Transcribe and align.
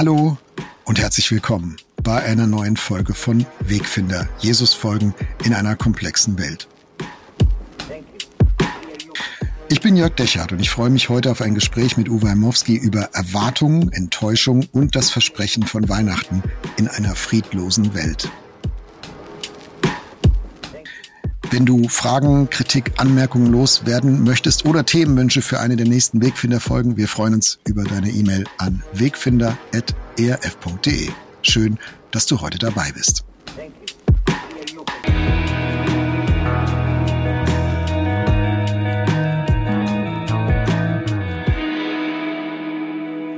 Hallo 0.00 0.38
und 0.86 0.98
herzlich 0.98 1.30
willkommen 1.30 1.76
bei 2.02 2.22
einer 2.22 2.46
neuen 2.46 2.78
Folge 2.78 3.12
von 3.12 3.44
Wegfinder, 3.60 4.26
Jesus 4.38 4.72
folgen 4.72 5.14
in 5.44 5.52
einer 5.52 5.76
komplexen 5.76 6.38
Welt. 6.38 6.68
Ich 9.68 9.82
bin 9.82 9.98
Jörg 9.98 10.14
Dechert 10.14 10.52
und 10.52 10.60
ich 10.60 10.70
freue 10.70 10.88
mich 10.88 11.10
heute 11.10 11.30
auf 11.30 11.42
ein 11.42 11.54
Gespräch 11.54 11.98
mit 11.98 12.08
Uwe 12.08 12.30
Heimowski 12.30 12.76
über 12.76 13.10
Erwartungen, 13.12 13.92
Enttäuschung 13.92 14.66
und 14.72 14.96
das 14.96 15.10
Versprechen 15.10 15.64
von 15.64 15.90
Weihnachten 15.90 16.42
in 16.78 16.88
einer 16.88 17.14
friedlosen 17.14 17.92
Welt. 17.92 18.30
Wenn 21.52 21.66
du 21.66 21.88
Fragen, 21.88 22.48
Kritik, 22.48 22.92
Anmerkungen 22.98 23.50
loswerden 23.50 24.22
möchtest 24.22 24.66
oder 24.66 24.86
Themenwünsche 24.86 25.42
für 25.42 25.58
eine 25.58 25.74
der 25.74 25.88
nächsten 25.88 26.22
Wegfinder-Folgen, 26.22 26.96
wir 26.96 27.08
freuen 27.08 27.34
uns 27.34 27.58
über 27.66 27.82
deine 27.82 28.08
E-Mail 28.08 28.44
an 28.58 28.84
wegfinder.erf.de. 28.92 31.08
Schön, 31.42 31.80
dass 32.12 32.26
du 32.26 32.40
heute 32.40 32.58
dabei 32.58 32.92
bist. 32.92 33.24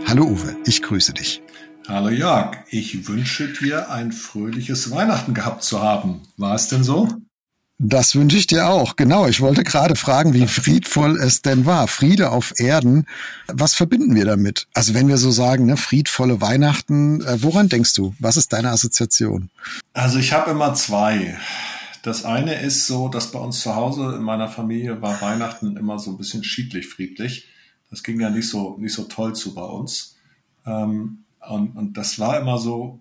Hallo 0.07 0.25
Uwe, 0.25 0.55
ich 0.67 0.83
grüße 0.83 1.15
dich. 1.15 1.43
Hallo 1.89 2.11
Jörg, 2.11 2.59
ich 2.69 3.09
wünsche 3.09 3.51
dir 3.55 3.91
ein 3.91 4.13
fröhliches 4.13 4.91
Weihnachten 4.91 5.33
gehabt 5.33 5.63
zu 5.63 5.81
haben. 5.81 6.21
War 6.37 6.55
es 6.55 6.69
denn 6.69 6.85
so? 6.85 7.09
Das 7.85 8.15
wünsche 8.15 8.37
ich 8.37 8.47
dir 8.47 8.69
auch. 8.69 8.95
Genau. 8.95 9.27
Ich 9.27 9.41
wollte 9.41 9.65
gerade 9.65 9.97
fragen, 9.97 10.35
wie 10.35 10.47
friedvoll 10.47 11.19
es 11.19 11.43
denn 11.43 11.67
war. 11.67 11.89
Friede 11.89 12.31
auf 12.31 12.55
Erden. 12.61 13.07
Was 13.49 13.75
verbinden 13.75 14.15
wir 14.15 14.25
damit? 14.25 14.69
Also 14.73 14.95
wenn 14.95 15.09
wir 15.09 15.19
so 15.19 15.33
sagen, 15.33 15.67
ne, 15.67 15.77
friedvolle 15.77 16.41
Weihnachten, 16.41 17.23
äh, 17.23 17.43
woran 17.43 17.69
denkst 17.69 17.95
du? 17.95 18.15
Was 18.21 18.37
ist 18.37 18.53
deine 18.53 18.71
Assoziation? 18.71 19.51
Also 19.95 20.21
ich 20.21 20.33
habe 20.33 20.53
immer 20.53 20.75
zwei. 20.75 21.37
Das 22.05 22.25
eine 22.25 22.55
ist 22.61 22.87
so, 22.87 23.09
dass 23.09 23.33
bei 23.33 23.41
uns 23.41 23.61
zu 23.63 23.75
Hause 23.75 24.15
in 24.15 24.23
meiner 24.23 24.49
Familie 24.49 25.03
war 25.03 25.21
Weihnachten 25.21 25.77
immer 25.77 25.99
so 25.99 26.13
ein 26.13 26.19
bisschen 26.19 26.45
schiedlich 26.45 26.87
friedlich. 26.87 27.49
Das 27.91 28.05
ging 28.05 28.21
ja 28.21 28.31
nicht 28.31 28.49
so, 28.49 28.77
nicht 28.79 28.95
so 28.95 29.03
toll 29.05 29.35
zu 29.35 29.55
bei 29.55 29.65
uns. 29.65 30.15
Ähm, 30.65 31.25
und, 31.41 31.77
und 31.77 31.97
das 31.97 32.21
war 32.21 32.39
immer 32.39 32.59
so, 32.59 33.01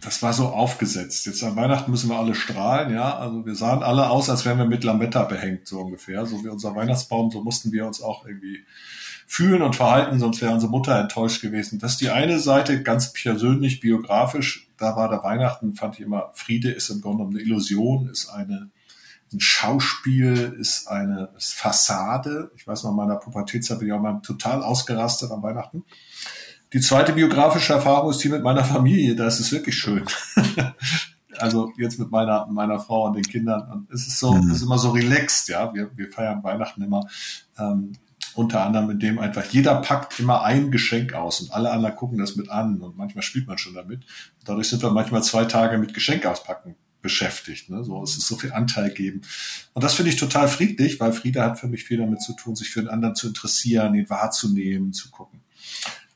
das 0.00 0.22
war 0.22 0.32
so 0.32 0.48
aufgesetzt. 0.48 1.26
Jetzt 1.26 1.42
an 1.42 1.56
Weihnachten 1.56 1.90
müssen 1.90 2.10
wir 2.10 2.18
alle 2.18 2.34
strahlen, 2.34 2.92
ja. 2.92 3.16
Also 3.16 3.46
wir 3.46 3.54
sahen 3.54 3.82
alle 3.82 4.10
aus, 4.10 4.28
als 4.28 4.44
wären 4.44 4.58
wir 4.58 4.66
mit 4.66 4.84
Lametta 4.84 5.24
behängt, 5.24 5.66
so 5.66 5.80
ungefähr. 5.80 6.26
So 6.26 6.44
wie 6.44 6.48
unser 6.48 6.74
Weihnachtsbaum, 6.74 7.30
so 7.30 7.42
mussten 7.42 7.72
wir 7.72 7.86
uns 7.86 8.02
auch 8.02 8.26
irgendwie 8.26 8.64
fühlen 9.26 9.62
und 9.62 9.74
verhalten, 9.74 10.20
sonst 10.20 10.40
wäre 10.40 10.52
unsere 10.52 10.70
Mutter 10.70 10.98
enttäuscht 10.98 11.42
gewesen. 11.42 11.78
Das 11.78 11.92
ist 11.92 12.00
die 12.00 12.10
eine 12.10 12.38
Seite, 12.38 12.82
ganz 12.82 13.12
persönlich, 13.12 13.80
biografisch. 13.80 14.70
Da 14.76 14.94
war 14.96 15.08
der 15.08 15.24
Weihnachten, 15.24 15.74
fand 15.74 15.96
ich 15.96 16.02
immer, 16.02 16.30
Friede 16.34 16.70
ist 16.70 16.90
im 16.90 17.00
Grunde 17.00 17.24
eine 17.24 17.40
Illusion, 17.40 18.08
ist 18.08 18.28
eine, 18.28 18.70
ein 19.32 19.40
Schauspiel, 19.40 20.56
ist 20.60 20.86
eine 20.86 21.30
ist 21.36 21.54
Fassade. 21.54 22.52
Ich 22.56 22.66
weiß 22.66 22.84
noch, 22.84 22.90
in 22.90 22.96
meiner 22.96 23.16
Pubertätzeit 23.16 23.80
bin 23.80 23.88
ich 23.88 23.94
auch 23.94 24.00
mal 24.00 24.20
total 24.20 24.62
ausgerastet 24.62 25.32
am 25.32 25.42
Weihnachten. 25.42 25.84
Die 26.72 26.80
zweite 26.80 27.12
biografische 27.12 27.74
Erfahrung 27.74 28.10
ist 28.10 28.22
die 28.22 28.28
mit 28.28 28.42
meiner 28.42 28.64
Familie. 28.64 29.14
Da 29.14 29.26
ist 29.26 29.40
es 29.40 29.52
wirklich 29.52 29.76
schön. 29.76 30.04
also 31.38 31.72
jetzt 31.78 31.98
mit 31.98 32.10
meiner, 32.10 32.46
meiner 32.46 32.78
Frau 32.78 33.06
und 33.06 33.14
den 33.14 33.24
Kindern. 33.24 33.70
Und 33.70 33.90
es 33.90 34.06
ist 34.06 34.18
so, 34.18 34.32
mhm. 34.32 34.50
es 34.50 34.56
ist 34.56 34.62
immer 34.62 34.78
so 34.78 34.90
relaxed, 34.90 35.48
ja. 35.48 35.72
Wir, 35.74 35.90
wir 35.96 36.10
feiern 36.10 36.42
Weihnachten 36.42 36.82
immer. 36.82 37.08
Ähm, 37.58 37.92
unter 38.34 38.62
anderem 38.62 38.90
in 38.90 38.98
dem 38.98 39.18
einfach 39.18 39.46
jeder 39.46 39.76
packt 39.76 40.20
immer 40.20 40.42
ein 40.42 40.70
Geschenk 40.70 41.14
aus 41.14 41.40
und 41.40 41.52
alle 41.52 41.70
anderen 41.70 41.96
gucken 41.96 42.18
das 42.18 42.36
mit 42.36 42.50
an 42.50 42.82
und 42.82 42.96
manchmal 42.96 43.22
spielt 43.22 43.46
man 43.46 43.56
schon 43.56 43.74
damit. 43.74 44.04
Dadurch 44.44 44.68
sind 44.68 44.82
wir 44.82 44.90
manchmal 44.90 45.22
zwei 45.22 45.46
Tage 45.46 45.78
mit 45.78 45.94
Geschenk 45.94 46.26
auspacken 46.26 46.76
beschäftigt. 47.00 47.70
Ne? 47.70 47.84
So, 47.84 48.02
es 48.02 48.16
ist 48.16 48.26
so 48.26 48.36
viel 48.36 48.52
Anteil 48.52 48.90
geben. 48.90 49.22
Und 49.74 49.84
das 49.84 49.94
finde 49.94 50.10
ich 50.10 50.16
total 50.16 50.48
friedlich, 50.48 50.98
weil 50.98 51.12
Friede 51.12 51.42
hat 51.42 51.58
für 51.58 51.68
mich 51.68 51.84
viel 51.84 51.98
damit 51.98 52.20
zu 52.20 52.34
tun, 52.34 52.56
sich 52.56 52.70
für 52.70 52.80
den 52.80 52.88
anderen 52.88 53.14
zu 53.14 53.28
interessieren, 53.28 53.94
ihn 53.94 54.10
wahrzunehmen, 54.10 54.92
zu 54.92 55.10
gucken. 55.10 55.40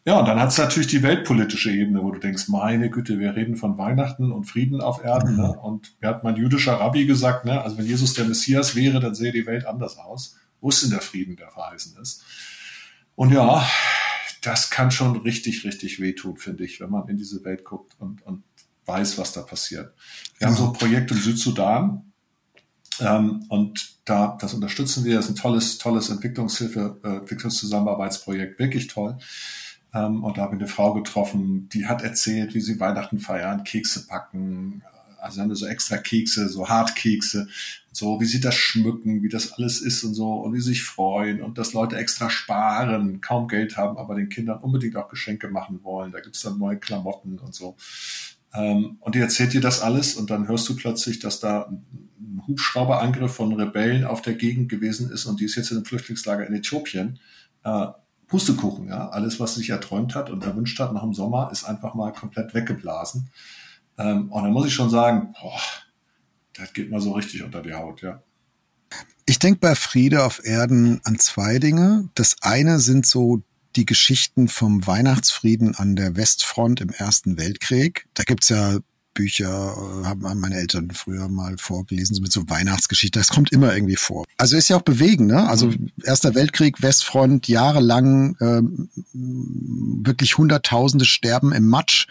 Ja, 0.06 0.18
und 0.18 0.26
dann 0.26 0.40
hat 0.40 0.48
es 0.48 0.58
natürlich 0.58 0.88
die 0.88 1.02
weltpolitische 1.02 1.70
Ebene, 1.70 2.02
wo 2.02 2.10
du 2.10 2.18
denkst, 2.18 2.48
meine 2.48 2.88
Güte, 2.88 3.18
wir 3.18 3.36
reden 3.36 3.56
von 3.56 3.76
Weihnachten 3.76 4.32
und 4.32 4.44
Frieden 4.44 4.80
auf 4.80 5.04
Erden. 5.04 5.36
Ne? 5.36 5.52
Und 5.52 5.94
mir 6.00 6.08
hat 6.08 6.24
mein 6.24 6.36
jüdischer 6.36 6.74
Rabbi 6.74 7.04
gesagt, 7.04 7.44
ne, 7.44 7.60
also 7.62 7.76
wenn 7.76 7.84
Jesus 7.84 8.14
der 8.14 8.24
Messias 8.24 8.74
wäre, 8.74 9.00
dann 9.00 9.14
sähe 9.14 9.32
die 9.32 9.46
Welt 9.46 9.66
anders 9.66 9.98
aus. 9.98 10.36
Wo 10.60 10.70
ist 10.70 10.82
denn 10.82 10.90
der 10.90 11.02
Frieden, 11.02 11.36
der 11.36 11.50
verheißen 11.50 12.00
ist? 12.00 12.22
Und 13.14 13.32
ja, 13.32 13.66
das 14.42 14.70
kann 14.70 14.90
schon 14.90 15.18
richtig, 15.18 15.64
richtig 15.64 16.00
wehtun, 16.00 16.38
finde 16.38 16.64
ich, 16.64 16.80
wenn 16.80 16.90
man 16.90 17.08
in 17.08 17.18
diese 17.18 17.44
Welt 17.44 17.64
guckt 17.64 17.94
und, 17.98 18.22
und 18.22 18.42
weiß, 18.86 19.18
was 19.18 19.32
da 19.32 19.42
passiert. 19.42 19.92
Wir 20.38 20.46
ja. 20.46 20.46
haben 20.48 20.56
so 20.56 20.68
ein 20.68 20.72
Projekt 20.72 21.10
im 21.10 21.18
Südsudan 21.18 22.12
ähm, 23.00 23.44
und 23.48 23.98
da, 24.04 24.38
das 24.40 24.54
unterstützen 24.54 25.04
wir. 25.04 25.16
Das 25.16 25.26
ist 25.26 25.32
ein 25.32 25.36
tolles, 25.36 25.78
tolles 25.78 26.08
Entwicklungshilfe, 26.10 27.00
äh, 27.04 27.08
Entwicklungszusammenarbeitsprojekt, 27.18 28.58
wirklich 28.58 28.86
toll. 28.86 29.18
Ähm, 29.92 30.22
und 30.24 30.38
da 30.38 30.42
habe 30.42 30.56
ich 30.56 30.60
eine 30.60 30.68
Frau 30.68 30.94
getroffen, 30.94 31.68
die 31.70 31.86
hat 31.86 32.02
erzählt, 32.02 32.54
wie 32.54 32.60
sie 32.60 32.78
Weihnachten 32.78 33.18
feiern, 33.18 33.64
Kekse 33.64 34.06
backen, 34.06 34.82
also 35.20 35.40
haben 35.40 35.48
wir 35.50 35.56
so 35.56 35.66
extra 35.66 35.98
Kekse, 35.98 36.48
so 36.48 36.68
Hartkekse, 36.68 37.48
so 37.92 38.20
wie 38.20 38.24
sie 38.24 38.40
das 38.40 38.54
schmücken, 38.54 39.22
wie 39.22 39.28
das 39.28 39.52
alles 39.52 39.80
ist 39.80 40.02
und 40.04 40.14
so 40.14 40.34
und 40.34 40.54
wie 40.54 40.60
sie 40.60 40.70
sich 40.70 40.82
freuen 40.82 41.42
und 41.42 41.58
dass 41.58 41.72
Leute 41.72 41.96
extra 41.96 42.30
sparen, 42.30 43.20
kaum 43.20 43.48
Geld 43.48 43.76
haben, 43.76 43.98
aber 43.98 44.14
den 44.14 44.28
Kindern 44.28 44.60
unbedingt 44.60 44.96
auch 44.96 45.08
Geschenke 45.08 45.48
machen 45.48 45.80
wollen. 45.82 46.12
Da 46.12 46.20
gibt's 46.20 46.42
dann 46.42 46.58
neue 46.58 46.78
Klamotten 46.78 47.38
und 47.38 47.54
so. 47.54 47.76
Ähm, 48.54 48.96
und 49.00 49.14
die 49.14 49.20
erzählt 49.20 49.52
dir 49.52 49.60
das 49.60 49.80
alles 49.80 50.14
und 50.14 50.30
dann 50.30 50.48
hörst 50.48 50.68
du 50.68 50.76
plötzlich, 50.76 51.18
dass 51.18 51.40
da 51.40 51.68
ein 51.68 52.42
Hubschrauberangriff 52.46 53.34
von 53.34 53.52
Rebellen 53.52 54.04
auf 54.04 54.22
der 54.22 54.34
Gegend 54.34 54.68
gewesen 54.68 55.10
ist 55.10 55.26
und 55.26 55.40
die 55.40 55.44
ist 55.44 55.56
jetzt 55.56 55.70
in 55.70 55.78
einem 55.78 55.86
Flüchtlingslager 55.86 56.46
in 56.46 56.54
Äthiopien. 56.54 57.18
Pustekuchen, 58.30 58.88
ja. 58.88 59.08
Alles, 59.10 59.40
was 59.40 59.56
sich 59.56 59.70
erträumt 59.70 60.14
hat 60.14 60.30
und 60.30 60.44
erwünscht 60.44 60.78
hat 60.78 60.92
nach 60.92 61.02
dem 61.02 61.12
Sommer, 61.12 61.50
ist 61.52 61.64
einfach 61.64 61.94
mal 61.94 62.12
komplett 62.12 62.54
weggeblasen. 62.54 63.28
Ähm, 63.98 64.30
und 64.30 64.44
da 64.44 64.48
muss 64.48 64.66
ich 64.66 64.72
schon 64.72 64.88
sagen, 64.88 65.34
boah, 65.40 65.60
das 66.54 66.72
geht 66.72 66.90
mal 66.90 67.00
so 67.00 67.12
richtig 67.12 67.42
unter 67.42 67.60
die 67.60 67.74
Haut, 67.74 68.02
ja. 68.02 68.22
Ich 69.26 69.38
denke 69.38 69.60
bei 69.60 69.74
Friede 69.74 70.24
auf 70.24 70.44
Erden 70.44 71.00
an 71.04 71.18
zwei 71.18 71.58
Dinge. 71.58 72.08
Das 72.14 72.36
eine 72.40 72.78
sind 72.78 73.04
so 73.04 73.42
die 73.76 73.86
Geschichten 73.86 74.48
vom 74.48 74.86
Weihnachtsfrieden 74.86 75.74
an 75.74 75.94
der 75.94 76.16
Westfront 76.16 76.80
im 76.80 76.90
Ersten 76.90 77.36
Weltkrieg. 77.36 78.06
Da 78.14 78.24
gibt's 78.24 78.48
ja 78.48 78.78
Bücher 79.14 79.74
äh, 79.76 80.06
haben 80.06 80.40
meine 80.40 80.56
Eltern 80.56 80.90
früher 80.92 81.28
mal 81.28 81.56
vorgelesen, 81.58 82.14
so 82.14 82.22
mit 82.22 82.32
so 82.32 82.48
Weihnachtsgeschichte. 82.48 83.18
Das 83.18 83.28
kommt 83.28 83.52
immer 83.52 83.74
irgendwie 83.74 83.96
vor. 83.96 84.24
Also 84.36 84.56
ist 84.56 84.68
ja 84.68 84.76
auch 84.76 84.82
bewegend, 84.82 85.28
ne? 85.28 85.48
Also 85.48 85.66
mhm. 85.66 85.90
Erster 86.04 86.34
Weltkrieg, 86.34 86.82
Westfront, 86.82 87.48
jahrelang 87.48 88.36
ähm, 88.40 88.88
wirklich 89.12 90.38
Hunderttausende 90.38 91.04
sterben 91.04 91.52
im 91.52 91.66
Matsch 91.66 92.06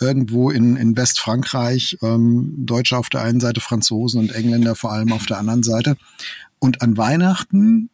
irgendwo 0.00 0.50
in, 0.50 0.76
in 0.76 0.96
Westfrankreich, 0.96 1.98
ähm, 2.02 2.54
Deutsche 2.58 2.96
auf 2.96 3.08
der 3.08 3.22
einen 3.22 3.40
Seite, 3.40 3.60
Franzosen 3.60 4.20
und 4.20 4.34
Engländer 4.34 4.74
vor 4.74 4.92
allem 4.92 5.12
auf 5.12 5.26
der 5.26 5.38
anderen 5.38 5.62
Seite. 5.62 5.96
Und 6.58 6.82
an 6.82 6.96
Weihnachten 6.96 7.88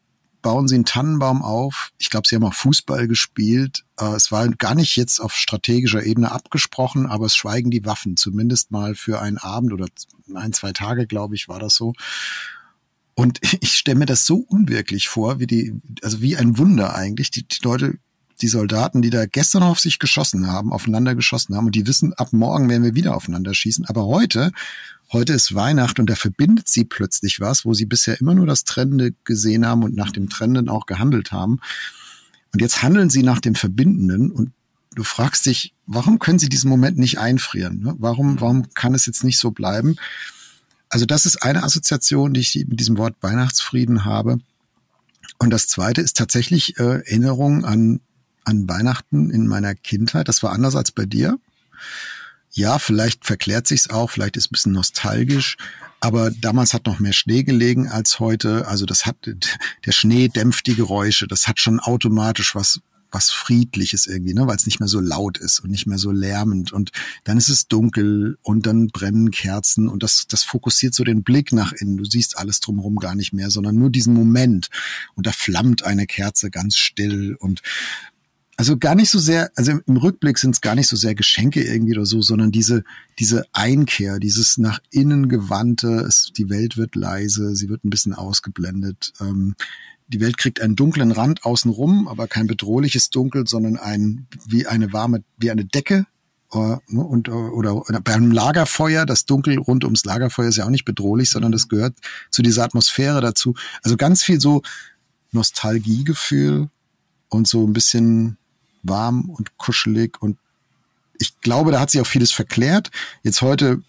bauen 0.48 0.66
sie 0.66 0.76
einen 0.76 0.86
Tannenbaum 0.86 1.42
auf. 1.42 1.92
Ich 1.98 2.08
glaube, 2.08 2.26
sie 2.26 2.34
haben 2.34 2.44
auch 2.44 2.54
Fußball 2.54 3.06
gespielt. 3.06 3.84
Äh, 4.00 4.14
es 4.14 4.32
war 4.32 4.48
gar 4.48 4.74
nicht 4.74 4.96
jetzt 4.96 5.20
auf 5.20 5.34
strategischer 5.34 6.02
Ebene 6.02 6.32
abgesprochen, 6.32 7.04
aber 7.04 7.26
es 7.26 7.36
schweigen 7.36 7.70
die 7.70 7.84
Waffen, 7.84 8.16
zumindest 8.16 8.70
mal 8.70 8.94
für 8.94 9.20
einen 9.20 9.36
Abend 9.36 9.74
oder 9.74 9.88
ein, 10.34 10.54
zwei 10.54 10.72
Tage, 10.72 11.06
glaube 11.06 11.34
ich, 11.34 11.48
war 11.48 11.58
das 11.58 11.74
so. 11.74 11.92
Und 13.14 13.40
ich 13.60 13.76
stelle 13.76 13.98
mir 13.98 14.06
das 14.06 14.24
so 14.24 14.36
unwirklich 14.36 15.10
vor, 15.10 15.38
wie 15.38 15.46
die, 15.46 15.74
also 16.02 16.22
wie 16.22 16.38
ein 16.38 16.56
Wunder 16.56 16.94
eigentlich. 16.94 17.30
Die, 17.30 17.46
die 17.46 17.60
Leute, 17.62 17.98
die 18.38 18.48
Soldaten, 18.48 19.02
die 19.02 19.10
da 19.10 19.26
gestern 19.26 19.62
auf 19.62 19.80
sich 19.80 19.98
geschossen 19.98 20.46
haben, 20.46 20.72
aufeinander 20.72 21.14
geschossen 21.14 21.56
haben 21.56 21.66
und 21.66 21.74
die 21.74 21.86
wissen, 21.86 22.14
ab 22.14 22.32
morgen 22.32 22.68
werden 22.68 22.84
wir 22.84 22.94
wieder 22.94 23.14
aufeinander 23.14 23.54
schießen. 23.54 23.84
Aber 23.86 24.06
heute 24.06 24.52
heute 25.12 25.32
ist 25.32 25.54
Weihnacht 25.54 25.98
und 25.98 26.10
da 26.10 26.14
verbindet 26.14 26.68
sie 26.68 26.84
plötzlich 26.84 27.40
was, 27.40 27.64
wo 27.64 27.74
sie 27.74 27.86
bisher 27.86 28.20
immer 28.20 28.34
nur 28.34 28.46
das 28.46 28.64
Trennende 28.64 29.14
gesehen 29.24 29.66
haben 29.66 29.82
und 29.82 29.94
nach 29.94 30.12
dem 30.12 30.28
Trennenden 30.28 30.68
auch 30.68 30.86
gehandelt 30.86 31.32
haben. 31.32 31.60
Und 32.52 32.60
jetzt 32.60 32.82
handeln 32.82 33.10
sie 33.10 33.22
nach 33.22 33.40
dem 33.40 33.54
Verbindenden 33.54 34.30
und 34.30 34.52
du 34.94 35.04
fragst 35.04 35.46
dich, 35.46 35.74
warum 35.86 36.18
können 36.18 36.38
sie 36.38 36.48
diesen 36.48 36.70
Moment 36.70 36.98
nicht 36.98 37.18
einfrieren? 37.18 37.80
Ne? 37.80 37.94
Warum, 37.98 38.40
warum 38.40 38.68
kann 38.74 38.94
es 38.94 39.06
jetzt 39.06 39.24
nicht 39.24 39.38
so 39.38 39.50
bleiben? 39.50 39.96
Also 40.88 41.04
das 41.04 41.26
ist 41.26 41.42
eine 41.42 41.62
Assoziation, 41.62 42.32
die 42.32 42.40
ich 42.40 42.54
mit 42.66 42.80
diesem 42.80 42.96
Wort 42.96 43.16
Weihnachtsfrieden 43.20 44.04
habe. 44.04 44.38
Und 45.38 45.50
das 45.50 45.68
zweite 45.68 46.00
ist 46.00 46.16
tatsächlich 46.16 46.78
äh, 46.78 46.82
Erinnerung 46.82 47.64
an, 47.64 48.00
an 48.48 48.68
Weihnachten 48.68 49.30
in 49.30 49.46
meiner 49.46 49.74
Kindheit. 49.74 50.28
Das 50.28 50.42
war 50.42 50.52
anders 50.52 50.74
als 50.74 50.92
bei 50.92 51.06
dir 51.06 51.38
ja, 52.58 52.78
vielleicht 52.78 53.24
verklärt 53.24 53.68
sich's 53.68 53.90
auch, 53.90 54.10
vielleicht 54.10 54.36
ist 54.36 54.46
ein 54.46 54.52
bisschen 54.52 54.72
nostalgisch, 54.72 55.56
aber 56.00 56.30
damals 56.30 56.74
hat 56.74 56.86
noch 56.86 56.98
mehr 56.98 57.12
Schnee 57.12 57.42
gelegen 57.42 57.88
als 57.88 58.18
heute. 58.20 58.66
Also 58.66 58.86
das 58.86 59.06
hat, 59.06 59.16
der 59.86 59.92
Schnee 59.92 60.28
dämpft 60.28 60.66
die 60.66 60.74
Geräusche. 60.74 61.26
Das 61.26 61.48
hat 61.48 61.60
schon 61.60 61.80
automatisch 61.80 62.54
was 62.54 62.80
was 63.10 63.30
Friedliches 63.30 64.06
irgendwie, 64.06 64.34
ne, 64.34 64.46
weil 64.46 64.56
es 64.56 64.66
nicht 64.66 64.80
mehr 64.80 64.88
so 64.88 65.00
laut 65.00 65.38
ist 65.38 65.60
und 65.60 65.70
nicht 65.70 65.86
mehr 65.86 65.96
so 65.96 66.10
lärmend. 66.10 66.74
Und 66.74 66.90
dann 67.24 67.38
ist 67.38 67.48
es 67.48 67.66
dunkel 67.66 68.36
und 68.42 68.66
dann 68.66 68.88
brennen 68.88 69.30
Kerzen 69.30 69.88
und 69.88 70.02
das, 70.02 70.26
das 70.28 70.42
fokussiert 70.42 70.92
so 70.92 71.04
den 71.04 71.22
Blick 71.22 71.54
nach 71.54 71.72
innen. 71.72 71.96
Du 71.96 72.04
siehst 72.04 72.36
alles 72.36 72.60
drumherum 72.60 72.96
gar 72.96 73.14
nicht 73.14 73.32
mehr, 73.32 73.48
sondern 73.48 73.76
nur 73.76 73.88
diesen 73.88 74.12
Moment. 74.12 74.68
Und 75.14 75.26
da 75.26 75.32
flammt 75.32 75.84
eine 75.84 76.06
Kerze 76.06 76.50
ganz 76.50 76.76
still 76.76 77.34
und 77.40 77.62
also 78.58 78.76
gar 78.76 78.96
nicht 78.96 79.08
so 79.08 79.20
sehr, 79.20 79.52
also 79.54 79.70
im 79.86 79.96
Rückblick 79.96 80.36
sind 80.36 80.50
es 80.50 80.60
gar 80.60 80.74
nicht 80.74 80.88
so 80.88 80.96
sehr 80.96 81.14
Geschenke 81.14 81.62
irgendwie 81.62 81.92
oder 81.92 82.04
so, 82.04 82.20
sondern 82.22 82.50
diese, 82.50 82.82
diese 83.20 83.44
Einkehr, 83.52 84.18
dieses 84.18 84.58
nach 84.58 84.80
innen 84.90 85.28
gewandte, 85.28 85.88
es, 86.00 86.32
die 86.36 86.50
Welt 86.50 86.76
wird 86.76 86.96
leise, 86.96 87.54
sie 87.54 87.68
wird 87.68 87.84
ein 87.84 87.90
bisschen 87.90 88.14
ausgeblendet. 88.14 89.12
Ähm, 89.20 89.54
die 90.08 90.20
Welt 90.20 90.38
kriegt 90.38 90.60
einen 90.60 90.74
dunklen 90.74 91.12
Rand 91.12 91.44
außenrum, 91.44 92.08
aber 92.08 92.26
kein 92.26 92.48
bedrohliches 92.48 93.10
Dunkel, 93.10 93.46
sondern 93.46 93.76
ein, 93.76 94.26
wie 94.48 94.66
eine 94.66 94.92
warme, 94.92 95.22
wie 95.36 95.52
eine 95.52 95.64
Decke. 95.64 96.06
Äh, 96.50 96.78
ne, 96.88 97.04
und, 97.04 97.28
oder, 97.28 97.88
oder 97.88 98.00
bei 98.00 98.14
einem 98.14 98.32
Lagerfeuer, 98.32 99.06
das 99.06 99.24
Dunkel 99.24 99.56
rund 99.58 99.84
ums 99.84 100.04
Lagerfeuer 100.04 100.48
ist 100.48 100.56
ja 100.56 100.64
auch 100.64 100.70
nicht 100.70 100.84
bedrohlich, 100.84 101.30
sondern 101.30 101.52
das 101.52 101.68
gehört 101.68 101.94
zu 102.32 102.42
dieser 102.42 102.64
Atmosphäre 102.64 103.20
dazu. 103.20 103.54
Also 103.84 103.96
ganz 103.96 104.24
viel 104.24 104.40
so 104.40 104.62
Nostalgiegefühl 105.30 106.70
und 107.28 107.46
so 107.46 107.64
ein 107.64 107.72
bisschen 107.72 108.36
warm 108.82 109.30
und 109.30 109.56
kuschelig 109.58 110.20
und 110.20 110.38
ich 111.20 111.40
glaube, 111.40 111.72
da 111.72 111.80
hat 111.80 111.90
sich 111.90 112.00
auch 112.00 112.06
vieles 112.06 112.30
verklärt. 112.30 112.90
Jetzt 113.22 113.42
heute 113.42 113.82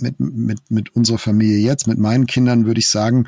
mit, 0.00 0.18
mit, 0.18 0.70
mit 0.70 0.96
unserer 0.96 1.18
Familie 1.18 1.58
jetzt, 1.58 1.86
mit 1.86 1.98
meinen 1.98 2.26
Kindern 2.26 2.66
würde 2.66 2.80
ich 2.80 2.88
sagen, 2.88 3.26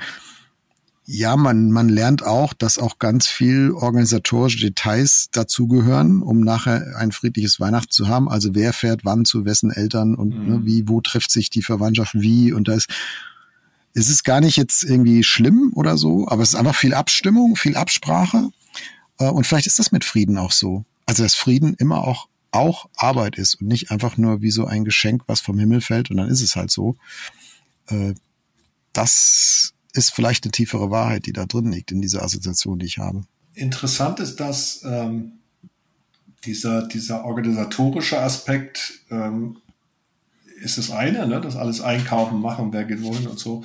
ja, 1.10 1.36
man, 1.36 1.70
man 1.70 1.88
lernt 1.88 2.22
auch, 2.22 2.52
dass 2.52 2.78
auch 2.78 2.98
ganz 2.98 3.26
viel 3.26 3.70
organisatorische 3.70 4.58
Details 4.58 5.28
dazugehören, 5.32 6.22
um 6.22 6.40
nachher 6.40 6.96
ein 6.98 7.12
friedliches 7.12 7.58
Weihnachten 7.60 7.90
zu 7.90 8.08
haben. 8.08 8.28
Also 8.28 8.54
wer 8.54 8.74
fährt 8.74 9.06
wann 9.06 9.24
zu 9.24 9.46
wessen 9.46 9.70
Eltern 9.70 10.14
und 10.14 10.28
ne, 10.28 10.36
mhm. 10.36 10.48
ne, 10.48 10.60
wie, 10.66 10.86
wo 10.86 11.00
trifft 11.00 11.30
sich 11.30 11.48
die 11.48 11.62
Verwandtschaft 11.62 12.12
wie 12.14 12.52
und 12.52 12.68
da 12.68 12.74
ist, 12.74 12.90
es 13.94 14.10
ist 14.10 14.22
gar 14.22 14.42
nicht 14.42 14.58
jetzt 14.58 14.84
irgendwie 14.84 15.24
schlimm 15.24 15.72
oder 15.74 15.96
so, 15.96 16.28
aber 16.28 16.42
es 16.42 16.50
ist 16.50 16.56
einfach 16.56 16.74
viel 16.74 16.92
Abstimmung, 16.92 17.56
viel 17.56 17.76
Absprache. 17.76 18.50
Äh, 19.18 19.28
und 19.28 19.46
vielleicht 19.46 19.66
ist 19.66 19.78
das 19.78 19.92
mit 19.92 20.04
Frieden 20.04 20.38
auch 20.38 20.52
so. 20.52 20.84
Also 21.06 21.22
dass 21.22 21.34
Frieden 21.34 21.74
immer 21.74 22.06
auch 22.06 22.28
auch 22.50 22.88
Arbeit 22.96 23.36
ist 23.36 23.56
und 23.56 23.68
nicht 23.68 23.90
einfach 23.90 24.16
nur 24.16 24.40
wie 24.40 24.50
so 24.50 24.64
ein 24.64 24.84
Geschenk, 24.84 25.22
was 25.26 25.40
vom 25.40 25.58
Himmel 25.58 25.80
fällt 25.80 26.10
und 26.10 26.16
dann 26.16 26.30
ist 26.30 26.40
es 26.40 26.56
halt 26.56 26.70
so. 26.70 26.96
Äh, 27.88 28.14
das 28.92 29.74
ist 29.92 30.14
vielleicht 30.14 30.44
eine 30.44 30.52
tiefere 30.52 30.90
Wahrheit, 30.90 31.26
die 31.26 31.32
da 31.32 31.44
drin 31.44 31.70
liegt 31.70 31.92
in 31.92 32.00
dieser 32.00 32.22
Assoziation, 32.22 32.78
die 32.78 32.86
ich 32.86 32.98
habe. 32.98 33.24
Interessant 33.54 34.20
ist, 34.20 34.36
dass 34.36 34.82
ähm, 34.84 35.32
dieser, 36.44 36.86
dieser 36.86 37.24
organisatorische 37.24 38.20
Aspekt 38.20 39.00
ähm, 39.10 39.58
ist 40.60 40.78
das 40.78 40.90
eine, 40.90 41.26
ne? 41.26 41.40
das 41.40 41.56
alles 41.56 41.80
einkaufen, 41.80 42.40
machen, 42.40 42.72
wer 42.72 42.84
geht 42.84 43.02
wohin 43.02 43.26
und 43.26 43.38
so. 43.38 43.64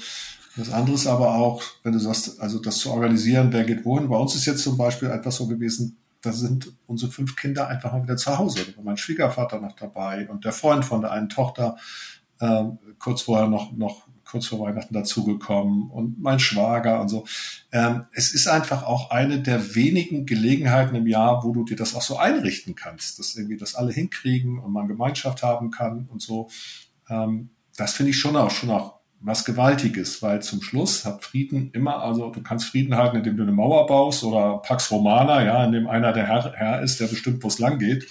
Das 0.55 0.71
andere 0.71 0.95
ist 0.95 1.07
aber 1.07 1.35
auch, 1.35 1.63
wenn 1.83 1.93
du 1.93 1.99
sagst, 1.99 2.39
also 2.39 2.59
das 2.59 2.77
zu 2.77 2.91
organisieren, 2.91 3.51
wer 3.51 3.63
geht 3.63 3.85
wohin. 3.85 4.09
Bei 4.09 4.17
uns 4.17 4.35
ist 4.35 4.45
jetzt 4.45 4.63
zum 4.63 4.77
Beispiel 4.77 5.09
etwas 5.09 5.37
so 5.37 5.47
gewesen, 5.47 5.97
da 6.21 6.31
sind 6.31 6.71
unsere 6.87 7.11
fünf 7.11 7.35
Kinder 7.35 7.67
einfach 7.67 7.91
mal 7.91 8.03
wieder 8.03 8.17
zu 8.17 8.37
Hause. 8.37 8.59
Da 8.65 8.77
war 8.77 8.83
mein 8.83 8.97
Schwiegervater 8.97 9.59
noch 9.59 9.75
dabei 9.75 10.29
und 10.29 10.45
der 10.45 10.53
Freund 10.53 10.85
von 10.85 11.01
der 11.01 11.11
einen 11.11 11.29
Tochter 11.29 11.75
äh, 12.39 12.63
kurz 12.99 13.23
vorher 13.23 13.47
noch, 13.47 13.73
noch 13.73 14.07
kurz 14.23 14.47
vor 14.47 14.59
Weihnachten 14.61 14.93
dazugekommen 14.93 15.89
und 15.91 16.19
mein 16.21 16.39
Schwager 16.39 17.01
und 17.01 17.09
so. 17.09 17.25
Ähm, 17.71 18.05
es 18.13 18.33
ist 18.33 18.47
einfach 18.47 18.83
auch 18.83 19.11
eine 19.11 19.39
der 19.41 19.75
wenigen 19.75 20.25
Gelegenheiten 20.25 20.95
im 20.95 21.07
Jahr, 21.07 21.43
wo 21.43 21.51
du 21.51 21.63
dir 21.65 21.75
das 21.75 21.93
auch 21.93 22.01
so 22.01 22.17
einrichten 22.17 22.73
kannst, 22.75 23.19
dass 23.19 23.35
irgendwie 23.35 23.57
das 23.57 23.75
alle 23.75 23.91
hinkriegen 23.91 24.59
und 24.59 24.71
man 24.71 24.87
Gemeinschaft 24.87 25.43
haben 25.43 25.71
kann 25.71 26.07
und 26.11 26.21
so. 26.21 26.49
Ähm, 27.09 27.49
das 27.75 27.93
finde 27.93 28.11
ich 28.11 28.19
schon 28.19 28.35
auch, 28.35 28.51
schon 28.51 28.71
auch 28.71 29.02
was 29.25 29.45
Gewaltiges, 29.45 30.21
weil 30.21 30.41
zum 30.41 30.61
Schluss 30.61 31.05
hat 31.05 31.23
Frieden 31.23 31.71
immer, 31.71 32.01
also 32.01 32.29
du 32.29 32.43
kannst 32.43 32.65
Frieden 32.65 32.95
halten, 32.95 33.17
indem 33.17 33.37
du 33.37 33.43
eine 33.43 33.53
Mauer 33.53 33.87
baust 33.87 34.23
oder 34.23 34.57
Pax 34.57 34.91
Romana, 34.91 35.43
ja, 35.43 35.63
indem 35.63 35.87
einer 35.87 36.11
der 36.11 36.27
Herr, 36.27 36.53
Herr 36.53 36.81
ist, 36.81 36.99
der 36.99 37.07
bestimmt, 37.07 37.41
wo 37.41 37.47
es 37.47 37.57
lang 37.57 37.79
geht. 37.79 38.05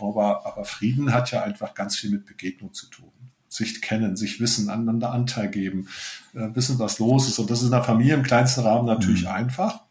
Aber, 0.00 0.44
aber 0.44 0.64
Frieden 0.64 1.14
hat 1.14 1.30
ja 1.30 1.44
einfach 1.44 1.74
ganz 1.74 1.96
viel 1.96 2.10
mit 2.10 2.26
Begegnung 2.26 2.72
zu 2.72 2.86
tun. 2.86 3.12
Sich 3.48 3.80
kennen, 3.80 4.16
sich 4.16 4.40
wissen, 4.40 4.70
aneinander 4.70 5.12
Anteil 5.12 5.48
geben, 5.50 5.88
äh, 6.34 6.48
wissen, 6.54 6.78
was 6.78 6.98
los 6.98 7.28
ist. 7.28 7.38
Und 7.38 7.50
das 7.50 7.60
ist 7.60 7.66
in 7.66 7.72
der 7.72 7.84
Familie 7.84 8.14
im 8.14 8.22
kleinsten 8.22 8.62
Rahmen 8.62 8.86
natürlich 8.86 9.22
mhm. 9.22 9.28
einfach, 9.28 9.82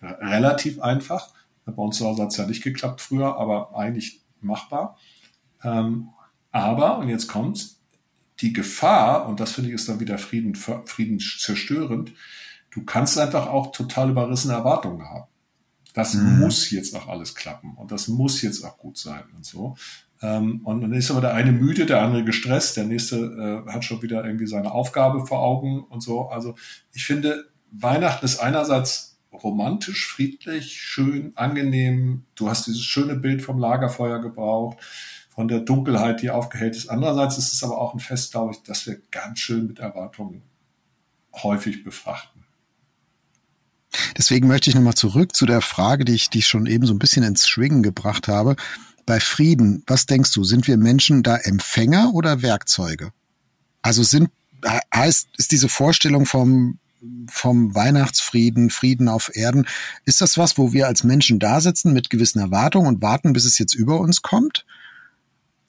äh, 0.00 0.06
relativ 0.06 0.80
einfach. 0.80 1.28
Bei 1.66 1.82
uns 1.82 1.98
zu 1.98 2.06
Hause 2.06 2.22
hat 2.22 2.30
es 2.30 2.38
ja 2.38 2.46
nicht 2.46 2.62
geklappt 2.62 3.02
früher, 3.02 3.36
aber 3.36 3.76
eigentlich 3.76 4.22
machbar. 4.40 4.96
Ähm, 5.62 6.10
aber, 6.50 6.98
und 6.98 7.08
jetzt 7.08 7.28
kommt's, 7.28 7.77
die 8.40 8.52
Gefahr, 8.52 9.26
und 9.26 9.40
das 9.40 9.52
finde 9.52 9.70
ich 9.70 9.74
ist 9.74 9.88
dann 9.88 10.00
wieder 10.00 10.18
Frieden, 10.18 10.54
Frieden 10.54 11.18
zerstörend, 11.18 12.12
du 12.70 12.84
kannst 12.84 13.18
einfach 13.18 13.48
auch 13.48 13.72
total 13.72 14.10
überrissene 14.10 14.54
Erwartungen 14.54 15.02
haben. 15.08 15.28
Das 15.94 16.14
mhm. 16.14 16.38
muss 16.38 16.70
jetzt 16.70 16.94
auch 16.94 17.08
alles 17.08 17.34
klappen 17.34 17.74
und 17.74 17.90
das 17.90 18.08
muss 18.08 18.42
jetzt 18.42 18.64
auch 18.64 18.78
gut 18.78 18.98
sein 18.98 19.24
und 19.34 19.44
so. 19.44 19.76
Ähm, 20.20 20.60
und 20.64 20.80
dann 20.80 20.92
ist 20.92 21.10
aber 21.10 21.20
der 21.20 21.34
eine 21.34 21.52
müde, 21.52 21.86
der 21.86 22.02
andere 22.02 22.24
gestresst, 22.24 22.76
der 22.76 22.84
nächste 22.84 23.64
äh, 23.66 23.72
hat 23.72 23.84
schon 23.84 24.02
wieder 24.02 24.24
irgendwie 24.24 24.46
seine 24.46 24.72
Aufgabe 24.72 25.26
vor 25.26 25.40
Augen 25.40 25.82
und 25.82 26.02
so. 26.02 26.28
Also 26.28 26.54
ich 26.92 27.04
finde, 27.04 27.48
Weihnachten 27.70 28.24
ist 28.24 28.38
einerseits 28.38 29.18
romantisch, 29.32 30.06
friedlich, 30.06 30.80
schön, 30.80 31.32
angenehm. 31.34 32.24
Du 32.34 32.48
hast 32.48 32.66
dieses 32.66 32.84
schöne 32.84 33.16
Bild 33.16 33.42
vom 33.42 33.58
Lagerfeuer 33.58 34.20
gebraucht 34.20 34.78
von 35.38 35.46
der 35.46 35.60
Dunkelheit, 35.60 36.20
die 36.20 36.30
aufgehellt 36.30 36.74
ist. 36.74 36.88
Andererseits 36.88 37.38
ist 37.38 37.52
es 37.52 37.62
aber 37.62 37.78
auch 37.78 37.94
ein 37.94 38.00
Fest, 38.00 38.32
glaube 38.32 38.54
ich, 38.54 38.62
das 38.64 38.88
wir 38.88 39.00
ganz 39.12 39.38
schön 39.38 39.68
mit 39.68 39.78
Erwartungen 39.78 40.42
häufig 41.32 41.84
befrachten. 41.84 42.42
Deswegen 44.16 44.48
möchte 44.48 44.68
ich 44.68 44.74
nochmal 44.74 44.94
zurück 44.94 45.36
zu 45.36 45.46
der 45.46 45.60
Frage, 45.60 46.04
die 46.04 46.14
ich, 46.14 46.28
die 46.28 46.40
ich 46.40 46.48
schon 46.48 46.66
eben 46.66 46.86
so 46.86 46.92
ein 46.92 46.98
bisschen 46.98 47.22
ins 47.22 47.46
Schwingen 47.46 47.84
gebracht 47.84 48.26
habe. 48.26 48.56
Bei 49.06 49.20
Frieden, 49.20 49.84
was 49.86 50.06
denkst 50.06 50.32
du, 50.32 50.42
sind 50.42 50.66
wir 50.66 50.76
Menschen 50.76 51.22
da 51.22 51.36
Empfänger 51.36 52.14
oder 52.14 52.42
Werkzeuge? 52.42 53.12
Also 53.80 54.02
sind, 54.02 54.30
heißt, 54.92 55.28
ist 55.36 55.52
diese 55.52 55.68
Vorstellung 55.68 56.26
vom, 56.26 56.80
vom 57.30 57.76
Weihnachtsfrieden, 57.76 58.70
Frieden 58.70 59.08
auf 59.08 59.30
Erden, 59.36 59.68
ist 60.04 60.20
das 60.20 60.36
was, 60.36 60.58
wo 60.58 60.72
wir 60.72 60.88
als 60.88 61.04
Menschen 61.04 61.38
da 61.38 61.60
sitzen 61.60 61.92
mit 61.92 62.10
gewissen 62.10 62.40
Erwartungen 62.40 62.88
und 62.88 63.02
warten, 63.02 63.32
bis 63.32 63.44
es 63.44 63.56
jetzt 63.58 63.74
über 63.74 64.00
uns 64.00 64.22
kommt? 64.22 64.66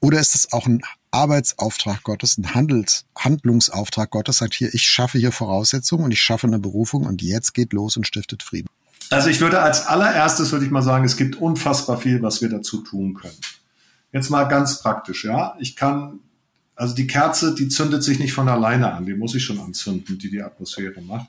Oder 0.01 0.19
ist 0.19 0.35
es 0.35 0.53
auch 0.53 0.65
ein 0.65 0.81
Arbeitsauftrag 1.11 2.03
Gottes, 2.03 2.37
ein 2.37 2.53
Handels, 2.53 3.05
Handlungsauftrag 3.17 4.11
Gottes, 4.11 4.37
sagt 4.37 4.53
hier, 4.53 4.73
ich 4.73 4.83
schaffe 4.83 5.17
hier 5.17 5.31
Voraussetzungen 5.31 6.05
und 6.05 6.11
ich 6.11 6.21
schaffe 6.21 6.47
eine 6.47 6.59
Berufung 6.59 7.05
und 7.05 7.21
jetzt 7.21 7.53
geht 7.53 7.73
los 7.73 7.97
und 7.97 8.07
stiftet 8.07 8.43
Frieden? 8.43 8.67
Also 9.09 9.29
ich 9.29 9.41
würde 9.41 9.61
als 9.61 9.87
allererstes, 9.87 10.51
würde 10.51 10.65
ich 10.65 10.71
mal 10.71 10.83
sagen, 10.83 11.03
es 11.03 11.17
gibt 11.17 11.35
unfassbar 11.35 11.97
viel, 11.97 12.21
was 12.21 12.41
wir 12.41 12.49
dazu 12.49 12.81
tun 12.83 13.15
können. 13.15 13.37
Jetzt 14.11 14.29
mal 14.29 14.43
ganz 14.45 14.81
praktisch, 14.81 15.25
ja. 15.25 15.55
Ich 15.59 15.75
kann, 15.75 16.19
also 16.75 16.93
die 16.93 17.07
Kerze, 17.07 17.55
die 17.55 17.69
zündet 17.69 18.03
sich 18.03 18.19
nicht 18.19 18.33
von 18.33 18.47
alleine 18.47 18.93
an, 18.93 19.05
die 19.05 19.15
muss 19.15 19.35
ich 19.35 19.43
schon 19.43 19.59
anzünden, 19.59 20.19
die 20.19 20.29
die 20.29 20.41
Atmosphäre 20.41 21.01
macht. 21.01 21.27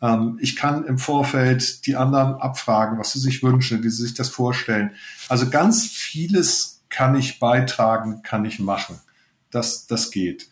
Ähm, 0.00 0.38
ich 0.40 0.56
kann 0.56 0.84
im 0.86 0.98
Vorfeld 0.98 1.86
die 1.86 1.96
anderen 1.96 2.34
abfragen, 2.34 2.98
was 2.98 3.12
sie 3.12 3.20
sich 3.20 3.42
wünschen, 3.42 3.82
wie 3.82 3.90
sie 3.90 4.04
sich 4.04 4.14
das 4.14 4.28
vorstellen. 4.28 4.92
Also 5.28 5.50
ganz 5.50 5.86
vieles 5.86 6.75
kann 6.88 7.16
ich 7.16 7.38
beitragen, 7.38 8.22
kann 8.22 8.44
ich 8.44 8.58
machen. 8.58 9.00
Das, 9.50 9.86
das 9.86 10.10
geht. 10.10 10.48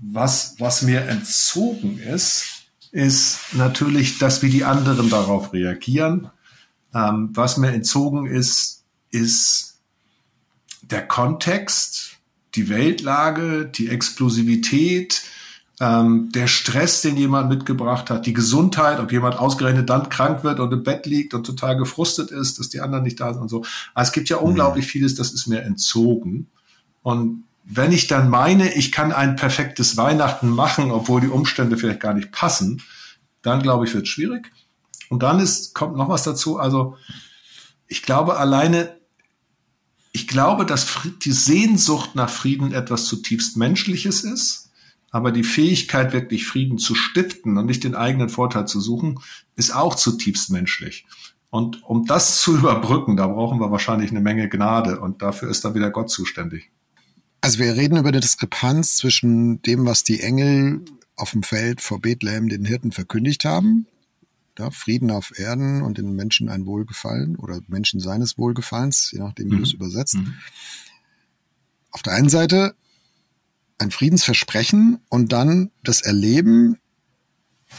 Was, 0.00 0.56
was 0.58 0.82
mir 0.82 1.02
entzogen 1.02 1.98
ist, 1.98 2.66
ist 2.92 3.38
natürlich, 3.52 4.18
dass 4.18 4.42
wie 4.42 4.50
die 4.50 4.64
anderen 4.64 5.10
darauf 5.10 5.52
reagieren. 5.52 6.30
Ähm, 6.94 7.30
was 7.32 7.56
mir 7.56 7.72
entzogen 7.72 8.26
ist, 8.26 8.84
ist 9.10 9.80
der 10.82 11.06
Kontext, 11.06 12.18
die 12.54 12.68
Weltlage, 12.68 13.66
die 13.66 13.88
Explosivität, 13.88 15.22
ähm, 15.78 16.30
der 16.32 16.46
Stress, 16.46 17.02
den 17.02 17.16
jemand 17.16 17.50
mitgebracht 17.50 18.08
hat, 18.08 18.24
die 18.24 18.32
Gesundheit, 18.32 18.98
ob 18.98 19.12
jemand 19.12 19.38
ausgerechnet 19.38 19.90
dann 19.90 20.08
krank 20.08 20.42
wird 20.42 20.58
und 20.58 20.72
im 20.72 20.82
Bett 20.82 21.04
liegt 21.04 21.34
und 21.34 21.44
total 21.44 21.76
gefrustet 21.76 22.30
ist, 22.30 22.58
dass 22.58 22.70
die 22.70 22.80
anderen 22.80 23.04
nicht 23.04 23.20
da 23.20 23.32
sind 23.32 23.42
und 23.42 23.48
so. 23.48 23.64
Also 23.92 24.08
es 24.08 24.12
gibt 24.12 24.28
ja 24.28 24.38
mhm. 24.38 24.44
unglaublich 24.44 24.86
vieles, 24.86 25.14
das 25.14 25.32
ist 25.32 25.46
mir 25.46 25.62
entzogen. 25.62 26.48
Und 27.02 27.44
wenn 27.64 27.92
ich 27.92 28.06
dann 28.06 28.30
meine, 28.30 28.72
ich 28.74 28.90
kann 28.90 29.12
ein 29.12 29.36
perfektes 29.36 29.96
Weihnachten 29.96 30.48
machen, 30.48 30.90
obwohl 30.90 31.20
die 31.20 31.28
Umstände 31.28 31.76
vielleicht 31.76 32.00
gar 32.00 32.14
nicht 32.14 32.32
passen, 32.32 32.82
dann 33.42 33.62
glaube 33.62 33.84
ich, 33.84 33.92
wird 33.92 34.04
es 34.04 34.08
schwierig. 34.08 34.50
Und 35.10 35.22
dann 35.22 35.40
ist, 35.40 35.74
kommt 35.74 35.96
noch 35.96 36.08
was 36.08 36.22
dazu. 36.22 36.58
Also, 36.58 36.96
ich 37.86 38.02
glaube 38.02 38.38
alleine, 38.38 38.96
ich 40.12 40.26
glaube, 40.26 40.64
dass 40.64 40.86
die 41.22 41.32
Sehnsucht 41.32 42.14
nach 42.14 42.30
Frieden 42.30 42.72
etwas 42.72 43.04
zutiefst 43.04 43.56
Menschliches 43.56 44.24
ist 44.24 44.65
aber 45.10 45.32
die 45.32 45.44
Fähigkeit, 45.44 46.12
wirklich 46.12 46.46
Frieden 46.46 46.78
zu 46.78 46.94
stiften 46.94 47.56
und 47.56 47.66
nicht 47.66 47.84
den 47.84 47.94
eigenen 47.94 48.28
Vorteil 48.28 48.66
zu 48.66 48.80
suchen, 48.80 49.20
ist 49.54 49.74
auch 49.74 49.94
zutiefst 49.94 50.50
menschlich. 50.50 51.06
Und 51.50 51.82
um 51.84 52.04
das 52.04 52.40
zu 52.40 52.56
überbrücken, 52.58 53.16
da 53.16 53.26
brauchen 53.26 53.60
wir 53.60 53.70
wahrscheinlich 53.70 54.10
eine 54.10 54.20
Menge 54.20 54.48
Gnade 54.48 55.00
und 55.00 55.22
dafür 55.22 55.48
ist 55.48 55.64
dann 55.64 55.74
wieder 55.74 55.90
Gott 55.90 56.10
zuständig. 56.10 56.70
Also 57.40 57.58
wir 57.58 57.76
reden 57.76 57.96
über 57.96 58.08
eine 58.08 58.20
Diskrepanz 58.20 58.96
zwischen 58.96 59.62
dem, 59.62 59.86
was 59.86 60.02
die 60.02 60.20
Engel 60.20 60.84
auf 61.14 61.30
dem 61.30 61.42
Feld 61.42 61.80
vor 61.80 62.00
Bethlehem 62.00 62.48
den 62.48 62.64
Hirten 62.64 62.92
verkündigt 62.92 63.44
haben, 63.44 63.86
da 64.54 64.70
Frieden 64.70 65.10
auf 65.10 65.38
Erden 65.38 65.82
und 65.82 65.98
den 65.98 66.14
Menschen 66.14 66.48
ein 66.48 66.66
Wohlgefallen 66.66 67.36
oder 67.36 67.60
Menschen 67.68 68.00
seines 68.00 68.36
Wohlgefallens, 68.36 69.12
je 69.12 69.20
nachdem, 69.20 69.50
wie 69.50 69.54
mhm. 69.54 69.58
du 69.58 69.64
es 69.64 69.72
übersetzt. 69.72 70.16
Mhm. 70.16 70.34
Auf 71.90 72.02
der 72.02 72.14
einen 72.14 72.28
Seite 72.28 72.74
ein 73.78 73.90
Friedensversprechen 73.90 75.00
und 75.08 75.32
dann 75.32 75.70
das 75.82 76.00
Erleben, 76.00 76.78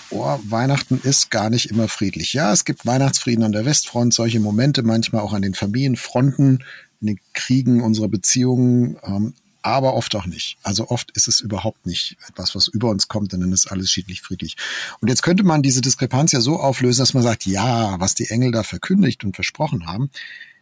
oh, 0.09 0.39
Weihnachten 0.43 0.99
ist 1.03 1.31
gar 1.31 1.49
nicht 1.49 1.69
immer 1.71 1.87
friedlich. 1.87 2.33
Ja, 2.33 2.51
es 2.51 2.65
gibt 2.65 2.85
Weihnachtsfrieden 2.85 3.43
an 3.43 3.51
der 3.51 3.65
Westfront, 3.65 4.13
solche 4.13 4.39
Momente 4.39 4.83
manchmal 4.83 5.21
auch 5.21 5.33
an 5.33 5.41
den 5.41 5.53
Familienfronten, 5.53 6.63
in 7.01 7.07
den 7.07 7.19
Kriegen 7.33 7.81
unserer 7.81 8.07
Beziehungen, 8.07 8.97
ähm, 9.03 9.33
aber 9.61 9.95
oft 9.95 10.15
auch 10.15 10.25
nicht. 10.25 10.57
Also 10.63 10.87
oft 10.89 11.11
ist 11.11 11.27
es 11.27 11.41
überhaupt 11.41 11.85
nicht 11.85 12.15
etwas, 12.29 12.55
was 12.55 12.67
über 12.67 12.89
uns 12.89 13.07
kommt, 13.07 13.33
denn 13.33 13.41
dann 13.41 13.51
ist 13.51 13.69
alles 13.69 13.91
schiedlich 13.91 14.21
friedlich. 14.21 14.55
Und 15.01 15.09
jetzt 15.09 15.23
könnte 15.23 15.43
man 15.43 15.61
diese 15.61 15.81
Diskrepanz 15.81 16.31
ja 16.31 16.39
so 16.39 16.57
auflösen, 16.57 17.01
dass 17.01 17.13
man 17.13 17.23
sagt, 17.23 17.45
ja, 17.45 17.99
was 17.99 18.15
die 18.15 18.29
Engel 18.29 18.51
da 18.51 18.63
verkündigt 18.63 19.25
und 19.25 19.35
versprochen 19.35 19.85
haben, 19.85 20.09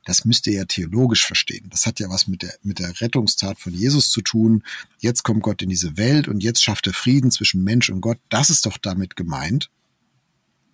das 0.06 0.24
müsst 0.24 0.48
ihr 0.48 0.54
ja 0.54 0.66
theologisch 0.66 1.26
verstehen. 1.26 1.68
Das 1.72 1.86
hat 1.86 2.00
ja 2.00 2.10
was 2.10 2.28
mit 2.28 2.44
der, 2.44 2.54
mit 2.62 2.80
der 2.80 3.02
Rettungstat 3.02 3.60
von 3.60 3.74
Jesus 3.74 4.10
zu 4.10 4.22
tun. 4.22 4.64
Jetzt 5.00 5.24
kommt 5.24 5.42
Gott 5.42 5.62
in 5.62 5.70
diese 5.70 5.98
Welt 5.98 6.28
und 6.28 6.44
jetzt 6.44 6.64
schafft 6.64 6.88
er 6.88 6.94
Frieden 6.94 7.32
zwischen 7.32 7.64
Mensch 7.64 7.90
und 7.90 8.02
Gott. 8.02 8.20
Das 8.30 8.50
ist 8.50 8.66
doch 8.66 8.78
damit 8.78 9.16
gemeint. 9.16 9.70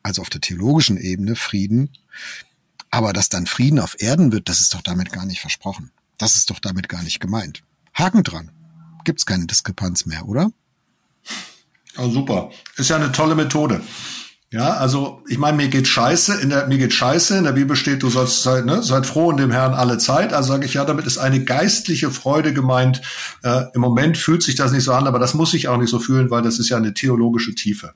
Also 0.04 0.22
auf 0.22 0.30
der 0.30 0.42
theologischen 0.42 0.98
Ebene 0.98 1.36
Frieden. 1.36 1.90
Aber 2.90 3.14
dass 3.14 3.30
dann 3.30 3.48
Frieden 3.48 3.80
auf 3.80 3.96
Erden 4.00 4.34
wird, 4.34 4.50
das 4.50 4.60
ist 4.60 4.74
doch 4.74 4.82
damit 4.82 5.14
gar 5.14 5.26
nicht 5.26 5.40
versprochen. 5.40 5.92
Das 6.18 6.36
ist 6.36 6.50
doch 6.50 6.60
damit 6.60 6.90
gar 6.90 7.02
nicht 7.02 7.22
gemeint. 7.22 7.64
Haken 7.94 8.24
dran. 8.24 8.52
Gibt's 9.06 9.26
keine 9.26 9.48
Diskrepanz 9.48 10.06
mehr, 10.06 10.28
oder? 10.28 10.52
Oh, 11.98 12.10
super. 12.10 12.52
Ist 12.76 12.90
ja 12.90 12.98
eine 12.98 13.12
tolle 13.12 13.36
Methode. 13.36 13.82
Ja, 14.54 14.74
also 14.74 15.24
ich 15.30 15.38
meine, 15.38 15.56
mir 15.56 15.70
geht 15.70 15.88
scheiße, 15.88 16.42
in 16.42 16.50
der, 16.50 16.68
mir 16.68 16.78
geht 16.78 16.94
scheiße, 16.94 17.38
in 17.38 17.46
der 17.46 17.54
Bibel 17.54 17.78
steht, 17.78 18.04
du 18.04 18.10
sollst 18.10 18.44
sein, 18.44 18.66
ne, 18.66 18.84
seid 18.84 19.06
froh 19.06 19.32
in 19.32 19.38
dem 19.38 19.50
Herrn 19.52 19.74
alle 19.74 19.98
Zeit. 19.98 20.34
Also 20.34 20.52
sage 20.52 20.66
ich, 20.66 20.74
ja, 20.74 20.84
damit 20.84 21.06
ist 21.06 21.18
eine 21.18 21.46
geistliche 21.46 22.12
Freude 22.12 22.54
gemeint. 22.54 23.02
Äh, 23.44 23.68
Im 23.74 23.80
Moment 23.80 24.18
fühlt 24.18 24.44
sich 24.44 24.56
das 24.56 24.74
nicht 24.74 24.84
so 24.84 24.92
an, 24.92 25.08
aber 25.08 25.20
das 25.20 25.34
muss 25.36 25.52
sich 25.52 25.70
auch 25.70 25.78
nicht 25.78 25.90
so 25.90 26.00
fühlen, 26.00 26.30
weil 26.32 26.42
das 26.42 26.60
ist 26.60 26.68
ja 26.68 26.76
eine 26.76 26.94
theologische 26.94 27.56
Tiefe. 27.56 27.94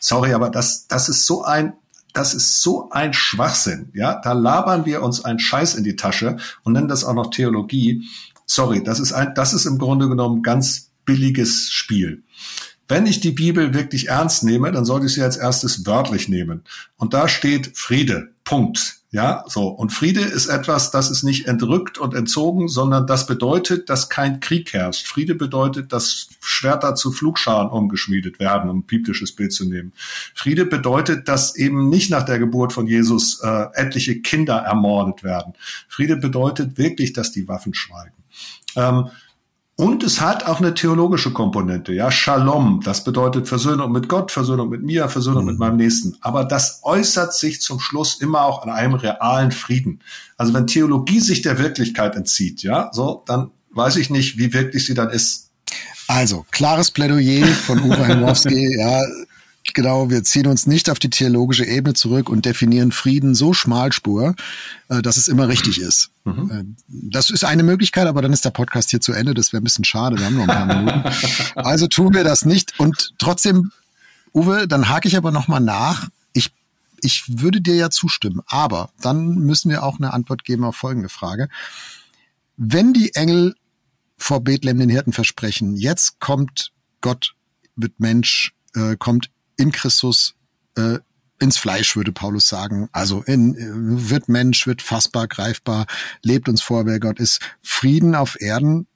Sorry, 0.00 0.32
aber 0.32 0.48
das, 0.48 0.86
das 0.86 1.10
ist 1.10 1.26
so 1.26 1.44
ein, 1.44 1.74
das 2.14 2.32
ist 2.32 2.62
so 2.62 2.88
ein 2.90 3.12
Schwachsinn. 3.12 3.90
Ja, 3.92 4.18
da 4.24 4.32
labern 4.32 4.86
wir 4.86 5.02
uns 5.02 5.26
einen 5.26 5.38
Scheiß 5.38 5.74
in 5.74 5.84
die 5.84 5.96
Tasche 5.96 6.38
und 6.62 6.72
nennen 6.72 6.88
das 6.88 7.04
auch 7.04 7.14
noch 7.14 7.30
Theologie. 7.30 8.08
Sorry, 8.46 8.82
das 8.82 8.98
ist 8.98 9.12
ein, 9.12 9.34
das 9.34 9.52
ist 9.52 9.66
im 9.66 9.76
Grunde 9.76 10.08
genommen 10.08 10.42
ganz 10.42 10.90
billiges 11.04 11.70
Spiel. 11.70 12.22
Wenn 12.88 13.06
ich 13.06 13.20
die 13.20 13.32
Bibel 13.32 13.74
wirklich 13.74 14.08
ernst 14.08 14.44
nehme, 14.44 14.72
dann 14.72 14.86
sollte 14.86 15.06
ich 15.06 15.12
sie 15.12 15.22
als 15.22 15.36
erstes 15.36 15.86
wörtlich 15.86 16.28
nehmen. 16.28 16.62
Und 16.96 17.14
da 17.14 17.28
steht 17.28 17.76
Friede. 17.76 18.30
Punkt. 18.44 18.98
Ja, 19.10 19.44
so. 19.46 19.68
Und 19.68 19.90
Friede 19.90 20.20
ist 20.20 20.48
etwas, 20.48 20.90
das 20.90 21.10
ist 21.10 21.22
nicht 21.22 21.46
entrückt 21.46 21.96
und 21.96 22.14
entzogen, 22.14 22.68
sondern 22.68 23.06
das 23.06 23.26
bedeutet, 23.26 23.88
dass 23.88 24.10
kein 24.10 24.40
Krieg 24.40 24.74
herrscht. 24.74 25.06
Friede 25.06 25.34
bedeutet, 25.34 25.94
dass 25.94 26.28
Schwerter 26.40 26.94
zu 26.94 27.10
Flugscharen 27.10 27.70
umgeschmiedet 27.70 28.38
werden, 28.38 28.68
um 28.68 28.78
ein 28.78 28.82
biblisches 28.82 29.32
Bild 29.32 29.52
zu 29.52 29.66
nehmen. 29.66 29.92
Friede 30.34 30.66
bedeutet, 30.66 31.26
dass 31.26 31.56
eben 31.56 31.88
nicht 31.88 32.10
nach 32.10 32.24
der 32.24 32.38
Geburt 32.38 32.74
von 32.74 32.86
Jesus 32.86 33.40
äh, 33.40 33.66
etliche 33.72 34.20
Kinder 34.20 34.56
ermordet 34.56 35.22
werden. 35.22 35.54
Friede 35.88 36.16
bedeutet 36.16 36.76
wirklich, 36.76 37.14
dass 37.14 37.32
die 37.32 37.48
Waffen 37.48 37.72
schweigen. 37.72 38.12
Ähm, 38.76 39.08
und 39.80 40.02
es 40.02 40.20
hat 40.20 40.44
auch 40.44 40.58
eine 40.58 40.74
theologische 40.74 41.32
Komponente, 41.32 41.92
ja, 41.92 42.10
Shalom, 42.10 42.80
das 42.82 43.04
bedeutet 43.04 43.46
Versöhnung 43.46 43.92
mit 43.92 44.08
Gott, 44.08 44.32
Versöhnung 44.32 44.70
mit 44.70 44.82
mir, 44.82 45.08
Versöhnung 45.08 45.44
mhm. 45.44 45.50
mit 45.50 45.58
meinem 45.60 45.76
Nächsten. 45.76 46.16
Aber 46.20 46.44
das 46.44 46.80
äußert 46.82 47.32
sich 47.32 47.60
zum 47.60 47.78
Schluss 47.78 48.20
immer 48.20 48.42
auch 48.42 48.64
an 48.64 48.70
einem 48.70 48.94
realen 48.94 49.52
Frieden. 49.52 50.00
Also 50.36 50.52
wenn 50.52 50.66
Theologie 50.66 51.20
sich 51.20 51.42
der 51.42 51.60
Wirklichkeit 51.60 52.16
entzieht, 52.16 52.64
ja, 52.64 52.90
so, 52.92 53.22
dann 53.26 53.52
weiß 53.70 53.98
ich 53.98 54.10
nicht, 54.10 54.36
wie 54.36 54.52
wirklich 54.52 54.84
sie 54.84 54.94
dann 54.94 55.10
ist. 55.10 55.50
Also, 56.08 56.44
klares 56.50 56.90
Plädoyer 56.90 57.46
von 57.46 57.78
Uwe 57.78 58.04
Henrowski, 58.04 58.76
ja, 58.80 59.00
Genau, 59.74 60.10
wir 60.10 60.24
ziehen 60.24 60.46
uns 60.46 60.66
nicht 60.66 60.90
auf 60.90 60.98
die 60.98 61.10
theologische 61.10 61.64
Ebene 61.64 61.94
zurück 61.94 62.28
und 62.28 62.44
definieren 62.44 62.92
Frieden 62.92 63.34
so 63.34 63.52
schmalspur, 63.52 64.34
äh, 64.88 65.02
dass 65.02 65.16
es 65.16 65.28
immer 65.28 65.48
richtig 65.48 65.80
ist. 65.80 66.10
Mhm. 66.24 66.50
Äh, 66.50 66.64
das 66.88 67.30
ist 67.30 67.44
eine 67.44 67.62
Möglichkeit, 67.62 68.06
aber 68.06 68.22
dann 68.22 68.32
ist 68.32 68.44
der 68.44 68.50
Podcast 68.50 68.90
hier 68.90 69.00
zu 69.00 69.12
Ende. 69.12 69.34
Das 69.34 69.52
wäre 69.52 69.60
ein 69.60 69.64
bisschen 69.64 69.84
schade. 69.84 70.18
Wir 70.18 70.26
haben 70.26 70.36
noch 70.36 70.48
ein 70.48 70.66
paar 70.66 70.76
Minuten. 70.76 71.04
Also 71.54 71.86
tun 71.86 72.14
wir 72.14 72.24
das 72.24 72.44
nicht. 72.44 72.78
Und 72.78 73.14
trotzdem, 73.18 73.72
Uwe, 74.32 74.68
dann 74.68 74.88
hake 74.88 75.08
ich 75.08 75.16
aber 75.16 75.30
nochmal 75.30 75.60
nach. 75.60 76.08
Ich, 76.32 76.52
ich 77.00 77.24
würde 77.26 77.60
dir 77.60 77.74
ja 77.74 77.90
zustimmen. 77.90 78.40
Aber 78.46 78.90
dann 79.00 79.34
müssen 79.36 79.70
wir 79.70 79.82
auch 79.82 79.98
eine 79.98 80.12
Antwort 80.12 80.44
geben 80.44 80.64
auf 80.64 80.76
folgende 80.76 81.08
Frage. 81.08 81.48
Wenn 82.56 82.92
die 82.92 83.14
Engel 83.14 83.54
vor 84.16 84.42
Bethlehem 84.42 84.78
den 84.78 84.88
Hirten 84.88 85.12
versprechen, 85.12 85.76
jetzt 85.76 86.20
kommt 86.20 86.72
Gott, 87.00 87.34
wird 87.76 88.00
Mensch, 88.00 88.52
äh, 88.74 88.96
kommt 88.96 89.30
in 89.58 89.72
Christus 89.72 90.34
äh, 90.76 90.98
ins 91.40 91.58
Fleisch, 91.58 91.94
würde 91.96 92.12
Paulus 92.12 92.48
sagen. 92.48 92.88
Also 92.92 93.22
in, 93.22 93.54
äh, 93.54 94.10
wird 94.10 94.28
Mensch, 94.28 94.66
wird 94.66 94.82
fassbar, 94.82 95.28
greifbar, 95.28 95.86
lebt 96.22 96.48
uns 96.48 96.62
vor, 96.62 96.86
wer 96.86 96.98
Gott 96.98 97.20
ist. 97.20 97.40
Frieden 97.62 98.14
auf 98.14 98.40
Erden 98.40 98.86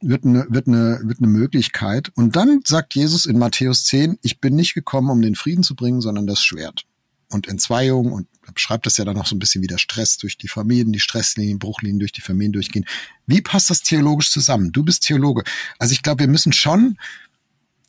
wird 0.00 0.24
eine, 0.24 0.46
wird 0.50 0.68
eine, 0.68 1.00
wird 1.02 1.18
eine 1.18 1.28
Möglichkeit. 1.28 2.10
Und 2.14 2.36
dann 2.36 2.60
sagt 2.64 2.94
Jesus 2.94 3.26
in 3.26 3.38
Matthäus 3.38 3.84
10, 3.84 4.18
ich 4.22 4.40
bin 4.40 4.54
nicht 4.54 4.74
gekommen, 4.74 5.10
um 5.10 5.22
den 5.22 5.34
Frieden 5.34 5.62
zu 5.62 5.74
bringen, 5.74 6.00
sondern 6.00 6.26
das 6.26 6.42
Schwert. 6.42 6.84
Und 7.30 7.48
Entzweiung 7.48 8.12
und 8.12 8.26
beschreibt 8.54 8.86
das 8.86 8.96
ja 8.96 9.04
dann 9.04 9.16
noch 9.16 9.26
so 9.26 9.36
ein 9.36 9.38
bisschen 9.38 9.62
wie 9.62 9.66
der 9.66 9.78
Stress 9.78 10.16
durch 10.16 10.38
die 10.38 10.48
Familien, 10.48 10.92
die 10.92 11.00
Stresslinien, 11.00 11.58
Bruchlinien 11.58 11.98
durch 11.98 12.12
die 12.12 12.22
Familien 12.22 12.52
durchgehen. 12.52 12.86
Wie 13.26 13.42
passt 13.42 13.68
das 13.68 13.82
theologisch 13.82 14.30
zusammen? 14.30 14.72
Du 14.72 14.82
bist 14.82 15.02
Theologe. 15.02 15.42
Also 15.78 15.92
ich 15.92 16.02
glaube, 16.02 16.20
wir 16.20 16.28
müssen 16.28 16.52
schon 16.52 16.96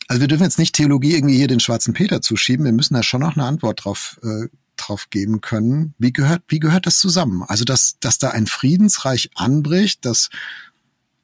also 0.10 0.22
wir 0.22 0.28
dürfen 0.28 0.44
jetzt 0.44 0.58
nicht 0.58 0.74
Theologie 0.76 1.14
irgendwie 1.14 1.38
hier 1.38 1.48
den 1.48 1.60
schwarzen 1.60 1.94
Peter 1.94 2.20
zuschieben. 2.20 2.66
Wir 2.66 2.74
müssen 2.74 2.96
da 2.96 3.04
schon 3.04 3.22
noch 3.22 3.38
eine 3.38 3.46
Antwort 3.46 3.86
drauf, 3.86 4.20
äh, 4.24 4.48
drauf 4.76 5.12
geben 5.12 5.40
können. 5.40 5.94
Wie 6.00 6.12
gehört, 6.12 6.42
wie 6.48 6.60
gehört 6.60 6.88
das 6.88 6.98
zusammen? 6.98 7.44
Also, 7.44 7.64
dass, 7.64 8.00
dass 8.00 8.18
da 8.18 8.32
ein 8.32 8.48
Friedensreich 8.48 9.30
anbricht, 9.36 10.04
dass, 10.06 10.32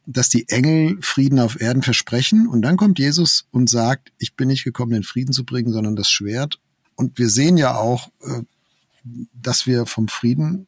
dass 0.06 0.30
die 0.30 0.48
Engel 0.50 1.00
Frieden 1.02 1.40
auf 1.40 1.60
Erden 1.60 1.82
versprechen 1.82 2.48
und 2.48 2.62
dann 2.62 2.78
kommt 2.78 3.00
Jesus 3.00 3.48
und 3.50 3.72
sagt, 3.72 4.12
ich 4.20 4.36
bin 4.36 4.50
nicht 4.50 4.64
gekommen, 4.64 4.92
den 4.92 5.04
Frieden 5.04 5.34
zu 5.34 5.46
bringen, 5.46 5.74
sondern 5.74 5.96
das 5.96 6.10
Schwert. 6.10 6.60
Und 6.94 7.18
wir 7.18 7.30
sehen 7.30 7.58
ja 7.58 7.76
auch, 7.76 8.10
äh, 8.22 8.44
dass 9.34 9.66
wir 9.66 9.88
vom 9.88 10.08
Frieden 10.10 10.68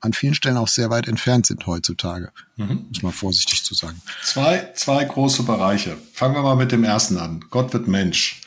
an 0.00 0.12
vielen 0.12 0.34
Stellen 0.34 0.56
auch 0.56 0.68
sehr 0.68 0.90
weit 0.90 1.08
entfernt 1.08 1.46
sind 1.46 1.66
heutzutage, 1.66 2.32
mhm. 2.56 2.86
muss 2.88 3.02
man 3.02 3.12
vorsichtig 3.12 3.64
zu 3.64 3.74
sagen. 3.74 4.00
Zwei, 4.24 4.70
zwei 4.74 5.04
große 5.04 5.42
Bereiche. 5.42 5.96
Fangen 6.12 6.34
wir 6.34 6.42
mal 6.42 6.56
mit 6.56 6.72
dem 6.72 6.84
ersten 6.84 7.18
an. 7.18 7.44
Gott 7.50 7.72
wird 7.72 7.88
Mensch. 7.88 8.40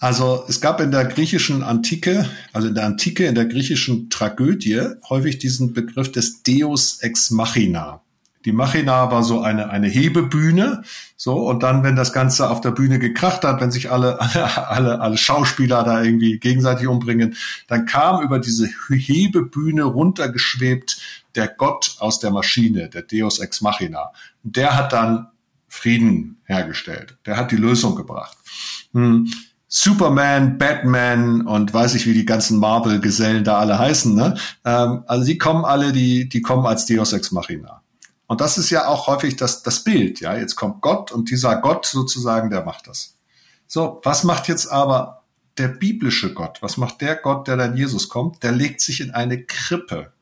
Also 0.00 0.44
es 0.48 0.60
gab 0.60 0.80
in 0.80 0.92
der 0.92 1.04
griechischen 1.06 1.64
Antike, 1.64 2.28
also 2.52 2.68
in 2.68 2.74
der 2.74 2.86
Antike, 2.86 3.26
in 3.26 3.34
der 3.34 3.46
griechischen 3.46 4.10
Tragödie 4.10 4.80
häufig 5.08 5.38
diesen 5.38 5.72
Begriff 5.72 6.12
des 6.12 6.44
Deus 6.44 7.00
ex 7.00 7.30
machina. 7.30 8.00
Die 8.44 8.52
Machina 8.52 9.10
war 9.10 9.22
so 9.22 9.40
eine, 9.40 9.70
eine 9.70 9.88
Hebebühne. 9.88 10.82
So, 11.16 11.34
und 11.48 11.62
dann, 11.62 11.82
wenn 11.82 11.96
das 11.96 12.12
Ganze 12.12 12.50
auf 12.50 12.60
der 12.60 12.70
Bühne 12.70 12.98
gekracht 12.98 13.44
hat, 13.44 13.60
wenn 13.60 13.70
sich 13.70 13.90
alle, 13.90 14.20
alle, 14.20 14.68
alle, 14.68 15.00
alle 15.00 15.18
Schauspieler 15.18 15.82
da 15.82 16.02
irgendwie 16.02 16.38
gegenseitig 16.38 16.86
umbringen, 16.86 17.36
dann 17.66 17.86
kam 17.86 18.22
über 18.22 18.38
diese 18.38 18.68
Hebebühne 18.88 19.84
runtergeschwebt 19.84 21.00
der 21.34 21.48
Gott 21.48 21.96
aus 21.98 22.20
der 22.20 22.30
Maschine, 22.30 22.88
der 22.88 23.02
Deus 23.02 23.38
ex 23.38 23.60
Machina. 23.60 24.12
Der 24.42 24.76
hat 24.76 24.92
dann 24.92 25.28
Frieden 25.68 26.40
hergestellt. 26.44 27.18
Der 27.26 27.36
hat 27.36 27.52
die 27.52 27.56
Lösung 27.56 27.94
gebracht. 27.94 28.36
Hm. 28.92 29.30
Superman, 29.70 30.56
Batman 30.56 31.46
und 31.46 31.74
weiß 31.74 31.94
ich, 31.94 32.06
wie 32.06 32.14
die 32.14 32.24
ganzen 32.24 32.58
Marvel-Gesellen 32.58 33.44
da 33.44 33.58
alle 33.58 33.78
heißen. 33.78 34.14
Ne? 34.14 34.34
Ähm, 34.64 35.04
also 35.06 35.26
die 35.26 35.36
kommen 35.36 35.66
alle, 35.66 35.92
die, 35.92 36.28
die 36.28 36.40
kommen 36.40 36.64
als 36.64 36.86
Deus 36.86 37.12
ex 37.12 37.32
Machina. 37.32 37.82
Und 38.28 38.42
das 38.42 38.58
ist 38.58 38.70
ja 38.70 38.86
auch 38.86 39.06
häufig 39.06 39.36
das, 39.36 39.62
das 39.62 39.82
Bild. 39.82 40.20
Ja, 40.20 40.36
jetzt 40.36 40.54
kommt 40.54 40.82
Gott 40.82 41.10
und 41.10 41.30
dieser 41.30 41.56
Gott 41.56 41.86
sozusagen, 41.86 42.50
der 42.50 42.62
macht 42.62 42.86
das. 42.86 43.16
So, 43.66 44.00
was 44.04 44.22
macht 44.22 44.48
jetzt 44.48 44.66
aber 44.66 45.24
der 45.56 45.68
biblische 45.68 46.34
Gott? 46.34 46.58
Was 46.60 46.76
macht 46.76 47.00
der 47.00 47.16
Gott, 47.16 47.48
der 47.48 47.56
dann 47.56 47.76
Jesus 47.76 48.10
kommt? 48.10 48.42
Der 48.42 48.52
legt 48.52 48.82
sich 48.82 49.00
in 49.00 49.12
eine 49.12 49.42
Krippe. 49.44 50.12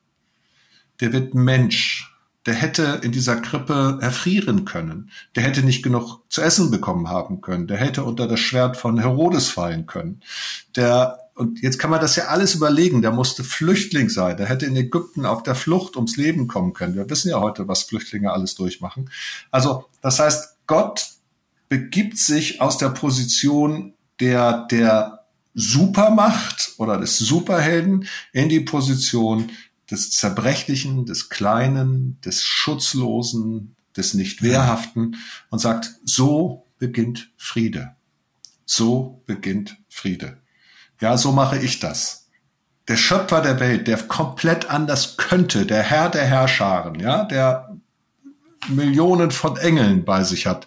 Der 1.01 1.13
wird 1.13 1.35
Mensch. 1.35 2.17
Der 2.47 2.55
hätte 2.55 3.01
in 3.03 3.11
dieser 3.11 3.37
Krippe 3.41 3.99
erfrieren 4.01 4.65
können. 4.65 5.11
Der 5.35 5.43
hätte 5.43 5.65
nicht 5.65 5.83
genug 5.83 6.21
zu 6.29 6.43
essen 6.43 6.71
bekommen 6.71 7.09
haben 7.09 7.41
können. 7.41 7.67
Der 7.67 7.77
hätte 7.77 8.05
unter 8.05 8.29
das 8.29 8.39
Schwert 8.39 8.77
von 8.77 9.01
Herodes 9.01 9.49
fallen 9.49 9.87
können. 9.87 10.23
Der 10.77 11.26
und 11.37 11.61
jetzt 11.61 11.79
kann 11.79 11.91
man 11.91 12.01
das 12.01 12.17
ja 12.17 12.29
alles 12.29 12.55
überlegen. 12.55 13.03
Der 13.03 13.13
musste 13.13 13.45
Flüchtling 13.45 14.09
sein. 14.09 14.39
Der 14.39 14.47
hätte 14.47 14.65
in 14.65 14.75
Ägypten 14.75 15.27
auf 15.27 15.43
der 15.43 15.55
Flucht 15.55 15.95
ums 15.97 16.17
Leben 16.17 16.49
kommen 16.49 16.73
können. 16.73 16.95
Wir 16.95 17.09
wissen 17.11 17.29
ja 17.29 17.39
heute, 17.39 17.69
was 17.69 17.83
Flüchtlinge 17.83 18.33
alles 18.33 18.55
durchmachen. 18.55 19.11
Also, 19.51 19.85
das 20.01 20.19
heißt, 20.19 20.57
Gott 20.67 21.11
begibt 21.69 22.17
sich 22.17 22.63
aus 22.63 22.79
der 22.79 22.89
Position 22.89 23.93
der, 24.19 24.67
der 24.71 25.27
Supermacht 25.53 26.73
oder 26.79 26.97
des 26.97 27.19
Superhelden 27.19 28.09
in 28.33 28.49
die 28.49 28.61
Position 28.61 29.53
des 29.91 30.13
Zerbrechlichen, 30.13 31.05
des 31.05 31.29
Kleinen, 31.29 32.19
des 32.25 32.45
Schutzlosen, 32.45 33.77
des 33.95 34.15
Nicht-Wehrhaften 34.15 35.17
und 35.51 35.59
sagt, 35.59 35.97
so 36.03 36.67
beginnt 36.79 37.31
Friede. 37.37 37.95
So 38.65 39.23
beginnt 39.27 39.77
Friede. 39.91 40.39
Ja, 41.01 41.17
so 41.17 41.33
mache 41.33 41.59
ich 41.59 41.81
das. 41.81 42.29
Der 42.89 42.97
Schöpfer 42.97 43.41
der 43.41 43.59
Welt, 43.61 43.89
der 43.89 43.99
komplett 43.99 44.71
anders 44.71 45.17
könnte, 45.17 45.67
der 45.67 45.83
Herr 45.83 46.09
der 46.09 46.25
Herrscharen, 46.25 47.01
ja, 47.01 47.25
der 47.25 47.77
Millionen 48.69 49.31
von 49.31 49.57
Engeln 49.57 50.05
bei 50.05 50.23
sich 50.25 50.47
hat, 50.47 50.67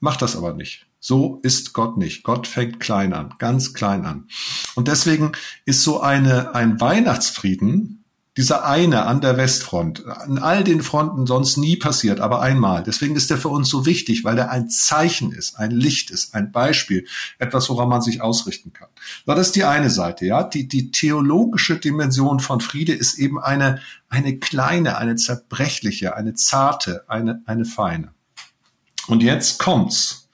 macht 0.00 0.22
das 0.22 0.36
aber 0.36 0.54
nicht. 0.54 0.86
So 0.98 1.40
ist 1.42 1.72
Gott 1.72 1.98
nicht. 1.98 2.24
Gott 2.24 2.46
fängt 2.46 2.80
klein 2.80 3.12
an, 3.12 3.34
ganz 3.38 3.74
klein 3.74 4.04
an. 4.04 4.28
Und 4.74 4.88
deswegen 4.88 5.32
ist 5.64 5.82
so 5.82 6.00
eine, 6.00 6.54
ein 6.54 6.80
Weihnachtsfrieden 6.80 8.04
dieser 8.36 8.66
eine 8.66 9.06
an 9.06 9.20
der 9.20 9.38
Westfront, 9.38 10.04
an 10.06 10.38
all 10.38 10.62
den 10.62 10.82
Fronten 10.82 11.26
sonst 11.26 11.56
nie 11.56 11.76
passiert, 11.76 12.20
aber 12.20 12.42
einmal. 12.42 12.82
Deswegen 12.82 13.16
ist 13.16 13.30
er 13.30 13.38
für 13.38 13.48
uns 13.48 13.70
so 13.70 13.86
wichtig, 13.86 14.24
weil 14.24 14.36
er 14.36 14.50
ein 14.50 14.68
Zeichen 14.68 15.32
ist, 15.32 15.58
ein 15.58 15.70
Licht 15.70 16.10
ist, 16.10 16.34
ein 16.34 16.52
Beispiel, 16.52 17.06
etwas, 17.38 17.70
woran 17.70 17.88
man 17.88 18.02
sich 18.02 18.20
ausrichten 18.20 18.74
kann. 18.74 18.88
Das 19.24 19.38
ist 19.38 19.56
die 19.56 19.64
eine 19.64 19.88
Seite, 19.88 20.26
ja. 20.26 20.42
Die, 20.42 20.68
die 20.68 20.90
theologische 20.90 21.78
Dimension 21.78 22.40
von 22.40 22.60
Friede 22.60 22.92
ist 22.92 23.18
eben 23.18 23.40
eine, 23.40 23.80
eine 24.10 24.38
kleine, 24.38 24.98
eine 24.98 25.16
zerbrechliche, 25.16 26.14
eine 26.14 26.34
zarte, 26.34 27.04
eine, 27.08 27.42
eine 27.46 27.64
feine. 27.64 28.12
Und 29.06 29.22
jetzt 29.22 29.58
kommt's 29.58 30.25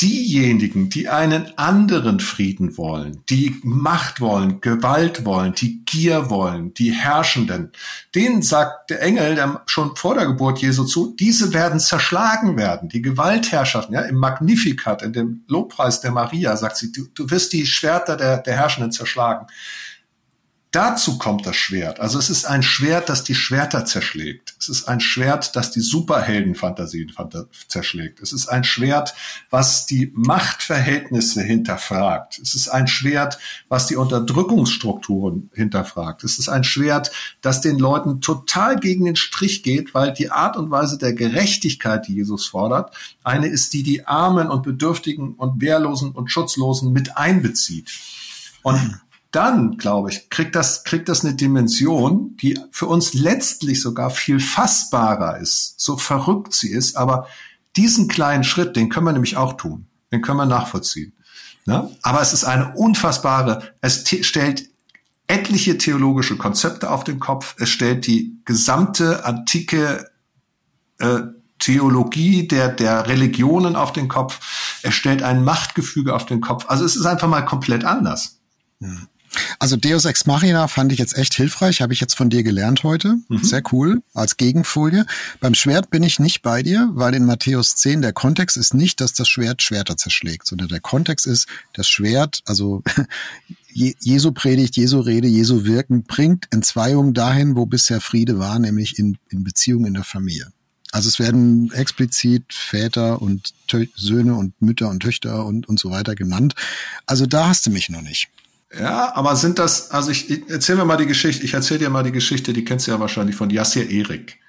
diejenigen, 0.00 0.90
die 0.90 1.08
einen 1.08 1.56
anderen 1.56 2.20
Frieden 2.20 2.76
wollen, 2.76 3.22
die 3.30 3.58
Macht 3.62 4.20
wollen, 4.20 4.60
Gewalt 4.60 5.24
wollen, 5.24 5.54
die 5.54 5.84
Gier 5.86 6.28
wollen, 6.28 6.74
die 6.74 6.92
Herrschenden, 6.92 7.72
denen 8.14 8.42
sagt 8.42 8.90
der 8.90 9.00
Engel 9.00 9.36
der 9.36 9.62
schon 9.66 9.96
vor 9.96 10.14
der 10.14 10.26
Geburt 10.26 10.58
Jesu 10.58 10.84
zu, 10.84 11.14
diese 11.18 11.54
werden 11.54 11.80
zerschlagen 11.80 12.58
werden. 12.58 12.90
Die 12.90 13.00
Gewaltherrschaften, 13.00 13.94
ja, 13.94 14.02
im 14.02 14.16
Magnificat, 14.16 15.02
in 15.02 15.14
dem 15.14 15.44
Lobpreis 15.48 16.00
der 16.00 16.12
Maria, 16.12 16.56
sagt 16.56 16.76
sie, 16.76 16.92
du, 16.92 17.06
du 17.14 17.30
wirst 17.30 17.54
die 17.54 17.64
Schwerter 17.64 18.16
der, 18.16 18.38
der 18.38 18.56
Herrschenden 18.56 18.92
zerschlagen. 18.92 19.46
Dazu 20.76 21.16
kommt 21.16 21.46
das 21.46 21.56
Schwert. 21.56 22.00
Also 22.00 22.18
es 22.18 22.28
ist 22.28 22.44
ein 22.44 22.62
Schwert, 22.62 23.08
das 23.08 23.24
die 23.24 23.34
Schwerter 23.34 23.86
zerschlägt. 23.86 24.54
Es 24.60 24.68
ist 24.68 24.86
ein 24.86 25.00
Schwert, 25.00 25.56
das 25.56 25.70
die 25.70 25.80
Superheldenfantasien 25.80 27.14
zerschlägt. 27.66 28.20
Es 28.20 28.34
ist 28.34 28.48
ein 28.48 28.62
Schwert, 28.62 29.14
was 29.48 29.86
die 29.86 30.12
Machtverhältnisse 30.14 31.40
hinterfragt. 31.40 32.38
Es 32.42 32.54
ist 32.54 32.68
ein 32.68 32.88
Schwert, 32.88 33.38
was 33.70 33.86
die 33.86 33.96
Unterdrückungsstrukturen 33.96 35.48
hinterfragt. 35.54 36.24
Es 36.24 36.38
ist 36.38 36.50
ein 36.50 36.62
Schwert, 36.62 37.10
das 37.40 37.62
den 37.62 37.78
Leuten 37.78 38.20
total 38.20 38.78
gegen 38.78 39.06
den 39.06 39.16
Strich 39.16 39.62
geht, 39.62 39.94
weil 39.94 40.12
die 40.12 40.30
Art 40.30 40.58
und 40.58 40.70
Weise 40.70 40.98
der 40.98 41.14
Gerechtigkeit, 41.14 42.06
die 42.06 42.16
Jesus 42.16 42.48
fordert, 42.48 42.94
eine 43.24 43.46
ist, 43.46 43.72
die 43.72 43.82
die 43.82 44.06
Armen 44.06 44.50
und 44.50 44.62
Bedürftigen 44.62 45.36
und 45.36 45.62
Wehrlosen 45.62 46.10
und 46.10 46.30
Schutzlosen 46.30 46.92
mit 46.92 47.16
einbezieht. 47.16 47.90
Und 48.62 49.00
dann, 49.30 49.76
glaube 49.76 50.10
ich, 50.10 50.30
kriegt 50.30 50.56
das, 50.56 50.84
kriegt 50.84 51.08
das 51.08 51.24
eine 51.24 51.34
Dimension, 51.34 52.36
die 52.36 52.58
für 52.70 52.86
uns 52.86 53.14
letztlich 53.14 53.80
sogar 53.80 54.10
viel 54.10 54.40
fassbarer 54.40 55.38
ist, 55.38 55.74
so 55.78 55.96
verrückt 55.96 56.54
sie 56.54 56.70
ist. 56.70 56.96
Aber 56.96 57.26
diesen 57.76 58.08
kleinen 58.08 58.44
Schritt, 58.44 58.76
den 58.76 58.88
können 58.88 59.06
wir 59.06 59.12
nämlich 59.12 59.36
auch 59.36 59.54
tun. 59.54 59.86
Den 60.12 60.22
können 60.22 60.38
wir 60.38 60.46
nachvollziehen. 60.46 61.12
Ne? 61.66 61.90
Aber 62.02 62.22
es 62.22 62.32
ist 62.32 62.44
eine 62.44 62.74
unfassbare, 62.74 63.74
es 63.80 64.04
stellt 64.22 64.68
etliche 65.26 65.76
theologische 65.76 66.36
Konzepte 66.36 66.90
auf 66.90 67.04
den 67.04 67.18
Kopf. 67.18 67.56
Es 67.58 67.68
stellt 67.68 68.06
die 68.06 68.40
gesamte 68.44 69.24
antike 69.24 70.08
äh, 70.98 71.20
Theologie 71.58 72.46
der, 72.46 72.68
der 72.68 73.08
Religionen 73.08 73.76
auf 73.76 73.92
den 73.92 74.08
Kopf. 74.08 74.78
Es 74.82 74.94
stellt 74.94 75.22
ein 75.22 75.42
Machtgefüge 75.42 76.14
auf 76.14 76.26
den 76.26 76.40
Kopf. 76.40 76.66
Also 76.68 76.84
es 76.84 76.96
ist 76.96 77.06
einfach 77.06 77.28
mal 77.28 77.42
komplett 77.42 77.84
anders. 77.84 78.38
Hm. 78.80 79.08
Also 79.58 79.76
Deus 79.76 80.04
Ex 80.04 80.26
Machina 80.26 80.68
fand 80.68 80.92
ich 80.92 80.98
jetzt 80.98 81.16
echt 81.16 81.34
hilfreich, 81.34 81.80
habe 81.80 81.92
ich 81.92 82.00
jetzt 82.00 82.14
von 82.14 82.30
dir 82.30 82.42
gelernt 82.42 82.82
heute. 82.82 83.16
Mhm. 83.28 83.42
Sehr 83.42 83.62
cool, 83.72 84.02
als 84.14 84.36
Gegenfolie. 84.36 85.06
Beim 85.40 85.54
Schwert 85.54 85.90
bin 85.90 86.02
ich 86.02 86.18
nicht 86.18 86.42
bei 86.42 86.62
dir, 86.62 86.90
weil 86.92 87.14
in 87.14 87.24
Matthäus 87.24 87.76
10 87.76 88.02
der 88.02 88.12
Kontext 88.12 88.56
ist 88.56 88.74
nicht, 88.74 89.00
dass 89.00 89.12
das 89.12 89.28
Schwert 89.28 89.62
Schwerter 89.62 89.96
zerschlägt, 89.96 90.46
sondern 90.46 90.68
der 90.68 90.80
Kontext 90.80 91.26
ist, 91.26 91.46
das 91.72 91.88
Schwert, 91.88 92.40
also 92.46 92.82
Jesu 93.72 94.32
Predigt, 94.32 94.76
Jesu 94.76 95.00
Rede, 95.00 95.28
Jesu 95.28 95.64
Wirken 95.64 96.04
bringt 96.04 96.48
Entzweiung 96.50 97.12
dahin, 97.12 97.56
wo 97.56 97.66
bisher 97.66 98.00
Friede 98.00 98.38
war, 98.38 98.58
nämlich 98.58 98.98
in, 98.98 99.18
in 99.28 99.44
Beziehungen 99.44 99.86
in 99.86 99.94
der 99.94 100.04
Familie. 100.04 100.50
Also 100.92 101.08
es 101.08 101.18
werden 101.18 101.70
explizit 101.72 102.54
Väter 102.54 103.20
und 103.20 103.52
Tö 103.66 103.86
Söhne 103.96 104.34
und 104.34 104.60
Mütter 104.62 104.88
und 104.88 105.00
Töchter 105.00 105.44
und, 105.44 105.68
und 105.68 105.78
so 105.78 105.90
weiter 105.90 106.14
genannt. 106.14 106.54
Also 107.04 107.26
da 107.26 107.48
hast 107.48 107.66
du 107.66 107.70
mich 107.70 107.90
noch 107.90 108.00
nicht. 108.00 108.28
Ja, 108.72 109.14
aber 109.14 109.36
sind 109.36 109.58
das, 109.58 109.90
also 109.90 110.10
ich, 110.10 110.28
ich 110.28 110.50
erzähl 110.50 110.76
mir 110.76 110.84
mal 110.84 110.96
die 110.96 111.06
Geschichte, 111.06 111.44
ich 111.44 111.54
erzähle 111.54 111.80
dir 111.80 111.90
mal 111.90 112.02
die 112.02 112.12
Geschichte, 112.12 112.52
die 112.52 112.64
kennst 112.64 112.86
du 112.86 112.90
ja 112.90 113.00
wahrscheinlich 113.00 113.36
von 113.36 113.50
Yassir 113.50 113.88
Erik. 113.88 114.40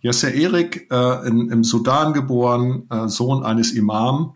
Yassir 0.00 0.32
Erik, 0.34 0.86
äh, 0.90 1.26
in, 1.26 1.50
im 1.50 1.64
Sudan 1.64 2.12
geboren, 2.12 2.86
äh, 2.90 3.08
Sohn 3.08 3.42
eines 3.44 3.72
Imam, 3.72 4.34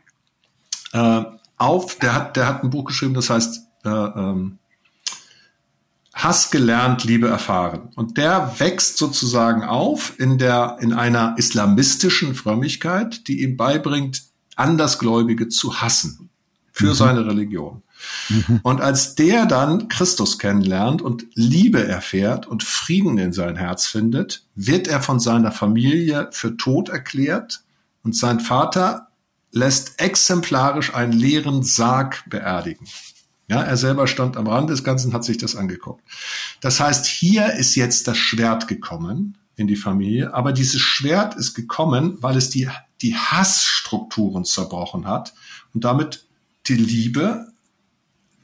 äh, 0.93 1.23
auf, 1.57 1.97
der 1.97 2.15
hat, 2.15 2.37
der 2.37 2.47
hat 2.47 2.65
ein 2.65 2.71
Buch 2.71 2.85
geschrieben, 2.85 3.15
das 3.15 3.31
heißt 3.31 3.61
äh, 3.85 3.89
ähm, 3.89 4.59
Hass 6.15 6.51
gelernt, 6.51 7.05
Liebe 7.05 7.29
erfahren. 7.29 7.91
Und 7.95 8.17
der 8.17 8.59
wächst 8.59 8.97
sozusagen 8.99 9.63
auf 9.63 10.19
in 10.19 10.39
der, 10.39 10.79
in 10.81 10.93
einer 10.93 11.37
islamistischen 11.39 12.35
Frömmigkeit, 12.35 13.29
die 13.29 13.43
ihm 13.43 13.57
beibringt, 13.57 14.25
Andersgläubige 14.57 15.49
zu 15.49 15.81
hassen 15.81 16.31
für 16.73 16.89
mhm. 16.89 16.95
seine 16.95 17.27
Religion. 17.27 17.83
Mhm. 18.29 18.61
Und 18.63 18.81
als 18.81 19.15
der 19.15 19.47
dann 19.47 19.89
Christus 19.89 20.39
kennenlernt 20.39 21.03
und 21.03 21.27
Liebe 21.35 21.87
erfährt 21.87 22.47
und 22.47 22.63
Frieden 22.63 23.19
in 23.19 23.33
sein 23.33 23.57
Herz 23.57 23.87
findet, 23.87 24.45
wird 24.55 24.89
er 24.89 25.03
von 25.03 25.21
seiner 25.21 25.53
Familie 25.53 26.29
für 26.33 26.57
tot 26.57 26.89
erklärt 26.89 27.63
und 28.03 28.17
sein 28.17 28.41
Vater 28.41 29.09
lässt 29.51 30.01
exemplarisch 30.01 30.95
einen 30.95 31.13
leeren 31.13 31.63
Sarg 31.63 32.25
beerdigen. 32.29 32.87
Ja, 33.49 33.63
er 33.63 33.79
selber 33.79 34.07
stand 34.07 34.37
am 34.37 34.47
Rand 34.47 34.69
des 34.69 34.85
Ganzen, 34.85 35.15
hat 35.15 35.25
sich 35.25 35.39
das 35.39 35.57
angeguckt. 35.57 36.05
Das 36.61 36.81
heißt, 36.81 37.07
hier 37.07 37.55
ist 37.55 37.75
jetzt 37.77 38.07
das 38.07 38.19
Schwert 38.19 38.69
gekommen 38.69 39.39
in 39.57 39.67
die 39.67 39.77
Familie, 39.77 40.35
aber 40.35 40.53
dieses 40.53 40.83
Schwert 40.83 41.35
ist 41.35 41.55
gekommen, 41.55 42.19
weil 42.21 42.37
es 42.37 42.51
die, 42.51 42.69
die 43.01 43.17
Hassstrukturen 43.17 44.45
zerbrochen 44.45 45.07
hat 45.07 45.33
und 45.73 45.85
damit 45.85 46.27
die 46.67 46.77
Liebe 46.77 47.49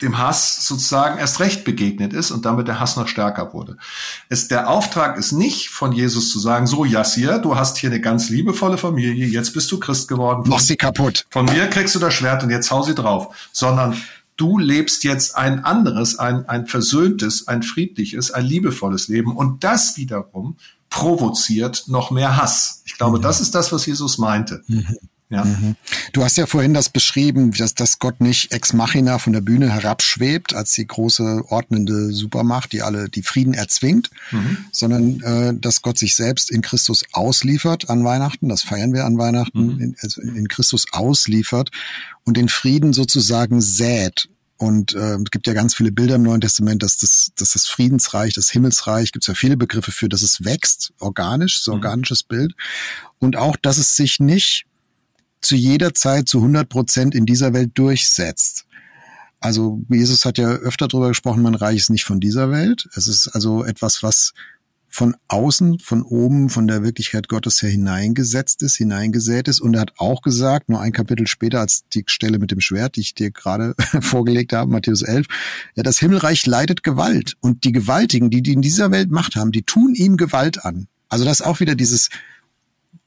dem 0.03 0.19
Hass 0.19 0.67
sozusagen 0.67 1.19
erst 1.19 1.41
recht 1.41 1.65
begegnet 1.65 2.13
ist 2.13 2.31
und 2.31 2.45
damit 2.45 2.67
der 2.67 2.81
Hass 2.81 2.97
noch 2.97 3.07
stärker 3.07 3.53
wurde. 3.53 3.77
Es, 4.29 4.49
der 4.49 4.69
Auftrag 4.69 5.17
ist 5.17 5.33
nicht 5.33 5.69
von 5.69 5.93
Jesus 5.93 6.31
zu 6.31 6.39
sagen, 6.41 6.67
so 6.67 6.85
Yassir, 6.85 7.39
du 7.39 7.57
hast 7.57 7.79
hier 7.79 7.91
eine 7.91 8.01
ganz 8.01 8.29
liebevolle 8.29 8.77
Familie, 8.77 9.27
jetzt 9.27 9.53
bist 9.53 9.71
du 9.71 9.79
Christ 9.79 10.09
geworden. 10.09 10.45
Mach 10.47 10.59
sie 10.59 10.77
kaputt. 10.77 11.27
Von 11.31 11.47
mir 11.47 11.69
kriegst 11.69 11.95
du 11.95 11.99
das 11.99 12.13
Schwert 12.13 12.43
und 12.43 12.51
jetzt 12.51 12.71
hau 12.71 12.83
sie 12.83 12.95
drauf. 12.95 13.35
Sondern 13.53 13.97
du 14.37 14.59
lebst 14.59 15.05
jetzt 15.05 15.37
ein 15.37 15.65
anderes, 15.65 16.19
ein, 16.19 16.49
ein 16.49 16.67
versöhntes, 16.67 17.47
ein 17.47 17.63
friedliches, 17.63 18.33
ein 18.33 18.45
liebevolles 18.45 19.09
Leben 19.09 19.37
und 19.37 19.63
das 19.63 19.97
wiederum 19.97 20.57
provoziert 20.91 21.85
noch 21.87 22.11
mehr 22.11 22.37
Hass. 22.37 22.83
Ich 22.85 22.97
glaube, 22.97 23.19
mhm. 23.19 23.23
das 23.23 23.41
ist 23.41 23.55
das, 23.55 23.73
was 23.73 23.87
Jesus 23.87 24.19
meinte. 24.19 24.63
Mhm. 24.67 24.97
Ja. 25.35 25.45
Mhm. 25.45 25.77
Du 26.13 26.23
hast 26.23 26.37
ja 26.37 26.47
vorhin 26.47 26.75
das 26.75 26.89
beschrieben, 26.89 27.53
dass, 27.53 27.75
dass 27.75 27.99
Gott 27.99 28.21
nicht 28.21 28.53
ex 28.53 28.73
machina 28.73 29.19
von 29.19 29.33
der 29.33 29.41
Bühne 29.41 29.71
herabschwebt 29.71 30.55
als 30.55 30.73
die 30.73 30.87
große 30.87 31.45
ordnende 31.49 32.13
Supermacht, 32.13 32.73
die 32.73 32.83
alle 32.83 33.09
die 33.09 33.23
Frieden 33.23 33.55
erzwingt, 33.55 34.11
mhm. 34.31 34.59
sondern 34.71 35.21
äh, 35.21 35.55
dass 35.59 35.83
Gott 35.83 35.99
sich 35.99 36.15
selbst 36.15 36.51
in 36.51 36.63
Christus 36.63 37.05
ausliefert 37.13 37.91
an 37.91 38.05
Weihnachten. 38.05 38.49
Das 38.49 38.63
feiern 38.63 38.93
wir 38.93 39.05
an 39.05 39.19
Weihnachten, 39.19 39.75
mhm. 39.75 39.81
in, 39.81 39.97
also 40.01 40.21
in 40.21 40.49
Christus 40.49 40.87
ausliefert 40.93 41.71
und 42.25 42.37
den 42.37 42.49
Frieden 42.49 42.93
sozusagen 42.93 43.61
sät 43.61 44.29
und 44.57 44.95
äh, 44.95 45.17
es 45.17 45.31
gibt 45.31 45.47
ja 45.47 45.53
ganz 45.53 45.75
viele 45.75 45.91
Bilder 45.91 46.15
im 46.15 46.23
Neuen 46.23 46.41
Testament, 46.41 46.83
dass 46.83 46.97
das, 46.97 47.33
dass 47.37 47.53
das 47.53 47.67
Friedensreich, 47.67 48.35
das 48.35 48.51
Himmelsreich, 48.51 49.13
gibt 49.13 49.25
es 49.25 49.27
ja 49.27 49.35
viele 49.35 49.57
Begriffe 49.57 49.91
für, 49.91 50.09
dass 50.09 50.23
es 50.23 50.45
wächst, 50.45 50.93
organisch, 51.01 51.61
so 51.61 51.73
mhm. 51.73 51.79
organisches 51.79 52.23
Bild. 52.23 52.55
Und 53.19 53.37
auch, 53.37 53.57
dass 53.57 53.79
es 53.79 53.97
sich 53.97 54.21
nicht 54.21 54.67
zu 55.45 55.57
jeder 55.57 55.95
Zeit 55.95 56.29
zu 56.29 56.39
100 56.39 56.69
Prozent 56.69 57.15
in 57.15 57.27
dieser 57.27 57.53
Welt 57.53 57.73
durchsetzt. 57.75 58.67
Also 59.41 59.83
Jesus 59.91 60.25
hat 60.25 60.39
ja 60.39 60.49
öfter 60.49 60.89
darüber 60.89 61.09
gesprochen, 61.09 61.43
mein 61.43 61.55
Reich 61.55 61.77
ist 61.77 61.91
nicht 61.91 62.05
von 62.05 62.19
dieser 62.19 62.51
Welt. 62.51 62.89
Es 62.95 63.09
ist 63.09 63.29
also 63.29 63.63
etwas, 63.63 64.03
was 64.03 64.33
von 64.95 65.17
außen, 65.27 65.81
von 65.81 66.03
oben, 66.03 66.49
von 66.49 66.69
der 66.69 66.85
Wirklichkeit 66.85 67.29
Gottes 67.29 67.61
her 67.61 67.69
hineingesetzt 67.69 68.63
ist, 68.63 68.77
hineingesät 68.77 69.49
ist. 69.49 69.61
Und 69.61 69.75
er 69.75 69.81
hat 69.81 69.93
auch 69.99 70.23
gesagt, 70.23 70.69
nur 70.69 70.81
ein 70.81 70.93
Kapitel 70.93 71.27
später 71.27 71.61
als 71.61 71.83
die 71.93 72.05
Stelle 72.07 72.39
mit 72.39 72.53
dem 72.53 72.61
Schwert, 72.61 72.95
die 72.95 73.01
ich 73.01 73.13
dir 73.13 73.33
gerade 73.33 73.75
vorgelegt 74.01 74.53
habe, 74.53 74.71
Matthäus 74.71 75.03
11, 75.03 75.27
ja, 75.75 75.83
das 75.83 75.99
Himmelreich 75.99 76.47
leidet 76.47 76.85
Gewalt. 76.85 77.35
Und 77.41 77.65
die 77.65 77.73
Gewaltigen, 77.73 78.31
die, 78.31 78.41
die 78.41 78.53
in 78.53 78.63
dieser 78.63 78.93
Welt 78.93 79.11
Macht 79.11 79.35
haben, 79.35 79.51
die 79.51 79.63
tun 79.63 79.95
ihm 79.95 80.17
Gewalt 80.17 80.65
an. 80.65 80.87
Also 81.09 81.25
das 81.25 81.41
ist 81.41 81.47
auch 81.47 81.59
wieder 81.59 81.75
dieses, 81.75 82.09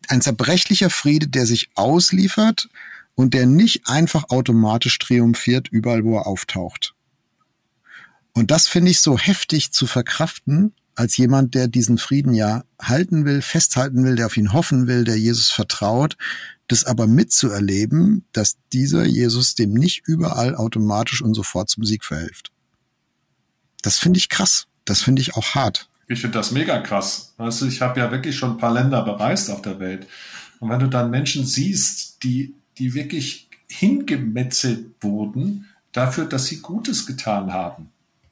ein 0.07 0.21
zerbrechlicher 0.21 0.89
Friede, 0.89 1.27
der 1.27 1.45
sich 1.45 1.69
ausliefert 1.75 2.69
und 3.15 3.33
der 3.33 3.45
nicht 3.45 3.87
einfach 3.87 4.29
automatisch 4.29 4.97
triumphiert 4.99 5.67
überall, 5.69 6.03
wo 6.03 6.17
er 6.17 6.27
auftaucht. 6.27 6.93
Und 8.33 8.51
das 8.51 8.67
finde 8.67 8.91
ich 8.91 9.01
so 9.01 9.17
heftig 9.17 9.71
zu 9.71 9.87
verkraften, 9.87 10.73
als 10.93 11.17
jemand, 11.17 11.55
der 11.55 11.67
diesen 11.67 11.97
Frieden 11.97 12.33
ja 12.33 12.63
halten 12.81 13.25
will, 13.25 13.41
festhalten 13.41 14.03
will, 14.03 14.15
der 14.15 14.27
auf 14.27 14.37
ihn 14.37 14.53
hoffen 14.53 14.87
will, 14.87 15.03
der 15.03 15.17
Jesus 15.17 15.49
vertraut, 15.49 16.17
das 16.67 16.83
aber 16.83 17.07
mitzuerleben, 17.07 18.25
dass 18.33 18.57
dieser 18.73 19.05
Jesus 19.05 19.55
dem 19.55 19.73
nicht 19.73 20.03
überall 20.07 20.55
automatisch 20.55 21.21
und 21.21 21.33
sofort 21.33 21.69
zum 21.69 21.83
Sieg 21.85 22.03
verhilft. 22.03 22.51
Das 23.81 23.97
finde 23.97 24.17
ich 24.17 24.29
krass. 24.29 24.67
Das 24.85 25.01
finde 25.01 25.21
ich 25.21 25.35
auch 25.35 25.55
hart. 25.55 25.89
Ich 26.07 26.21
finde 26.21 26.37
das 26.37 26.51
mega 26.51 26.79
krass. 26.79 27.33
Weißt 27.37 27.61
du, 27.61 27.67
ich 27.67 27.81
habe 27.81 27.99
ja 27.99 28.11
wirklich 28.11 28.35
schon 28.35 28.51
ein 28.51 28.57
paar 28.57 28.73
Länder 28.73 29.01
bereist 29.03 29.51
auf 29.51 29.61
der 29.61 29.79
Welt. 29.79 30.07
Und 30.59 30.69
wenn 30.69 30.79
du 30.79 30.87
dann 30.87 31.11
Menschen 31.11 31.45
siehst, 31.45 32.23
die, 32.23 32.55
die 32.77 32.93
wirklich 32.93 33.49
hingemetzelt 33.69 34.95
wurden 35.01 35.67
dafür, 35.91 36.25
dass 36.25 36.45
sie 36.45 36.61
Gutes 36.61 37.05
getan 37.05 37.51
haben, 37.51 37.89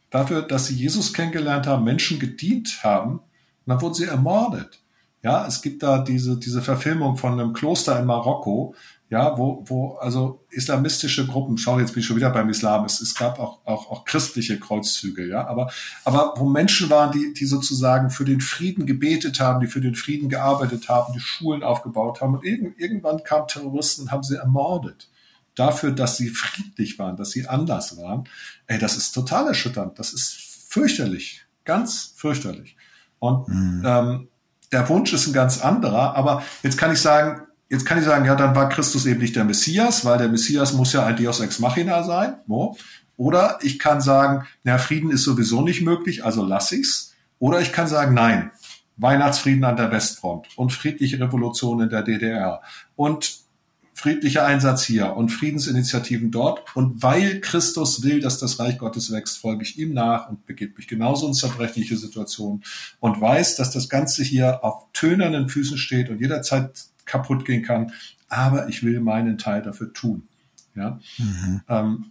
dafür, 0.09 0.41
dass 0.41 0.67
sie 0.67 0.75
Jesus 0.75 1.13
kennengelernt 1.13 1.67
haben, 1.67 1.83
Menschen 1.83 2.19
gedient 2.19 2.83
haben, 2.83 3.19
dann 3.65 3.81
wurden 3.81 3.95
sie 3.95 4.05
ermordet. 4.05 4.79
Ja, 5.21 5.45
es 5.47 5.61
gibt 5.61 5.81
da 5.81 5.97
diese, 5.99 6.37
diese 6.37 6.61
Verfilmung 6.61 7.17
von 7.17 7.33
einem 7.33 7.53
Kloster 7.53 7.99
in 7.99 8.05
Marokko, 8.05 8.75
ja, 9.09 9.37
wo, 9.37 9.63
wo 9.67 9.95
also 9.97 10.45
islamistische 10.49 11.27
Gruppen, 11.27 11.57
schau 11.57 11.79
jetzt 11.79 11.93
bin 11.93 12.01
ich 12.01 12.07
schon 12.07 12.15
wieder 12.15 12.31
beim 12.31 12.49
Islam, 12.49 12.85
es, 12.85 13.01
es 13.01 13.13
gab 13.13 13.39
auch, 13.39 13.59
auch, 13.65 13.91
auch 13.91 14.05
christliche 14.05 14.59
Kreuzzüge, 14.59 15.27
ja, 15.27 15.47
aber, 15.47 15.71
aber 16.03 16.33
wo 16.37 16.49
Menschen 16.49 16.89
waren, 16.89 17.11
die, 17.11 17.33
die 17.33 17.45
sozusagen 17.45 18.09
für 18.09 18.25
den 18.25 18.41
Frieden 18.41 18.85
gebetet 18.85 19.39
haben, 19.39 19.59
die 19.59 19.67
für 19.67 19.81
den 19.81 19.95
Frieden 19.95 20.27
gearbeitet 20.27 20.89
haben, 20.89 21.13
die 21.13 21.19
Schulen 21.19 21.61
aufgebaut 21.61 22.21
haben 22.21 22.35
und 22.35 22.43
irgend, 22.43 22.79
irgendwann 22.79 23.23
kamen 23.23 23.47
Terroristen 23.47 24.03
und 24.03 24.11
haben 24.11 24.23
sie 24.23 24.37
ermordet 24.37 25.09
dafür, 25.55 25.91
dass 25.91 26.17
sie 26.17 26.29
friedlich 26.29 26.99
waren, 26.99 27.15
dass 27.15 27.31
sie 27.31 27.47
anders 27.47 27.97
waren, 27.97 28.25
ey, 28.67 28.77
das 28.77 28.97
ist 28.97 29.11
total 29.11 29.47
erschütternd. 29.47 29.97
Das 29.97 30.13
ist 30.13 30.35
fürchterlich, 30.67 31.45
ganz 31.63 32.13
fürchterlich. 32.15 32.75
Und 33.19 33.47
mhm. 33.47 33.83
ähm, 33.85 34.27
der 34.71 34.87
Wunsch 34.89 35.13
ist 35.13 35.27
ein 35.27 35.33
ganz 35.33 35.61
anderer, 35.61 36.15
aber 36.15 36.43
jetzt 36.63 36.77
kann 36.77 36.91
ich 36.91 36.99
sagen, 36.99 37.41
jetzt 37.69 37.85
kann 37.85 37.97
ich 37.97 38.05
sagen, 38.05 38.25
ja, 38.25 38.35
dann 38.35 38.55
war 38.55 38.69
Christus 38.69 39.05
eben 39.05 39.21
nicht 39.21 39.35
der 39.35 39.43
Messias, 39.43 40.05
weil 40.05 40.17
der 40.17 40.29
Messias 40.29 40.73
muss 40.73 40.93
ja 40.93 41.05
ein 41.05 41.15
Deus 41.15 41.39
ex 41.39 41.59
machina 41.59 42.03
sein. 42.03 42.35
No? 42.47 42.77
Oder 43.17 43.59
ich 43.61 43.79
kann 43.79 44.01
sagen, 44.01 44.45
na, 44.63 44.77
Frieden 44.77 45.11
ist 45.11 45.23
sowieso 45.23 45.61
nicht 45.61 45.81
möglich, 45.81 46.25
also 46.25 46.43
lass 46.43 46.71
ich's. 46.71 47.13
Oder 47.39 47.61
ich 47.61 47.71
kann 47.71 47.87
sagen, 47.87 48.13
nein, 48.13 48.51
Weihnachtsfrieden 48.97 49.63
an 49.63 49.77
der 49.77 49.91
Westfront 49.91 50.47
und 50.55 50.73
friedliche 50.73 51.19
Revolution 51.19 51.81
in 51.81 51.89
der 51.89 52.03
DDR 52.03 52.61
und 52.95 53.45
friedlicher 53.93 54.45
Einsatz 54.45 54.83
hier 54.83 55.15
und 55.15 55.29
Friedensinitiativen 55.29 56.29
dort. 56.29 56.63
Und 56.75 57.01
weil 57.01 57.39
Christus 57.39 58.03
will, 58.03 58.19
dass 58.19 58.37
das 58.37 58.59
Reich 58.59 58.77
Gottes 58.77 59.11
wächst, 59.11 59.37
folge 59.37 59.63
ich 59.63 59.79
ihm 59.79 59.93
nach 59.93 60.29
und 60.29 60.45
begebe 60.45 60.73
mich 60.77 60.87
genauso 60.87 61.27
in 61.27 61.33
zerbrechliche 61.33 61.95
Situationen 61.95 62.63
und 62.99 63.19
weiß, 63.19 63.55
dass 63.55 63.71
das 63.71 63.87
Ganze 63.87 64.23
hier 64.23 64.63
auf 64.63 64.85
tönernen 64.91 65.47
Füßen 65.47 65.77
steht 65.77 66.09
und 66.09 66.19
jederzeit 66.19 66.71
kaputt 67.05 67.45
gehen 67.45 67.63
kann. 67.63 67.91
Aber 68.27 68.69
ich 68.69 68.83
will 68.83 68.99
meinen 68.99 69.37
Teil 69.37 69.61
dafür 69.61 69.93
tun. 69.93 70.27
Ja. 70.75 70.99
Mhm. 71.17 71.61
Ähm, 71.69 72.05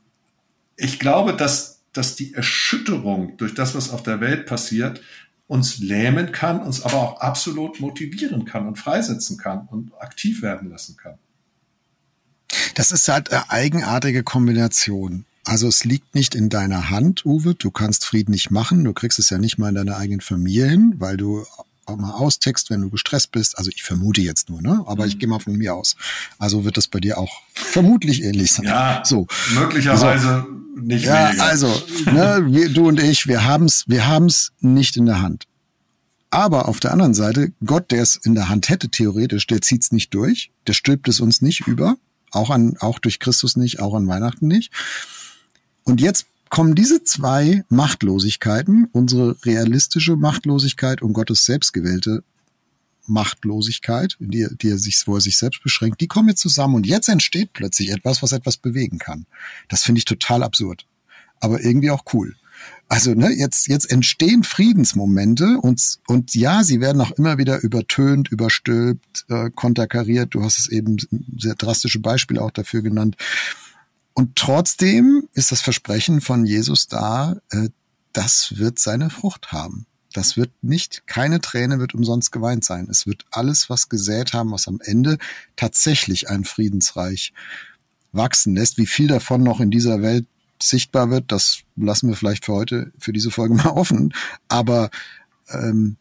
ich 0.77 0.99
glaube, 0.99 1.35
dass, 1.35 1.83
dass 1.93 2.17
die 2.17 2.35
Erschütterung 2.35 3.37
durch 3.37 3.55
das, 3.55 3.75
was 3.75 3.91
auf 3.91 4.03
der 4.03 4.21
Welt 4.21 4.47
passiert, 4.47 5.01
uns 5.47 5.79
lähmen 5.79 6.33
kann, 6.33 6.61
uns 6.61 6.83
aber 6.83 6.95
auch 6.95 7.21
absolut 7.21 7.81
motivieren 7.81 8.45
kann 8.45 8.67
und 8.67 8.79
freisetzen 8.79 9.37
kann 9.37 9.69
und 9.71 9.93
aktiv 10.01 10.43
werden 10.43 10.71
lassen 10.71 10.97
kann. 10.97 11.19
Das 12.75 12.93
ist 12.93 13.09
halt 13.09 13.31
eine 13.31 13.51
eigenartige 13.51 14.23
Kombination. 14.23 15.27
Also 15.45 15.69
es 15.69 15.85
liegt 15.85 16.15
nicht 16.15 16.35
in 16.35 16.49
deiner 16.49 16.89
Hand, 16.89 17.27
Uwe. 17.27 17.55
Du 17.55 17.71
kannst 17.71 18.07
Frieden 18.07 18.33
nicht 18.33 18.51
machen. 18.51 18.85
Du 18.85 18.95
kriegst 18.95 19.19
es 19.19 19.29
ja 19.29 19.39
nicht 19.39 19.59
mal 19.59 19.69
in 19.69 19.75
deiner 19.75 19.99
eigenen 19.99 20.23
Familie 20.23 20.67
hin, 20.67 20.95
weil 20.99 21.17
du 21.19 21.45
auch 21.87 21.97
mal 21.97 22.13
austext, 22.13 22.71
wenn 22.71 22.81
du 22.81 22.91
gestresst 22.91 23.33
bist. 23.33 23.59
Also 23.59 23.71
ich 23.71 23.83
vermute 23.83 24.21
jetzt 24.21 24.49
nur, 24.51 24.63
ne? 24.63 24.83
Aber 24.87 25.07
ich 25.07 25.15
mhm. 25.17 25.19
gehe 25.19 25.29
mal 25.29 25.39
von 25.39 25.57
mir 25.57 25.75
aus. 25.75 25.97
Also 26.39 26.65
wird 26.65 26.77
das 26.77 26.89
bei 26.89 27.01
dir 27.01 27.19
auch 27.19 27.43
vermutlich 27.55 28.23
ähnlich 28.23 28.53
sein. 28.53 28.67
Ja, 28.67 29.03
so 29.05 29.27
möglicherweise 29.55 30.47
so. 30.47 30.81
nicht 30.81 31.05
ja, 31.05 31.29
weniger. 31.29 31.45
Also, 31.45 31.83
ne, 32.07 32.43
wir, 32.47 32.69
du 32.71 32.89
und 32.89 33.01
ich, 33.01 33.27
wir 33.27 33.45
haben's, 33.45 33.85
wir 33.87 34.07
haben's 34.07 34.53
nicht 34.61 34.97
in 34.97 35.07
der 35.07 35.23
Hand. 35.23 35.45
Aber 36.31 36.69
auf 36.69 36.81
der 36.81 36.91
anderen 36.91 37.15
Seite, 37.15 37.53
Gott, 37.65 37.93
der 37.93 38.03
es 38.03 38.17
in 38.17 38.35
der 38.35 38.49
Hand 38.49 38.69
hätte, 38.69 38.89
theoretisch, 38.89 39.47
der 39.47 39.61
zieht's 39.61 39.93
nicht 39.93 40.13
durch, 40.15 40.51
der 40.67 40.73
stülpt 40.73 41.07
es 41.09 41.21
uns 41.21 41.43
nicht 41.43 41.69
über, 41.69 41.97
auch 42.33 42.51
an, 42.51 42.77
auch 42.81 42.99
durch 42.99 43.21
Christus 43.21 43.57
nicht, 43.57 43.79
auch 43.79 43.95
an 43.95 44.09
Weihnachten 44.09 44.49
nicht. 44.49 44.73
Und 45.85 46.01
jetzt 46.01 46.27
kommen 46.51 46.75
diese 46.75 47.03
zwei 47.05 47.65
Machtlosigkeiten, 47.69 48.89
unsere 48.93 49.37
realistische 49.45 50.17
Machtlosigkeit 50.17 51.03
und 51.03 51.13
Gottes 51.13 51.45
selbstgewählte 51.45 52.23
Machtlosigkeit, 53.07 54.17
die, 54.19 54.47
die 54.51 54.71
er 54.71 54.79
sich, 54.79 55.03
wo 55.07 55.17
er 55.17 55.21
sich 55.21 55.37
selbst 55.37 55.63
beschränkt, 55.63 56.01
die 56.01 56.07
kommen 56.07 56.29
jetzt 56.29 56.41
zusammen 56.41 56.75
und 56.75 56.87
jetzt 56.87 57.09
entsteht 57.09 57.53
plötzlich 57.53 57.91
etwas, 57.91 58.23
was 58.23 58.33
etwas 58.33 58.57
bewegen 58.57 58.99
kann. 58.99 59.27
Das 59.69 59.83
finde 59.83 59.99
ich 59.99 60.05
total 60.05 60.43
absurd. 60.43 60.87
Aber 61.41 61.63
irgendwie 61.63 61.91
auch 61.91 62.05
cool. 62.15 62.35
Also 62.89 63.15
ne, 63.15 63.31
jetzt, 63.31 63.67
jetzt 63.67 63.91
entstehen 63.91 64.45
Friedensmomente 64.45 65.59
und, 65.59 65.99
und 66.07 66.35
ja, 66.35 66.63
sie 66.63 66.81
werden 66.81 67.01
auch 67.01 67.11
immer 67.13 67.39
wieder 67.39 67.63
übertönt, 67.63 68.31
überstülpt, 68.31 69.25
äh, 69.29 69.51
konterkariert. 69.51 70.35
Du 70.35 70.43
hast 70.43 70.59
es 70.59 70.69
eben 70.69 70.99
sehr 71.37 71.55
drastische 71.55 72.01
Beispiele 72.01 72.41
auch 72.41 72.51
dafür 72.51 72.83
genannt. 72.83 73.17
Und 74.15 74.37
trotzdem 74.37 75.29
ist 75.33 75.53
das 75.53 75.61
Versprechen 75.61 76.21
von 76.21 76.47
Jesus 76.47 76.87
da, 76.87 77.37
äh, 77.51 77.69
das 78.13 78.57
wird 78.57 78.79
seine 78.79 79.11
Frucht 79.11 79.53
haben. 79.53 79.87
Das 80.13 80.37
wird 80.37 80.53
nicht, 80.63 81.09
keine 81.09 81.41
Träne 81.41 81.81
wird 81.81 81.95
umsonst 81.95 82.31
geweint 82.31 82.65
sein. 82.65 82.87
Es 82.89 83.07
wird 83.07 83.27
alles, 83.33 83.69
was 83.69 83.89
gesät 83.89 84.33
haben, 84.33 84.53
was 84.53 84.69
am 84.69 84.81
Ende 84.81 85.19
tatsächlich 85.57 86.31
ein 86.31 86.45
Friedensreich 86.45 87.33
wachsen 88.13 88.55
lässt. 88.55 88.79
Wie 88.79 88.87
viel 88.87 89.09
davon 89.09 89.43
noch 89.43 89.59
in 89.59 89.73
dieser 89.73 90.01
Welt 90.03 90.27
sichtbar 90.63 91.11
wird, 91.11 91.33
das 91.33 91.63
lassen 91.75 92.09
wir 92.09 92.15
vielleicht 92.15 92.45
für 92.45 92.53
heute, 92.53 92.93
für 92.97 93.13
diese 93.13 93.33
Folge 93.33 93.55
mal 93.57 93.71
offen. 93.71 94.15
Aber 94.47 94.91
ähm, 95.49 95.97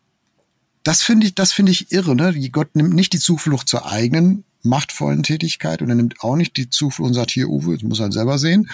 das 0.84 1.02
finde 1.02 1.26
ich, 1.26 1.34
das 1.34 1.52
finde 1.52 1.72
ich 1.72 1.92
irre. 1.92 2.16
Ne? 2.16 2.50
Gott 2.52 2.76
nimmt 2.76 2.94
nicht 2.94 3.14
die 3.14 3.20
Zuflucht 3.20 3.68
zur 3.68 3.92
eigenen 3.92 4.44
machtvollen 4.64 5.24
Tätigkeit 5.24 5.82
und 5.82 5.90
er 5.90 5.96
nimmt 5.96 6.22
auch 6.22 6.36
nicht 6.36 6.58
die 6.58 6.70
Zuflucht 6.70 7.10
und 7.10 7.14
sagt, 7.14 7.32
hier 7.32 7.50
Uwe, 7.50 7.74
das 7.74 7.84
muss 7.84 8.00
halt 8.00 8.14
selber 8.14 8.38
sehen, 8.38 8.70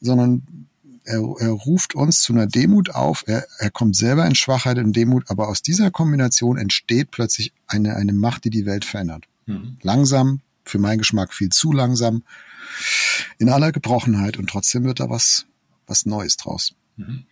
sondern 0.00 0.66
er, 1.04 1.22
er 1.38 1.50
ruft 1.50 1.94
uns 1.94 2.20
zu 2.20 2.32
einer 2.32 2.46
Demut 2.46 2.90
auf, 2.90 3.24
er, 3.26 3.46
er 3.58 3.70
kommt 3.70 3.96
selber 3.96 4.26
in 4.26 4.34
Schwachheit 4.34 4.78
und 4.78 4.94
Demut, 4.94 5.30
aber 5.30 5.48
aus 5.48 5.62
dieser 5.62 5.90
Kombination 5.90 6.58
entsteht 6.58 7.10
plötzlich 7.10 7.52
eine, 7.66 7.96
eine 7.96 8.12
Macht, 8.12 8.44
die 8.44 8.50
die 8.50 8.66
Welt 8.66 8.84
verändert. 8.84 9.24
Mhm. 9.46 9.78
Langsam, 9.82 10.40
für 10.64 10.78
meinen 10.78 10.98
Geschmack 10.98 11.32
viel 11.32 11.48
zu 11.50 11.72
langsam, 11.72 12.24
in 13.38 13.48
aller 13.48 13.72
Gebrochenheit 13.72 14.36
und 14.36 14.50
trotzdem 14.50 14.84
wird 14.84 15.00
da 15.00 15.08
was, 15.08 15.46
was 15.86 16.06
Neues 16.06 16.36
draus. 16.36 16.74
Mhm. 16.96 17.24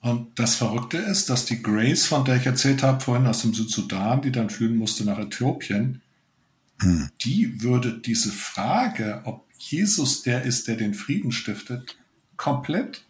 Und 0.00 0.38
das 0.38 0.54
Verrückte 0.54 0.98
ist, 0.98 1.30
dass 1.30 1.46
die 1.46 1.62
Grace, 1.62 2.06
von 2.06 2.24
der 2.24 2.36
ich 2.36 2.46
erzählt 2.46 2.82
habe 2.82 3.00
vorhin 3.00 3.26
aus 3.26 3.42
dem 3.42 3.52
Südsudan, 3.52 4.22
die 4.22 4.30
dann 4.30 4.50
fliehen 4.50 4.76
musste 4.76 5.04
nach 5.04 5.18
Äthiopien, 5.18 6.00
hm. 6.80 7.10
die 7.22 7.62
würde 7.62 7.98
diese 7.98 8.30
Frage, 8.30 9.22
ob 9.24 9.46
Jesus 9.58 10.22
der 10.22 10.42
ist, 10.42 10.68
der 10.68 10.76
den 10.76 10.94
Frieden 10.94 11.32
stiftet, 11.32 11.96
komplett, 12.36 13.04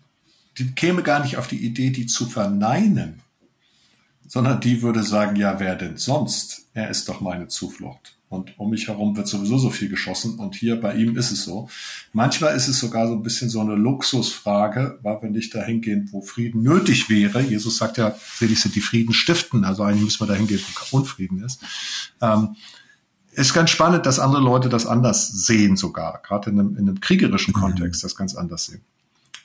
die 0.58 0.72
käme 0.72 1.02
gar 1.02 1.22
nicht 1.22 1.36
auf 1.36 1.48
die 1.48 1.64
Idee, 1.64 1.90
die 1.90 2.06
zu 2.06 2.26
verneinen, 2.26 3.20
sondern 4.26 4.60
die 4.60 4.82
würde 4.82 5.02
sagen, 5.02 5.36
ja, 5.36 5.60
wer 5.60 5.76
denn 5.76 5.96
sonst? 5.96 6.66
Er 6.72 6.90
ist 6.90 7.08
doch 7.08 7.20
meine 7.20 7.48
Zuflucht. 7.48 8.16
Und 8.28 8.58
um 8.58 8.70
mich 8.70 8.88
herum 8.88 9.16
wird 9.16 9.28
sowieso 9.28 9.56
so 9.56 9.70
viel 9.70 9.88
geschossen. 9.88 10.38
Und 10.38 10.56
hier 10.56 10.80
bei 10.80 10.96
ihm 10.96 11.16
ist 11.16 11.30
es 11.30 11.44
so. 11.44 11.68
Manchmal 12.12 12.56
ist 12.56 12.66
es 12.66 12.80
sogar 12.80 13.06
so 13.06 13.14
ein 13.14 13.22
bisschen 13.22 13.48
so 13.48 13.60
eine 13.60 13.76
Luxusfrage, 13.76 14.98
weil 15.02 15.22
wir 15.22 15.30
nicht 15.30 15.54
dahin 15.54 15.80
gehen, 15.80 16.08
wo 16.10 16.22
Frieden 16.22 16.62
nötig 16.62 17.08
wäre. 17.08 17.40
Jesus 17.40 17.76
sagt 17.76 17.98
ja, 17.98 18.16
selig 18.36 18.60
sind 18.60 18.74
die 18.74 18.80
Frieden 18.80 19.12
stiften. 19.12 19.64
Also 19.64 19.84
eigentlich 19.84 20.04
müssen 20.04 20.20
wir 20.20 20.26
dahin 20.26 20.48
gehen, 20.48 20.60
wo 20.90 20.98
Unfrieden 20.98 21.44
ist. 21.44 21.60
Ähm, 22.20 22.56
ist 23.36 23.52
ganz 23.52 23.70
spannend, 23.70 24.06
dass 24.06 24.18
andere 24.18 24.42
Leute 24.42 24.68
das 24.68 24.86
anders 24.86 25.28
sehen 25.28 25.76
sogar. 25.76 26.20
Gerade 26.22 26.50
in 26.50 26.58
einem, 26.58 26.76
in 26.76 26.88
einem 26.88 27.00
kriegerischen 27.00 27.52
mhm. 27.54 27.60
Kontext 27.60 28.02
das 28.02 28.16
ganz 28.16 28.34
anders 28.34 28.66
sehen. 28.66 28.80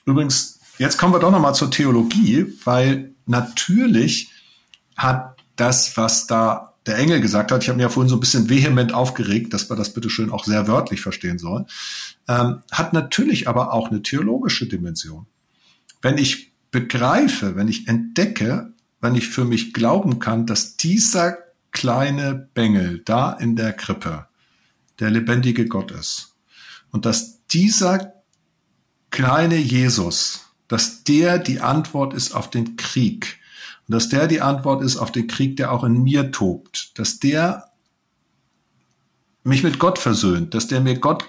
übrigens, 0.06 0.60
jetzt 0.78 0.98
kommen 0.98 1.12
wir 1.12 1.20
doch 1.20 1.30
nochmal 1.30 1.54
zur 1.54 1.70
Theologie, 1.70 2.46
weil 2.64 3.12
natürlich 3.26 4.30
hat 4.96 5.36
das, 5.56 5.96
was 5.96 6.26
da 6.26 6.72
der 6.86 6.98
Engel 6.98 7.20
gesagt 7.20 7.52
hat, 7.52 7.62
ich 7.62 7.68
habe 7.68 7.76
mir 7.76 7.84
ja 7.84 7.88
vorhin 7.88 8.08
so 8.08 8.16
ein 8.16 8.20
bisschen 8.20 8.48
vehement 8.48 8.92
aufgeregt, 8.92 9.52
dass 9.54 9.70
wir 9.70 9.76
das 9.76 9.92
bitteschön 9.92 10.30
auch 10.30 10.44
sehr 10.44 10.66
wörtlich 10.66 11.00
verstehen 11.00 11.38
sollen, 11.38 11.66
ähm, 12.28 12.62
hat 12.72 12.92
natürlich 12.92 13.46
aber 13.46 13.72
auch 13.72 13.90
eine 13.90 14.02
theologische 14.02 14.66
Dimension. 14.66 15.26
Wenn 16.00 16.18
ich 16.18 16.52
begreife, 16.70 17.54
wenn 17.54 17.68
ich 17.68 17.86
entdecke, 17.86 18.72
wenn 19.00 19.14
ich 19.14 19.28
für 19.28 19.44
mich 19.44 19.72
glauben 19.72 20.18
kann, 20.18 20.46
dass 20.46 20.76
dieser 20.76 21.36
kleine 21.72 22.48
Bengel 22.54 23.00
da 23.04 23.32
in 23.32 23.56
der 23.56 23.72
Krippe 23.72 24.26
der 24.98 25.10
lebendige 25.10 25.66
Gott 25.66 25.90
ist. 25.90 26.36
Und 26.90 27.06
dass 27.06 27.44
dieser 27.46 28.12
kleine 29.10 29.56
Jesus, 29.56 30.52
dass 30.68 31.04
der 31.04 31.38
die 31.38 31.60
Antwort 31.60 32.14
ist 32.14 32.34
auf 32.34 32.50
den 32.50 32.76
Krieg. 32.76 33.38
Und 33.88 33.94
dass 33.94 34.08
der 34.08 34.28
die 34.28 34.40
Antwort 34.40 34.82
ist 34.82 34.96
auf 34.96 35.10
den 35.10 35.26
Krieg, 35.26 35.56
der 35.56 35.72
auch 35.72 35.84
in 35.84 36.02
mir 36.02 36.30
tobt, 36.30 36.98
dass 36.98 37.18
der 37.18 37.70
mich 39.42 39.64
mit 39.64 39.78
Gott 39.78 39.98
versöhnt, 39.98 40.54
dass 40.54 40.68
der 40.68 40.80
mir 40.80 40.98
Gott 40.98 41.24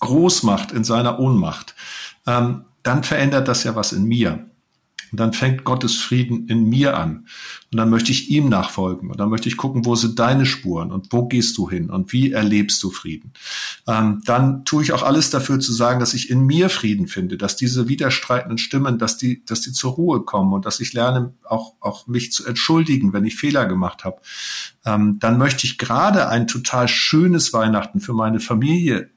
groß 0.00 0.44
macht 0.44 0.72
in 0.72 0.84
seiner 0.84 1.18
Ohnmacht, 1.18 1.74
ähm, 2.26 2.64
dann 2.82 3.04
verändert 3.04 3.48
das 3.48 3.64
ja 3.64 3.74
was 3.74 3.92
in 3.92 4.04
mir. 4.04 4.48
Und 5.10 5.20
dann 5.20 5.32
fängt 5.32 5.64
Gottes 5.64 5.96
Frieden 5.96 6.48
in 6.48 6.68
mir 6.68 6.96
an. 6.96 7.26
Und 7.70 7.78
dann 7.78 7.90
möchte 7.90 8.12
ich 8.12 8.30
ihm 8.30 8.48
nachfolgen. 8.48 9.10
Und 9.10 9.20
dann 9.20 9.28
möchte 9.28 9.48
ich 9.48 9.56
gucken, 9.56 9.84
wo 9.84 9.94
sind 9.94 10.18
deine 10.18 10.46
Spuren 10.46 10.90
und 10.90 11.12
wo 11.12 11.26
gehst 11.26 11.56
du 11.58 11.68
hin 11.68 11.90
und 11.90 12.12
wie 12.12 12.32
erlebst 12.32 12.82
du 12.82 12.90
Frieden. 12.90 13.32
Ähm, 13.86 14.20
dann 14.24 14.64
tue 14.64 14.82
ich 14.82 14.92
auch 14.92 15.02
alles 15.02 15.30
dafür 15.30 15.60
zu 15.60 15.72
sagen, 15.72 16.00
dass 16.00 16.14
ich 16.14 16.30
in 16.30 16.40
mir 16.40 16.70
Frieden 16.70 17.08
finde, 17.08 17.36
dass 17.36 17.56
diese 17.56 17.88
widerstreitenden 17.88 18.58
Stimmen, 18.58 18.98
dass 18.98 19.18
die, 19.18 19.44
dass 19.44 19.60
die 19.60 19.72
zur 19.72 19.92
Ruhe 19.92 20.22
kommen 20.22 20.52
und 20.52 20.66
dass 20.66 20.80
ich 20.80 20.92
lerne, 20.92 21.34
auch, 21.44 21.74
auch 21.80 22.06
mich 22.06 22.32
zu 22.32 22.46
entschuldigen, 22.46 23.12
wenn 23.12 23.24
ich 23.24 23.36
Fehler 23.36 23.66
gemacht 23.66 24.04
habe. 24.04 24.20
Ähm, 24.84 25.18
dann 25.20 25.38
möchte 25.38 25.66
ich 25.66 25.78
gerade 25.78 26.28
ein 26.28 26.46
total 26.46 26.88
schönes 26.88 27.52
Weihnachten 27.52 28.00
für 28.00 28.14
meine 28.14 28.40
Familie 28.40 29.10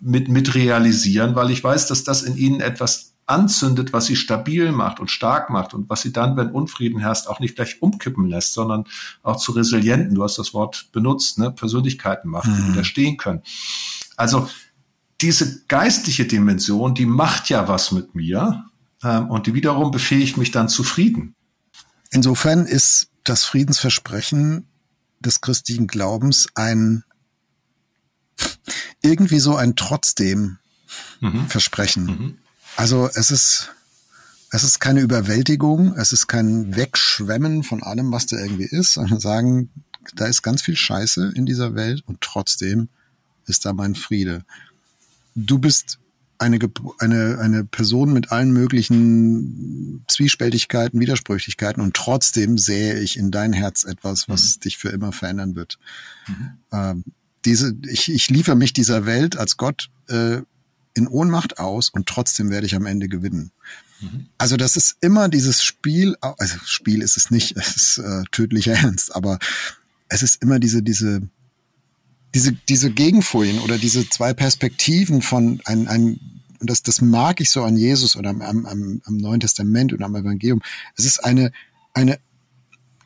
mit, 0.00 0.28
mit 0.28 0.54
realisieren, 0.54 1.34
weil 1.34 1.50
ich 1.50 1.62
weiß, 1.62 1.86
dass 1.86 2.04
das 2.04 2.22
in 2.22 2.36
ihnen 2.36 2.60
etwas 2.60 3.14
anzündet, 3.28 3.92
was 3.92 4.06
sie 4.06 4.16
stabil 4.16 4.72
macht 4.72 5.00
und 5.00 5.10
stark 5.10 5.50
macht 5.50 5.74
und 5.74 5.90
was 5.90 6.02
sie 6.02 6.12
dann, 6.12 6.36
wenn 6.36 6.50
Unfrieden 6.50 6.98
herrscht, 6.98 7.26
auch 7.26 7.40
nicht 7.40 7.56
gleich 7.56 7.82
umkippen 7.82 8.26
lässt, 8.26 8.54
sondern 8.54 8.84
auch 9.22 9.36
zu 9.36 9.52
resilienten, 9.52 10.14
du 10.14 10.24
hast 10.24 10.38
das 10.38 10.54
Wort 10.54 10.88
benutzt, 10.92 11.38
ne, 11.38 11.50
Persönlichkeiten 11.50 12.28
macht, 12.28 12.46
die 12.46 12.62
mhm. 12.62 12.72
widerstehen 12.72 13.16
können. 13.18 13.42
Also 14.16 14.48
diese 15.20 15.64
geistliche 15.66 16.24
Dimension, 16.24 16.94
die 16.94 17.06
macht 17.06 17.48
ja 17.50 17.68
was 17.68 17.92
mit 17.92 18.14
mir 18.14 18.64
ähm, 19.02 19.30
und 19.30 19.46
die 19.46 19.54
wiederum 19.54 19.90
befähigt 19.90 20.36
mich 20.36 20.50
dann 20.50 20.68
zu 20.68 20.82
Frieden. 20.82 21.34
Insofern 22.10 22.64
ist 22.64 23.10
das 23.24 23.44
Friedensversprechen 23.44 24.66
des 25.20 25.40
christlichen 25.40 25.86
Glaubens 25.86 26.48
ein 26.54 27.04
irgendwie 29.02 29.40
so 29.40 29.56
ein 29.56 29.76
trotzdem 29.76 30.58
mhm. 31.20 31.46
Versprechen. 31.48 32.04
Mhm. 32.04 32.38
Also 32.78 33.10
es 33.12 33.32
ist, 33.32 33.74
es 34.52 34.62
ist 34.62 34.78
keine 34.78 35.00
Überwältigung, 35.00 35.96
es 35.96 36.12
ist 36.12 36.28
kein 36.28 36.76
Wegschwemmen 36.76 37.64
von 37.64 37.82
allem, 37.82 38.12
was 38.12 38.26
da 38.26 38.38
irgendwie 38.38 38.66
ist, 38.66 38.92
sondern 38.92 39.18
sagen, 39.18 39.68
da 40.14 40.26
ist 40.26 40.42
ganz 40.42 40.62
viel 40.62 40.76
Scheiße 40.76 41.32
in 41.34 41.44
dieser 41.44 41.74
Welt 41.74 42.04
und 42.06 42.20
trotzdem 42.20 42.88
ist 43.46 43.66
da 43.66 43.72
mein 43.72 43.96
Friede. 43.96 44.44
Du 45.34 45.58
bist 45.58 45.98
eine, 46.38 46.60
eine, 46.98 47.40
eine 47.40 47.64
Person 47.64 48.12
mit 48.12 48.30
allen 48.30 48.52
möglichen 48.52 50.04
Zwiespältigkeiten, 50.06 51.00
Widersprüchlichkeiten 51.00 51.82
und 51.82 51.96
trotzdem 51.96 52.58
sähe 52.58 53.00
ich 53.00 53.16
in 53.16 53.32
dein 53.32 53.52
Herz 53.52 53.82
etwas, 53.82 54.28
was 54.28 54.54
mhm. 54.54 54.60
dich 54.60 54.78
für 54.78 54.90
immer 54.90 55.10
verändern 55.10 55.56
wird. 55.56 55.80
Mhm. 56.28 56.50
Ähm, 56.70 57.04
diese, 57.44 57.74
ich, 57.88 58.08
ich 58.08 58.30
liefere 58.30 58.54
mich 58.54 58.72
dieser 58.72 59.04
Welt 59.04 59.36
als 59.36 59.56
Gott 59.56 59.90
äh, 60.06 60.42
in 60.98 61.08
Ohnmacht 61.08 61.58
aus 61.58 61.88
und 61.88 62.06
trotzdem 62.06 62.50
werde 62.50 62.66
ich 62.66 62.74
am 62.74 62.86
Ende 62.86 63.08
gewinnen. 63.08 63.52
Mhm. 64.00 64.26
Also 64.36 64.56
das 64.56 64.76
ist 64.76 64.96
immer 65.00 65.28
dieses 65.28 65.62
Spiel, 65.62 66.16
also 66.20 66.56
Spiel 66.64 67.02
ist 67.02 67.16
es 67.16 67.30
nicht, 67.30 67.56
es 67.56 67.76
ist 67.76 67.98
äh, 67.98 68.24
tödlicher 68.30 68.74
Ernst, 68.74 69.14
aber 69.14 69.38
es 70.08 70.22
ist 70.22 70.42
immer 70.42 70.58
diese, 70.58 70.82
diese, 70.82 71.22
diese, 72.34 72.52
diese 72.52 72.90
Gegenfolien 72.90 73.60
oder 73.60 73.78
diese 73.78 74.08
zwei 74.10 74.34
Perspektiven 74.34 75.22
von 75.22 75.60
ein, 75.64 75.88
ein 75.88 76.20
und 76.60 76.68
das, 76.68 76.82
das 76.82 77.00
mag 77.00 77.40
ich 77.40 77.50
so 77.50 77.62
an 77.62 77.76
Jesus 77.76 78.16
oder 78.16 78.30
am, 78.30 78.42
am, 78.42 79.00
am 79.04 79.16
Neuen 79.16 79.38
Testament 79.38 79.92
und 79.92 80.02
am 80.02 80.16
Evangelium. 80.16 80.60
Es 80.96 81.04
ist 81.04 81.24
eine, 81.24 81.52
eine 81.94 82.18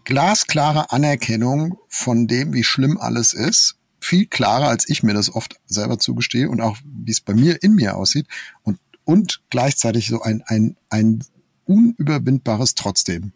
glasklare 0.05 0.91
Anerkennung 0.91 1.77
von 1.89 2.27
dem, 2.27 2.55
wie 2.55 2.65
schlimm 2.65 2.97
alles 2.97 3.35
ist 3.35 3.77
viel 4.03 4.27
klarer, 4.27 4.69
als 4.69 4.89
ich 4.89 5.03
mir 5.03 5.15
das 5.15 5.35
oft 5.35 5.57
selber 5.67 5.99
zugestehe 5.99 6.51
und 6.51 6.61
auch 6.61 6.77
wie 6.85 7.11
es 7.11 7.21
bei 7.21 7.35
mir 7.35 7.63
in 7.63 7.75
mir 7.75 7.97
aussieht 7.97 8.27
und, 8.63 8.79
und 9.05 9.41
gleichzeitig 9.51 10.09
so 10.09 10.23
ein, 10.23 10.43
ein, 10.47 10.77
ein 10.91 11.25
unüberwindbares 11.65 12.75
Trotzdem. 12.75 13.33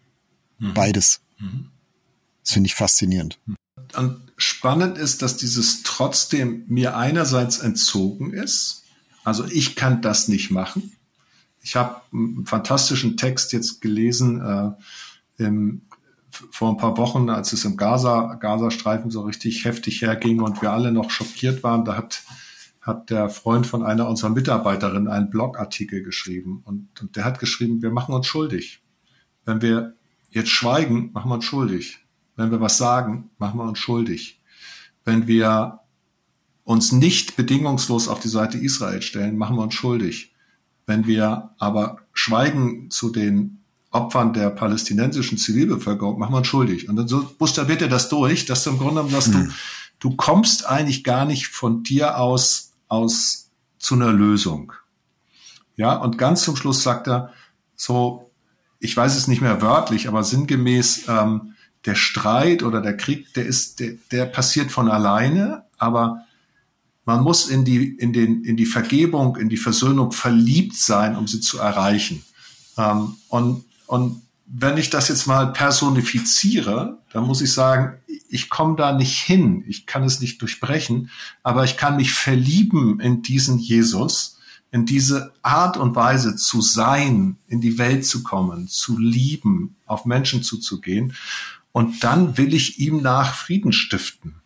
Mhm. 0.58 0.74
Beides. 0.74 1.20
Mhm. 1.38 1.70
Das 2.42 2.52
finde 2.52 2.66
ich 2.66 2.74
faszinierend. 2.74 3.38
Und 3.96 4.20
spannend 4.36 4.98
ist, 4.98 5.22
dass 5.22 5.36
dieses 5.36 5.82
Trotzdem 5.82 6.64
mir 6.66 6.96
einerseits 6.96 7.58
entzogen 7.58 8.32
ist. 8.32 8.82
Also 9.24 9.44
ich 9.44 9.76
kann 9.76 10.02
das 10.02 10.28
nicht 10.28 10.50
machen. 10.50 10.92
Ich 11.62 11.76
habe 11.76 12.00
einen 12.12 12.46
fantastischen 12.46 13.16
Text 13.16 13.52
jetzt 13.52 13.80
gelesen 13.80 14.40
äh, 14.40 15.42
im 15.42 15.82
vor 16.50 16.70
ein 16.70 16.76
paar 16.76 16.96
Wochen, 16.96 17.30
als 17.30 17.52
es 17.52 17.64
im 17.64 17.76
Gaza, 17.76 18.34
Gazastreifen 18.34 19.10
so 19.10 19.22
richtig 19.22 19.64
heftig 19.64 20.02
herging 20.02 20.40
und 20.40 20.62
wir 20.62 20.72
alle 20.72 20.92
noch 20.92 21.10
schockiert 21.10 21.62
waren, 21.62 21.84
da 21.84 21.96
hat, 21.96 22.22
hat 22.80 23.10
der 23.10 23.28
Freund 23.28 23.66
von 23.66 23.82
einer 23.82 24.08
unserer 24.08 24.30
Mitarbeiterinnen 24.30 25.08
einen 25.08 25.30
Blogartikel 25.30 26.02
geschrieben 26.02 26.62
und, 26.64 26.88
und 27.00 27.16
der 27.16 27.24
hat 27.24 27.38
geschrieben, 27.38 27.82
wir 27.82 27.90
machen 27.90 28.14
uns 28.14 28.26
schuldig. 28.26 28.82
Wenn 29.44 29.62
wir 29.62 29.94
jetzt 30.30 30.50
schweigen, 30.50 31.12
machen 31.12 31.30
wir 31.30 31.36
uns 31.36 31.44
schuldig. 31.44 31.98
Wenn 32.36 32.50
wir 32.50 32.60
was 32.60 32.78
sagen, 32.78 33.30
machen 33.38 33.58
wir 33.58 33.64
uns 33.64 33.78
schuldig. 33.78 34.42
Wenn 35.04 35.26
wir 35.26 35.80
uns 36.64 36.92
nicht 36.92 37.36
bedingungslos 37.36 38.08
auf 38.08 38.20
die 38.20 38.28
Seite 38.28 38.58
Israel 38.58 39.00
stellen, 39.00 39.36
machen 39.36 39.56
wir 39.56 39.62
uns 39.62 39.74
schuldig. 39.74 40.34
Wenn 40.84 41.06
wir 41.06 41.54
aber 41.58 41.98
schweigen 42.12 42.90
zu 42.90 43.10
den 43.10 43.62
Opfern 43.90 44.32
der 44.32 44.50
palästinensischen 44.50 45.38
Zivilbevölkerung 45.38 46.18
machen 46.18 46.32
wir 46.32 46.38
uns 46.38 46.46
schuldig. 46.46 46.88
Und 46.88 46.96
dann 46.96 47.08
so 47.08 47.24
buchstabiert 47.38 47.82
er 47.82 47.88
das 47.88 48.08
durch, 48.08 48.46
dass 48.46 48.64
du 48.64 48.70
im 48.70 48.78
Grunde 48.78 48.94
genommen 48.94 49.10
sagst, 49.10 49.28
mhm. 49.28 49.52
du, 50.00 50.10
du 50.10 50.16
kommst 50.16 50.66
eigentlich 50.66 51.04
gar 51.04 51.24
nicht 51.24 51.48
von 51.48 51.82
dir 51.82 52.18
aus, 52.18 52.72
aus 52.88 53.50
zu 53.78 53.94
einer 53.94 54.12
Lösung. 54.12 54.72
Ja, 55.76 55.94
und 55.96 56.18
ganz 56.18 56.42
zum 56.42 56.56
Schluss 56.56 56.82
sagt 56.82 57.06
er 57.06 57.32
so, 57.74 58.30
ich 58.80 58.96
weiß 58.96 59.16
es 59.16 59.28
nicht 59.28 59.40
mehr 59.40 59.62
wörtlich, 59.62 60.08
aber 60.08 60.24
sinngemäß, 60.24 61.08
ähm, 61.08 61.54
der 61.84 61.94
Streit 61.94 62.62
oder 62.62 62.80
der 62.80 62.96
Krieg, 62.96 63.32
der 63.34 63.46
ist, 63.46 63.80
der, 63.80 63.92
der 64.10 64.26
passiert 64.26 64.72
von 64.72 64.90
alleine, 64.90 65.64
aber 65.78 66.24
man 67.04 67.22
muss 67.22 67.48
in 67.48 67.64
die, 67.64 67.94
in 67.96 68.12
den, 68.12 68.42
in 68.44 68.56
die 68.56 68.66
Vergebung, 68.66 69.36
in 69.36 69.48
die 69.48 69.56
Versöhnung 69.56 70.10
verliebt 70.10 70.76
sein, 70.76 71.16
um 71.16 71.28
sie 71.28 71.40
zu 71.40 71.58
erreichen. 71.58 72.24
Ähm, 72.76 73.14
und 73.28 73.64
und 73.86 74.22
wenn 74.46 74.76
ich 74.76 74.90
das 74.90 75.08
jetzt 75.08 75.26
mal 75.26 75.52
personifiziere, 75.52 76.98
dann 77.12 77.24
muss 77.24 77.40
ich 77.40 77.52
sagen, 77.52 77.98
ich 78.28 78.48
komme 78.48 78.76
da 78.76 78.92
nicht 78.92 79.20
hin, 79.20 79.64
ich 79.66 79.86
kann 79.86 80.04
es 80.04 80.20
nicht 80.20 80.40
durchbrechen, 80.40 81.10
aber 81.42 81.64
ich 81.64 81.76
kann 81.76 81.96
mich 81.96 82.12
verlieben 82.12 83.00
in 83.00 83.22
diesen 83.22 83.58
Jesus, 83.58 84.38
in 84.70 84.86
diese 84.86 85.32
Art 85.42 85.76
und 85.76 85.96
Weise 85.96 86.36
zu 86.36 86.60
sein, 86.60 87.36
in 87.48 87.60
die 87.60 87.78
Welt 87.78 88.06
zu 88.06 88.22
kommen, 88.22 88.68
zu 88.68 88.98
lieben, 88.98 89.76
auf 89.86 90.04
Menschen 90.04 90.42
zuzugehen. 90.42 91.14
Und 91.72 92.04
dann 92.04 92.36
will 92.38 92.54
ich 92.54 92.78
ihm 92.78 93.02
nach 93.02 93.34
Frieden 93.34 93.72
stiften 93.72 94.36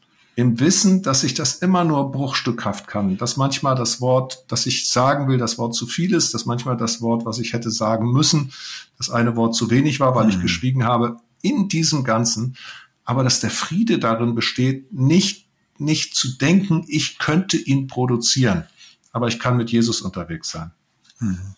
im 0.41 0.59
Wissen, 0.59 1.03
dass 1.03 1.23
ich 1.23 1.35
das 1.35 1.57
immer 1.57 1.85
nur 1.85 2.11
bruchstückhaft 2.11 2.87
kann, 2.87 3.19
dass 3.19 3.37
manchmal 3.37 3.75
das 3.75 4.01
Wort, 4.01 4.47
das 4.49 4.65
ich 4.65 4.89
sagen 4.89 5.29
will, 5.29 5.37
das 5.37 5.59
Wort 5.59 5.75
zu 5.75 5.87
viel 5.87 6.15
ist, 6.15 6.33
dass 6.33 6.47
manchmal 6.47 6.79
das 6.79 7.03
Wort, 7.03 7.27
was 7.27 7.39
ich 7.39 7.53
hätte 7.53 7.71
sagen 7.71 8.11
müssen, 8.11 8.51
das 8.97 9.11
eine 9.11 9.37
Wort 9.37 9.55
zu 9.55 9.69
wenig 9.69 10.01
war, 10.01 10.15
weil 10.15 10.25
mhm. 10.25 10.31
ich 10.31 10.41
geschwiegen 10.41 10.85
habe, 10.85 11.19
in 11.43 11.69
diesem 11.69 12.05
Ganzen, 12.05 12.57
aber 13.05 13.23
dass 13.23 13.41
der 13.41 13.51
Friede 13.51 13.99
darin 13.99 14.35
besteht, 14.35 14.91
nicht, 14.95 15.47
nicht 15.77 16.15
zu 16.15 16.39
denken, 16.39 16.87
ich 16.89 17.19
könnte 17.19 17.59
ihn 17.59 17.87
produzieren, 17.87 18.65
aber 19.13 19.29
ich 19.29 19.39
kann 19.39 19.59
mit 19.59 19.71
Jesus 19.71 20.01
unterwegs 20.01 20.51
sein. 20.51 20.71
Mhm. 21.19 21.55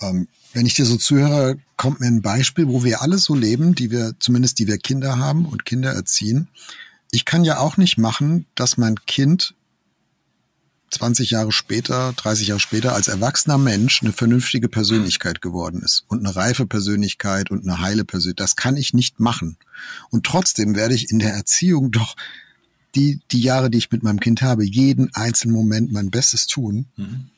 Ähm, 0.00 0.28
wenn 0.52 0.66
ich 0.66 0.74
dir 0.74 0.84
so 0.84 0.96
zuhöre, 0.96 1.58
kommt 1.76 1.98
mir 1.98 2.06
ein 2.06 2.22
Beispiel, 2.22 2.68
wo 2.68 2.84
wir 2.84 3.02
alle 3.02 3.18
so 3.18 3.34
leben, 3.34 3.74
die 3.74 3.90
wir, 3.90 4.14
zumindest 4.20 4.60
die 4.60 4.68
wir 4.68 4.78
Kinder 4.78 5.18
haben 5.18 5.44
und 5.44 5.64
Kinder 5.64 5.92
erziehen, 5.92 6.46
ich 7.10 7.24
kann 7.24 7.44
ja 7.44 7.58
auch 7.58 7.76
nicht 7.76 7.98
machen, 7.98 8.46
dass 8.54 8.76
mein 8.76 8.96
Kind 9.06 9.54
20 10.90 11.30
Jahre 11.30 11.52
später, 11.52 12.12
30 12.16 12.48
Jahre 12.48 12.60
später 12.60 12.94
als 12.94 13.08
erwachsener 13.08 13.58
Mensch 13.58 14.02
eine 14.02 14.12
vernünftige 14.12 14.68
Persönlichkeit 14.68 15.40
geworden 15.40 15.82
ist 15.82 16.04
und 16.08 16.18
eine 16.20 16.34
reife 16.34 16.66
Persönlichkeit 16.66 17.50
und 17.50 17.62
eine 17.62 17.80
heile 17.80 18.04
Persönlichkeit. 18.04 18.44
Das 18.44 18.56
kann 18.56 18.76
ich 18.76 18.92
nicht 18.92 19.20
machen. 19.20 19.56
Und 20.10 20.26
trotzdem 20.26 20.74
werde 20.74 20.94
ich 20.94 21.10
in 21.10 21.20
der 21.20 21.32
Erziehung 21.32 21.92
doch 21.92 22.16
die, 22.96 23.20
die 23.30 23.40
Jahre, 23.40 23.70
die 23.70 23.78
ich 23.78 23.92
mit 23.92 24.02
meinem 24.02 24.18
Kind 24.18 24.42
habe, 24.42 24.64
jeden 24.64 25.14
einzelnen 25.14 25.54
Moment 25.54 25.92
mein 25.92 26.10
Bestes 26.10 26.48
tun, 26.48 26.86
mhm. 26.96 27.30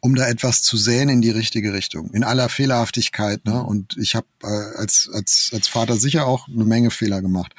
um 0.00 0.14
da 0.14 0.28
etwas 0.28 0.62
zu 0.62 0.76
säen 0.76 1.08
in 1.08 1.20
die 1.20 1.30
richtige 1.30 1.72
Richtung. 1.72 2.10
In 2.12 2.22
aller 2.22 2.48
Fehlerhaftigkeit. 2.48 3.44
Ne? 3.44 3.60
Und 3.60 3.96
ich 3.96 4.14
habe 4.14 4.26
äh, 4.44 4.46
als, 4.46 5.10
als, 5.12 5.50
als 5.52 5.66
Vater 5.66 5.96
sicher 5.96 6.26
auch 6.26 6.46
eine 6.46 6.64
Menge 6.64 6.92
Fehler 6.92 7.22
gemacht. 7.22 7.56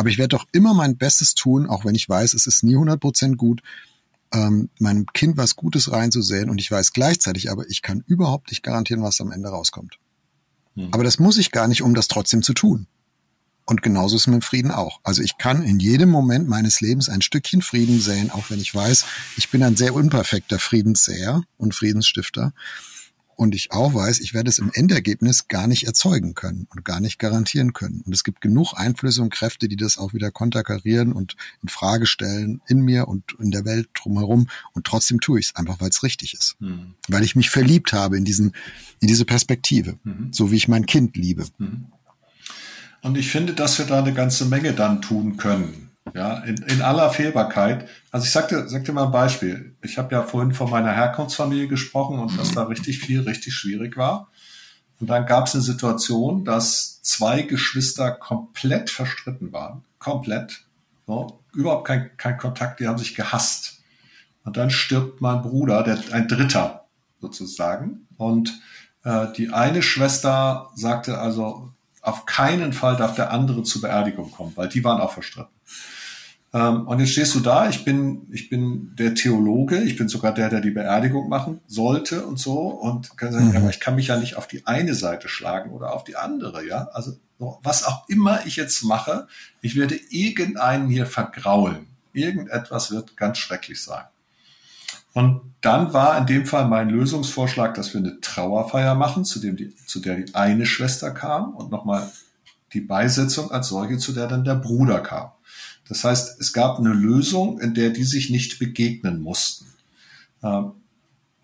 Aber 0.00 0.08
ich 0.08 0.16
werde 0.16 0.34
doch 0.34 0.46
immer 0.52 0.72
mein 0.72 0.96
Bestes 0.96 1.34
tun, 1.34 1.66
auch 1.66 1.84
wenn 1.84 1.94
ich 1.94 2.08
weiß, 2.08 2.32
es 2.32 2.46
ist 2.46 2.64
nie 2.64 2.72
100 2.72 2.98
Prozent 2.98 3.36
gut, 3.36 3.60
ähm, 4.32 4.70
meinem 4.78 5.04
Kind 5.12 5.36
was 5.36 5.56
Gutes 5.56 5.92
reinzusehen 5.92 6.48
und 6.48 6.58
ich 6.58 6.70
weiß 6.70 6.94
gleichzeitig 6.94 7.50
aber, 7.50 7.68
ich 7.68 7.82
kann 7.82 8.02
überhaupt 8.06 8.50
nicht 8.50 8.62
garantieren, 8.62 9.02
was 9.02 9.20
am 9.20 9.30
Ende 9.30 9.50
rauskommt. 9.50 9.98
Hm. 10.74 10.88
Aber 10.92 11.04
das 11.04 11.18
muss 11.18 11.36
ich 11.36 11.50
gar 11.50 11.68
nicht, 11.68 11.82
um 11.82 11.94
das 11.94 12.08
trotzdem 12.08 12.42
zu 12.42 12.54
tun. 12.54 12.86
Und 13.66 13.82
genauso 13.82 14.16
ist 14.16 14.22
es 14.22 14.26
mit 14.28 14.42
Frieden 14.42 14.70
auch. 14.70 15.00
Also 15.02 15.20
ich 15.20 15.36
kann 15.36 15.62
in 15.62 15.78
jedem 15.78 16.08
Moment 16.08 16.48
meines 16.48 16.80
Lebens 16.80 17.10
ein 17.10 17.20
Stückchen 17.20 17.60
Frieden 17.60 18.00
säen, 18.00 18.30
auch 18.30 18.48
wenn 18.48 18.58
ich 18.58 18.74
weiß, 18.74 19.04
ich 19.36 19.50
bin 19.50 19.62
ein 19.62 19.76
sehr 19.76 19.94
unperfekter 19.94 20.58
Friedenssäher 20.58 21.42
und 21.58 21.74
Friedensstifter 21.74 22.54
und 23.40 23.54
ich 23.54 23.72
auch 23.72 23.94
weiß, 23.94 24.20
ich 24.20 24.34
werde 24.34 24.50
es 24.50 24.58
im 24.58 24.70
Endergebnis 24.74 25.48
gar 25.48 25.66
nicht 25.66 25.86
erzeugen 25.86 26.34
können 26.34 26.66
und 26.68 26.84
gar 26.84 27.00
nicht 27.00 27.18
garantieren 27.18 27.72
können. 27.72 28.02
Und 28.04 28.12
es 28.12 28.22
gibt 28.22 28.42
genug 28.42 28.74
Einflüsse 28.74 29.22
und 29.22 29.32
Kräfte, 29.32 29.66
die 29.66 29.76
das 29.76 29.96
auch 29.96 30.12
wieder 30.12 30.30
konterkarieren 30.30 31.14
und 31.14 31.36
in 31.62 31.70
Frage 31.70 32.04
stellen 32.04 32.60
in 32.68 32.82
mir 32.82 33.08
und 33.08 33.34
in 33.38 33.50
der 33.50 33.64
Welt 33.64 33.88
drumherum. 33.94 34.48
Und 34.74 34.86
trotzdem 34.86 35.20
tue 35.20 35.40
ich 35.40 35.46
es 35.46 35.56
einfach, 35.56 35.80
weil 35.80 35.88
es 35.88 36.02
richtig 36.02 36.34
ist. 36.34 36.56
Mhm. 36.60 36.92
Weil 37.08 37.24
ich 37.24 37.34
mich 37.34 37.48
verliebt 37.48 37.94
habe 37.94 38.18
in 38.18 38.26
diesen, 38.26 38.52
in 39.00 39.08
diese 39.08 39.24
Perspektive. 39.24 39.98
Mhm. 40.04 40.34
So 40.34 40.50
wie 40.50 40.56
ich 40.56 40.68
mein 40.68 40.84
Kind 40.84 41.16
liebe. 41.16 41.46
Mhm. 41.56 41.86
Und 43.00 43.16
ich 43.16 43.30
finde, 43.30 43.54
dass 43.54 43.78
wir 43.78 43.86
da 43.86 44.00
eine 44.00 44.12
ganze 44.12 44.44
Menge 44.44 44.74
dann 44.74 45.00
tun 45.00 45.38
können. 45.38 45.89
Ja, 46.14 46.38
in, 46.40 46.56
in 46.62 46.82
aller 46.82 47.10
Fehlbarkeit. 47.10 47.88
Also 48.10 48.24
ich 48.24 48.32
sagte, 48.32 48.68
sagte 48.68 48.92
mal 48.92 49.06
ein 49.06 49.12
Beispiel. 49.12 49.76
Ich 49.82 49.98
habe 49.98 50.14
ja 50.14 50.22
vorhin 50.22 50.52
von 50.52 50.70
meiner 50.70 50.92
Herkunftsfamilie 50.92 51.68
gesprochen 51.68 52.18
und 52.18 52.38
dass 52.38 52.52
da 52.52 52.64
richtig 52.64 52.98
viel, 52.98 53.20
richtig 53.20 53.54
schwierig 53.54 53.96
war. 53.96 54.28
Und 54.98 55.08
dann 55.08 55.26
gab 55.26 55.46
es 55.46 55.54
eine 55.54 55.62
Situation, 55.62 56.44
dass 56.44 57.00
zwei 57.02 57.42
Geschwister 57.42 58.10
komplett 58.10 58.90
verstritten 58.90 59.52
waren. 59.52 59.84
Komplett. 59.98 60.64
So, 61.06 61.40
überhaupt 61.54 61.86
kein, 61.86 62.16
kein 62.16 62.38
Kontakt, 62.38 62.80
die 62.80 62.88
haben 62.88 62.98
sich 62.98 63.14
gehasst. 63.14 63.80
Und 64.44 64.56
dann 64.56 64.70
stirbt 64.70 65.20
mein 65.20 65.42
Bruder, 65.42 65.82
der, 65.82 65.98
ein 66.12 66.28
Dritter 66.28 66.86
sozusagen. 67.20 68.06
Und 68.16 68.60
äh, 69.04 69.26
die 69.36 69.52
eine 69.52 69.82
Schwester 69.82 70.70
sagte 70.74 71.18
also, 71.18 71.72
auf 72.02 72.26
keinen 72.26 72.72
Fall 72.72 72.96
darf 72.96 73.14
der 73.14 73.30
andere 73.30 73.62
zur 73.62 73.82
Beerdigung 73.82 74.30
kommen, 74.30 74.52
weil 74.56 74.68
die 74.68 74.84
waren 74.84 75.00
auch 75.00 75.12
verstritten. 75.12 75.52
Ähm, 76.52 76.88
und 76.88 76.98
jetzt 76.98 77.12
stehst 77.12 77.34
du 77.34 77.40
da, 77.40 77.68
ich 77.68 77.84
bin, 77.84 78.26
ich 78.30 78.48
bin 78.48 78.94
der 78.96 79.14
Theologe, 79.14 79.78
ich 79.82 79.96
bin 79.96 80.08
sogar 80.08 80.34
der, 80.34 80.48
der 80.48 80.60
die 80.60 80.72
Beerdigung 80.72 81.28
machen 81.28 81.60
sollte 81.66 82.26
und 82.26 82.38
so 82.38 82.58
und 82.58 83.16
kann 83.16 83.32
sagen, 83.32 83.50
mhm. 83.50 83.56
aber 83.56 83.70
ich 83.70 83.80
kann 83.80 83.94
mich 83.94 84.08
ja 84.08 84.16
nicht 84.16 84.36
auf 84.36 84.48
die 84.48 84.66
eine 84.66 84.94
Seite 84.94 85.28
schlagen 85.28 85.70
oder 85.70 85.92
auf 85.92 86.02
die 86.04 86.16
andere, 86.16 86.66
ja. 86.66 86.88
Also 86.92 87.12
was 87.38 87.84
auch 87.84 88.08
immer 88.08 88.46
ich 88.46 88.56
jetzt 88.56 88.82
mache, 88.82 89.26
ich 89.62 89.76
werde 89.76 89.98
irgendeinen 90.10 90.88
hier 90.88 91.06
vergraulen. 91.06 91.86
Irgendetwas 92.12 92.90
wird 92.90 93.16
ganz 93.16 93.38
schrecklich 93.38 93.82
sein. 93.82 94.04
Und 95.12 95.40
dann 95.60 95.92
war 95.92 96.18
in 96.18 96.26
dem 96.26 96.46
Fall 96.46 96.66
mein 96.66 96.88
Lösungsvorschlag, 96.88 97.74
dass 97.74 97.94
wir 97.94 98.00
eine 98.00 98.20
Trauerfeier 98.20 98.94
machen, 98.94 99.24
zu, 99.24 99.40
dem 99.40 99.56
die, 99.56 99.74
zu 99.74 100.00
der 100.00 100.16
die 100.16 100.34
eine 100.34 100.66
Schwester 100.66 101.10
kam 101.12 101.54
und 101.54 101.70
nochmal 101.70 102.10
die 102.72 102.80
Beisetzung 102.80 103.50
als 103.50 103.68
solche, 103.68 103.98
zu 103.98 104.12
der 104.12 104.28
dann 104.28 104.44
der 104.44 104.54
Bruder 104.54 105.00
kam. 105.00 105.32
Das 105.90 106.04
heißt, 106.04 106.40
es 106.40 106.52
gab 106.52 106.78
eine 106.78 106.92
Lösung, 106.92 107.58
in 107.60 107.74
der 107.74 107.90
die 107.90 108.04
sich 108.04 108.30
nicht 108.30 108.60
begegnen 108.60 109.20
mussten. 109.20 109.66
Ähm, 110.40 110.70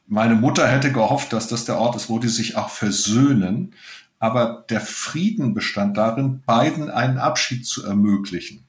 meine 0.06 0.36
Mutter 0.36 0.68
hätte 0.68 0.92
gehofft, 0.92 1.32
dass 1.32 1.48
das 1.48 1.64
der 1.64 1.78
Ort 1.78 1.96
ist, 1.96 2.08
wo 2.08 2.20
die 2.20 2.28
sich 2.28 2.54
auch 2.54 2.70
versöhnen. 2.70 3.74
Aber 4.20 4.64
der 4.70 4.80
Frieden 4.80 5.52
bestand 5.52 5.96
darin, 5.96 6.42
beiden 6.46 6.90
einen 6.90 7.18
Abschied 7.18 7.66
zu 7.66 7.84
ermöglichen. 7.84 8.64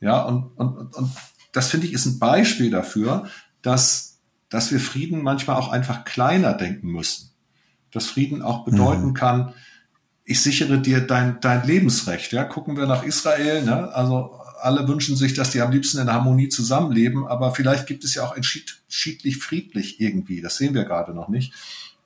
Ja, 0.00 0.22
und, 0.22 0.46
und, 0.56 0.94
und 0.94 1.10
das 1.52 1.68
finde 1.68 1.86
ich 1.86 1.92
ist 1.92 2.06
ein 2.06 2.18
Beispiel 2.18 2.70
dafür, 2.70 3.28
dass, 3.60 4.20
dass 4.48 4.72
wir 4.72 4.80
Frieden 4.80 5.22
manchmal 5.22 5.56
auch 5.56 5.68
einfach 5.68 6.06
kleiner 6.06 6.54
denken 6.54 6.88
müssen. 6.88 7.30
Dass 7.92 8.06
Frieden 8.06 8.40
auch 8.40 8.64
bedeuten 8.64 9.08
mhm. 9.08 9.14
kann, 9.14 9.52
ich 10.24 10.40
sichere 10.40 10.78
dir 10.78 11.06
dein, 11.06 11.40
dein 11.40 11.66
Lebensrecht. 11.66 12.32
Ja, 12.32 12.44
gucken 12.44 12.78
wir 12.78 12.86
nach 12.86 13.02
Israel, 13.02 13.62
ne? 13.62 13.92
Also 13.92 14.40
alle 14.64 14.88
wünschen 14.88 15.14
sich, 15.14 15.34
dass 15.34 15.50
die 15.50 15.60
am 15.60 15.70
liebsten 15.70 15.98
in 15.98 16.10
Harmonie 16.10 16.48
zusammenleben, 16.48 17.26
aber 17.26 17.54
vielleicht 17.54 17.86
gibt 17.86 18.02
es 18.04 18.14
ja 18.14 18.24
auch 18.24 18.34
ein 18.34 18.42
schiedlich 18.42 19.38
friedlich 19.38 20.00
irgendwie. 20.00 20.40
Das 20.40 20.56
sehen 20.56 20.74
wir 20.74 20.84
gerade 20.84 21.14
noch 21.14 21.28
nicht. 21.28 21.52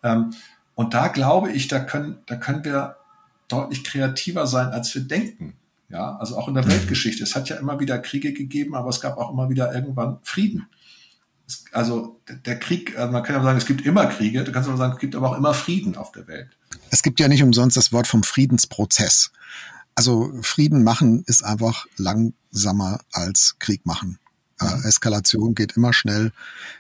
Ähm, 0.03 0.31
und 0.75 0.93
da 0.93 1.09
glaube 1.09 1.53
ich, 1.53 1.69
da 1.69 1.79
können, 1.79 2.19
da 2.27 2.37
können 2.37 2.65
wir 2.65 2.97
deutlich 3.47 3.85
kreativer 3.85 4.47
sein, 4.47 4.69
als 4.69 4.95
wir 4.95 5.03
denken. 5.03 5.55
Ja, 5.89 6.17
also 6.17 6.37
auch 6.37 6.49
in 6.49 6.55
der 6.55 6.65
mhm. 6.65 6.71
Weltgeschichte. 6.71 7.23
Es 7.23 7.35
hat 7.35 7.49
ja 7.49 7.57
immer 7.57 7.81
wieder 7.81 7.99
Kriege 7.99 8.33
gegeben, 8.33 8.75
aber 8.75 8.91
es 8.91 9.01
gab 9.01 9.17
auch 9.17 9.33
immer 9.33 9.49
wieder 9.49 9.73
irgendwann 9.75 10.19
Frieden. 10.23 10.67
Es, 11.47 11.65
also 11.73 12.21
der 12.45 12.59
Krieg, 12.59 12.99
also 12.99 13.11
man 13.13 13.23
kann 13.23 13.37
ja 13.37 13.43
sagen, 13.43 13.57
es 13.57 13.67
gibt 13.67 13.87
immer 13.87 14.07
Kriege, 14.07 14.45
du 14.45 14.53
kannst 14.53 14.69
aber 14.69 14.77
sagen, 14.77 14.93
es 14.95 14.99
gibt 14.99 15.15
aber 15.15 15.31
auch 15.31 15.37
immer 15.39 15.55
Frieden 15.55 15.97
auf 15.97 16.13
der 16.13 16.27
Welt. 16.27 16.49
Es 16.91 17.03
gibt 17.03 17.21
ja 17.21 17.29
nicht 17.29 17.43
umsonst 17.43 17.77
das 17.77 17.93
Wort 17.93 18.07
vom 18.07 18.23
Friedensprozess. 18.23 19.31
Also 19.99 20.33
Frieden 20.43 20.85
machen 20.85 21.25
ist 21.27 21.45
einfach 21.45 21.87
langsamer 21.97 23.01
als 23.11 23.57
Krieg 23.59 23.85
machen. 23.85 24.21
Äh, 24.61 24.87
Eskalation 24.87 25.57
geht 25.57 25.77
immer 25.77 25.93
schnell. 25.93 26.31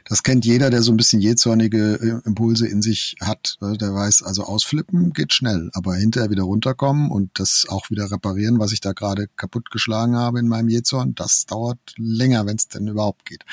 Das 0.05 0.23
kennt 0.23 0.45
jeder, 0.45 0.71
der 0.71 0.83
so 0.83 0.93
ein 0.93 0.97
bisschen 0.97 1.21
jähzornige 1.21 1.95
äh, 1.95 2.29
Impulse 2.29 2.69
in 2.69 2.81
sich 2.81 3.17
hat. 3.21 3.57
Äh, 3.61 3.77
der 3.77 3.93
weiß, 3.93 4.23
also 4.23 4.45
ausflippen 4.45 5.13
geht 5.15 5.33
schnell, 5.33 5.69
aber 5.73 5.97
hinterher 5.97 6.31
wieder 6.31 6.45
runterkommen 6.45 7.11
und 7.11 7.41
das 7.41 7.67
auch 7.69 7.91
wieder 7.91 8.09
reparieren, 8.09 8.61
was 8.61 8.71
ich 8.71 8.81
da 8.81 8.93
gerade 8.93 9.27
kaputtgeschlagen 9.35 10.15
habe 10.15 10.39
in 10.39 10.47
meinem 10.47 10.69
Jähzorn, 10.69 11.17
das 11.17 11.45
dauert 11.45 11.81
länger, 11.97 12.47
wenn 12.47 12.55
es 12.55 12.69
denn 12.69 12.87
überhaupt 12.87 13.27
geht. 13.27 13.45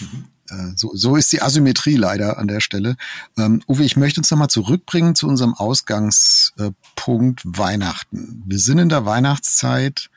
Mhm. 0.00 0.24
Äh, 0.50 0.72
so, 0.76 0.94
so 0.94 1.16
ist 1.16 1.32
die 1.32 1.42
Asymmetrie 1.42 1.96
leider 1.96 2.38
an 2.38 2.48
der 2.48 2.60
Stelle. 2.60 2.96
Ähm, 3.36 3.62
Uwe, 3.68 3.84
ich 3.84 3.96
möchte 3.96 4.20
uns 4.20 4.30
nochmal 4.30 4.50
zurückbringen 4.50 5.14
zu 5.14 5.26
unserem 5.26 5.54
Ausgangspunkt 5.54 7.42
Weihnachten. 7.44 8.42
Wir 8.46 8.58
sind 8.58 8.78
in 8.78 8.88
der 8.88 9.04
Weihnachtszeit. 9.04 10.10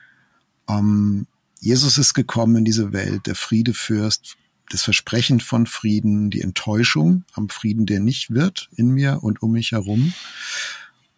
Ähm, 0.68 1.26
Jesus 1.60 1.98
ist 1.98 2.14
gekommen 2.14 2.56
in 2.56 2.64
diese 2.64 2.92
Welt, 2.92 3.26
der 3.26 3.34
Friedefürst, 3.34 4.36
das 4.70 4.82
Versprechen 4.82 5.40
von 5.40 5.66
Frieden, 5.66 6.30
die 6.30 6.40
Enttäuschung 6.40 7.24
am 7.34 7.48
Frieden, 7.48 7.86
der 7.86 8.00
nicht 8.00 8.30
wird, 8.30 8.70
in 8.76 8.90
mir 8.90 9.22
und 9.22 9.42
um 9.42 9.52
mich 9.52 9.72
herum. 9.72 10.14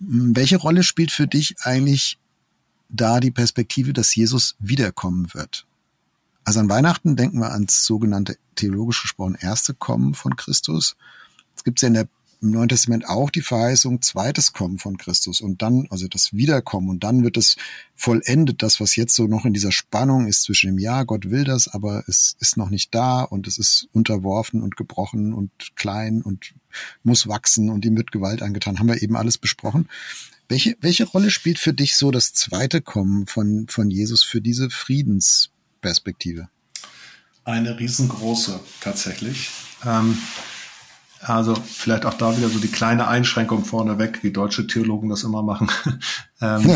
Hm, 0.01 0.35
welche 0.35 0.57
Rolle 0.57 0.83
spielt 0.83 1.13
für 1.13 1.27
dich 1.27 1.57
eigentlich 1.61 2.19
da 2.89 3.21
die 3.21 3.31
Perspektive, 3.31 3.93
dass 3.93 4.15
Jesus 4.15 4.57
wiederkommen 4.59 5.33
wird? 5.33 5.67
Also 6.45 6.61
an 6.61 6.69
Weihnachten 6.69 7.17
denken 7.17 7.39
wir 7.39 7.53
ans 7.53 7.85
sogenannte 7.85 8.37
theologisch 8.55 9.03
gesprochen 9.03 9.37
erste 9.41 9.75
Kommen 9.75 10.15
von 10.15 10.37
Christus. 10.37 10.97
Es 11.57 11.65
gibt 11.65 11.81
ja 11.83 11.89
in 11.89 11.95
der, 11.95 12.09
im 12.41 12.51
Neuen 12.51 12.69
Testament 12.69 13.09
auch 13.09 13.31
die 13.31 13.43
Verheißung 13.43 14.03
zweites 14.03 14.53
Kommen 14.53 14.79
von 14.79 14.97
Christus 14.97 15.41
und 15.41 15.63
dann, 15.63 15.87
also 15.91 16.09
das 16.09 16.33
Wiederkommen 16.33 16.89
und 16.89 17.05
dann 17.05 17.23
wird 17.23 17.37
es 17.37 17.57
vollendet, 17.95 18.63
das, 18.63 18.81
was 18.81 18.97
jetzt 18.97 19.15
so 19.15 19.29
noch 19.29 19.45
in 19.45 19.53
dieser 19.53 19.71
Spannung 19.71 20.27
ist 20.27 20.43
zwischen 20.43 20.67
dem 20.67 20.79
Ja, 20.79 21.05
Gott 21.05 21.31
will 21.31 21.45
das, 21.45 21.69
aber 21.69 22.03
es 22.09 22.37
ist 22.41 22.57
noch 22.57 22.71
nicht 22.71 22.93
da 22.95 23.23
und 23.23 23.47
es 23.47 23.59
ist 23.59 23.89
unterworfen 23.93 24.63
und 24.63 24.77
gebrochen 24.77 25.33
und 25.33 25.53
klein 25.77 26.23
und 26.23 26.55
muss 27.05 27.29
wachsen 27.29 27.71
und 27.71 27.85
ihm 27.85 27.97
wird 27.97 28.11
Gewalt 28.11 28.43
angetan. 28.43 28.81
Haben 28.81 28.89
wir 28.89 29.03
eben 29.03 29.17
alles 29.17 29.39
besprochen. 29.39 29.89
Welche, 30.49 30.77
welche 30.81 31.05
Rolle 31.05 31.31
spielt 31.31 31.59
für 31.59 31.73
dich 31.73 31.97
so 31.97 32.11
das 32.11 32.35
zweite 32.35 32.83
Kommen 32.83 33.27
von, 33.27 33.69
von 33.69 33.89
Jesus 33.89 34.25
für 34.25 34.41
diese 34.41 34.69
Friedens 34.69 35.52
Perspektive? 35.83 36.49
Eine 37.45 37.79
riesengroße 37.79 38.59
tatsächlich. 38.81 39.51
Ähm, 39.85 40.17
also 41.25 41.55
vielleicht 41.55 42.05
auch 42.05 42.15
da 42.15 42.37
wieder 42.37 42.49
so 42.49 42.59
die 42.59 42.69
kleine 42.69 43.07
Einschränkung 43.07 43.65
vorneweg, 43.65 44.25
wie 44.25 44.33
deutsche 44.33 44.67
Theologen 44.67 45.09
das 45.09 45.23
immer 45.23 45.43
machen. 45.43 45.71
ähm, 46.41 46.69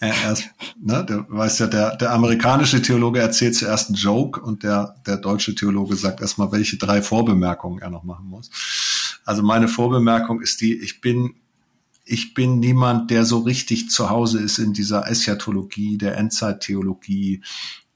erst, 0.00 0.50
ne, 0.80 1.04
der 1.04 1.26
weiß 1.28 1.58
ja, 1.58 1.66
der, 1.66 1.96
der 1.96 2.12
amerikanische 2.12 2.80
Theologe 2.80 3.18
erzählt 3.18 3.56
zuerst 3.56 3.88
einen 3.88 3.96
Joke 3.96 4.40
und 4.40 4.62
der, 4.62 4.96
der 5.06 5.16
deutsche 5.16 5.54
Theologe 5.54 5.96
sagt 5.96 6.20
erstmal, 6.20 6.52
welche 6.52 6.76
drei 6.76 7.02
Vorbemerkungen 7.02 7.80
er 7.80 7.90
noch 7.90 8.04
machen 8.04 8.26
muss. 8.26 8.50
Also 9.24 9.42
meine 9.42 9.66
Vorbemerkung 9.66 10.40
ist 10.40 10.60
die, 10.60 10.74
ich 10.74 11.00
bin 11.00 11.34
ich 12.06 12.34
bin 12.34 12.60
niemand, 12.60 13.10
der 13.10 13.24
so 13.24 13.38
richtig 13.38 13.88
zu 13.88 14.10
Hause 14.10 14.38
ist 14.38 14.58
in 14.58 14.74
dieser 14.74 15.10
Eschatologie, 15.10 15.96
der 15.96 16.18
Endzeittheologie, 16.18 17.42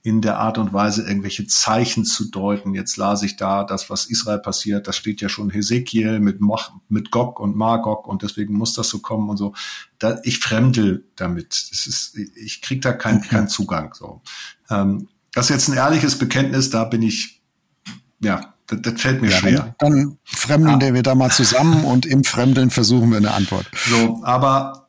in 0.03 0.23
der 0.23 0.39
Art 0.39 0.59
und 0.59 0.73
Weise 0.73 1.03
irgendwelche 1.03 1.47
Zeichen 1.47 2.05
zu 2.05 2.31
deuten. 2.31 2.75
Jetzt 2.75 2.97
las 2.97 3.23
ich 3.23 3.37
da, 3.37 3.65
das, 3.65 3.91
was 3.91 4.07
Israel 4.07 4.39
passiert, 4.39 4.87
das 4.87 4.97
steht 4.97 5.21
ja 5.21 5.29
schon 5.29 5.51
Hesekiel 5.51 6.21
mit, 6.21 6.41
Moch, 6.41 6.71
mit 6.89 7.11
Gog 7.11 7.41
und 7.41 7.57
Magog 7.57 8.07
und 8.07 8.23
deswegen 8.23 8.55
muss 8.55 8.75
das 8.75 8.89
so 8.89 9.01
kommen 9.01 9.29
und 9.29 9.37
so. 9.37 9.55
Da, 9.99 10.19
ich 10.23 10.39
fremdel 10.39 11.05
damit. 11.17 11.69
Das 11.71 11.87
ist, 11.87 12.17
ich 12.17 12.63
krieg 12.63 12.81
da 12.83 12.93
keinen 12.93 13.19
okay. 13.19 13.29
keinen 13.29 13.49
Zugang. 13.49 13.93
So. 13.95 14.23
Ähm, 14.71 15.09
das 15.33 15.47
ist 15.47 15.51
jetzt 15.51 15.69
ein 15.69 15.77
ehrliches 15.77 16.17
Bekenntnis, 16.17 16.71
da 16.71 16.85
bin 16.85 17.03
ich, 17.03 17.43
ja, 18.21 18.55
das, 18.69 18.83
das 18.83 19.01
fällt 19.01 19.21
mir 19.21 19.31
ja, 19.31 19.37
schwer. 19.37 19.75
Dann, 19.79 19.93
dann 19.93 20.19
fremdeln 20.25 20.93
ah. 20.93 20.95
wir 20.95 21.03
da 21.03 21.15
mal 21.15 21.31
zusammen 21.31 21.85
und 21.85 22.07
im 22.07 22.23
Fremdeln 22.23 22.71
versuchen 22.71 23.11
wir 23.11 23.19
eine 23.19 23.35
Antwort. 23.35 23.67
So, 23.89 24.21
aber 24.23 24.89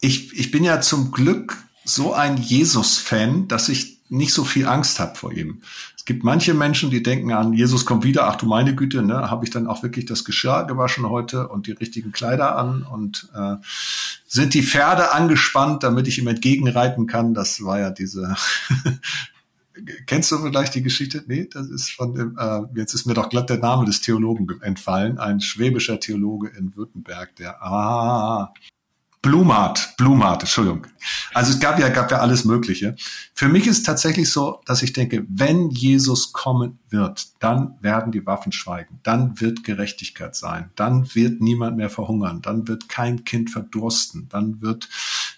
ich, 0.00 0.38
ich 0.38 0.50
bin 0.50 0.62
ja 0.62 0.80
zum 0.82 1.10
Glück 1.10 1.56
so 1.84 2.12
ein 2.12 2.36
Jesus-Fan, 2.36 3.48
dass 3.48 3.68
ich 3.68 3.93
nicht 4.14 4.32
so 4.32 4.44
viel 4.44 4.66
Angst 4.66 5.00
habe 5.00 5.14
vor 5.14 5.32
ihm. 5.32 5.60
Es 5.96 6.04
gibt 6.04 6.24
manche 6.24 6.54
Menschen, 6.54 6.90
die 6.90 7.02
denken 7.02 7.32
an, 7.32 7.52
Jesus 7.52 7.86
kommt 7.86 8.04
wieder, 8.04 8.26
ach 8.28 8.36
du 8.36 8.46
meine 8.46 8.74
Güte, 8.74 9.02
ne, 9.02 9.30
habe 9.30 9.44
ich 9.44 9.50
dann 9.50 9.66
auch 9.66 9.82
wirklich 9.82 10.04
das 10.06 10.24
Geschirr 10.24 10.64
gewaschen 10.64 11.08
heute 11.08 11.48
und 11.48 11.66
die 11.66 11.72
richtigen 11.72 12.12
Kleider 12.12 12.56
an 12.56 12.82
und 12.82 13.28
äh, 13.34 13.56
sind 14.26 14.54
die 14.54 14.62
Pferde 14.62 15.12
angespannt, 15.12 15.82
damit 15.82 16.08
ich 16.08 16.18
ihm 16.18 16.28
entgegenreiten 16.28 17.06
kann. 17.06 17.34
Das 17.34 17.64
war 17.64 17.78
ja 17.78 17.90
diese 17.90 18.36
Kennst 20.06 20.30
du 20.30 20.38
vielleicht 20.38 20.74
die 20.76 20.82
Geschichte? 20.82 21.24
Nee, 21.26 21.48
das 21.52 21.66
ist 21.66 21.90
von 21.90 22.36
äh, 22.38 22.78
jetzt 22.78 22.94
ist 22.94 23.06
mir 23.06 23.14
doch 23.14 23.28
glatt 23.28 23.50
der 23.50 23.58
Name 23.58 23.84
des 23.84 24.00
Theologen 24.00 24.48
entfallen, 24.60 25.18
ein 25.18 25.40
schwäbischer 25.40 25.98
Theologe 25.98 26.48
in 26.48 26.76
Württemberg, 26.76 27.34
der, 27.36 27.60
ah, 27.62 28.54
Blumart, 29.24 29.94
Blumart, 29.96 30.42
Entschuldigung. 30.42 30.86
Also 31.32 31.54
es 31.54 31.58
gab 31.58 31.78
ja, 31.78 31.88
gab 31.88 32.10
ja 32.10 32.18
alles 32.18 32.44
Mögliche. 32.44 32.94
Für 33.32 33.48
mich 33.48 33.66
ist 33.66 33.86
tatsächlich 33.86 34.30
so, 34.30 34.60
dass 34.66 34.82
ich 34.82 34.92
denke, 34.92 35.24
wenn 35.30 35.70
Jesus 35.70 36.34
kommen 36.34 36.78
wird, 36.90 37.28
dann 37.42 37.78
werden 37.80 38.12
die 38.12 38.26
Waffen 38.26 38.52
schweigen, 38.52 39.00
dann 39.02 39.40
wird 39.40 39.64
Gerechtigkeit 39.64 40.36
sein, 40.36 40.68
dann 40.76 41.14
wird 41.14 41.40
niemand 41.40 41.78
mehr 41.78 41.88
verhungern, 41.88 42.42
dann 42.42 42.68
wird 42.68 42.90
kein 42.90 43.24
Kind 43.24 43.48
verdursten, 43.48 44.28
dann 44.28 44.60
wird 44.60 44.90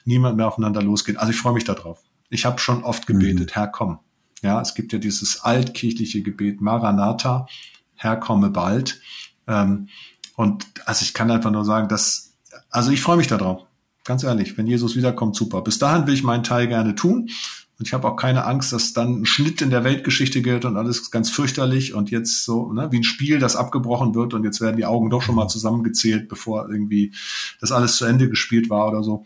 niemand 0.05 0.37
mehr 0.37 0.49
aufeinander 0.49 0.83
losgehen. 0.83 1.17
Also 1.17 1.31
ich 1.31 1.39
freue 1.39 1.55
mich 1.55 1.63
darauf. 1.63 2.01
Ich 2.29 2.45
habe 2.45 2.59
schon 2.59 2.83
oft 2.83 3.07
gebetet, 3.07 3.51
mhm. 3.51 3.55
Herr, 3.55 3.69
komm. 3.69 4.01
Ja, 4.43 4.61
es 4.61 4.75
gibt 4.75 4.93
ja 4.95 4.99
dieses 4.99 5.43
altkirchliche 5.43 6.23
Gebet 6.23 6.61
Maranatha, 6.61 7.47
Herr, 7.95 8.17
komme 8.17 8.51
bald. 8.51 9.01
Ähm, 9.47 9.91
und 10.35 10.67
also 10.87 11.05
ich 11.05 11.15
kann 11.15 11.31
einfach 11.31 11.53
nur 11.53 11.65
sagen, 11.65 11.87
dass, 11.87 12.35
also 12.69 12.91
ich 12.91 13.01
freue 13.01 13.19
mich 13.19 13.29
darauf. 13.29 13.66
Ganz 14.07 14.23
ehrlich, 14.23 14.57
wenn 14.57 14.67
Jesus 14.67 14.95
wiederkommt, 14.97 15.35
super. 15.35 15.63
Bis 15.63 15.79
dahin 15.79 16.07
will 16.07 16.15
ich 16.15 16.23
meinen 16.23 16.45
Teil 16.45 16.69
gerne 16.69 16.95
tun. 16.95 17.29
Und 17.79 17.87
ich 17.87 17.93
habe 17.93 18.09
auch 18.09 18.17
keine 18.17 18.47
Angst, 18.47 18.73
dass 18.73 18.95
dann 18.95 19.21
ein 19.21 19.27
Schnitt 19.27 19.61
in 19.61 19.69
der 19.69 19.85
Weltgeschichte 19.85 20.41
gilt 20.41 20.65
und 20.65 20.77
alles 20.79 21.11
ganz 21.11 21.29
fürchterlich 21.29 21.93
und 21.93 22.11
jetzt 22.11 22.45
so, 22.45 22.73
ne, 22.73 22.91
wie 22.91 22.99
ein 22.99 23.05
Spiel, 23.05 23.39
das 23.39 23.55
abgebrochen 23.55 24.15
wird 24.15 24.33
und 24.33 24.45
jetzt 24.45 24.63
werden 24.63 24.79
die 24.79 24.87
Augen 24.87 25.11
doch 25.11 25.21
schon 25.21 25.35
mal 25.35 25.49
zusammengezählt, 25.49 26.29
bevor 26.29 26.71
irgendwie 26.71 27.13
das 27.61 27.73
alles 27.73 27.97
zu 27.97 28.07
Ende 28.07 28.31
gespielt 28.31 28.71
war 28.71 28.89
oder 28.89 29.03
so. 29.03 29.25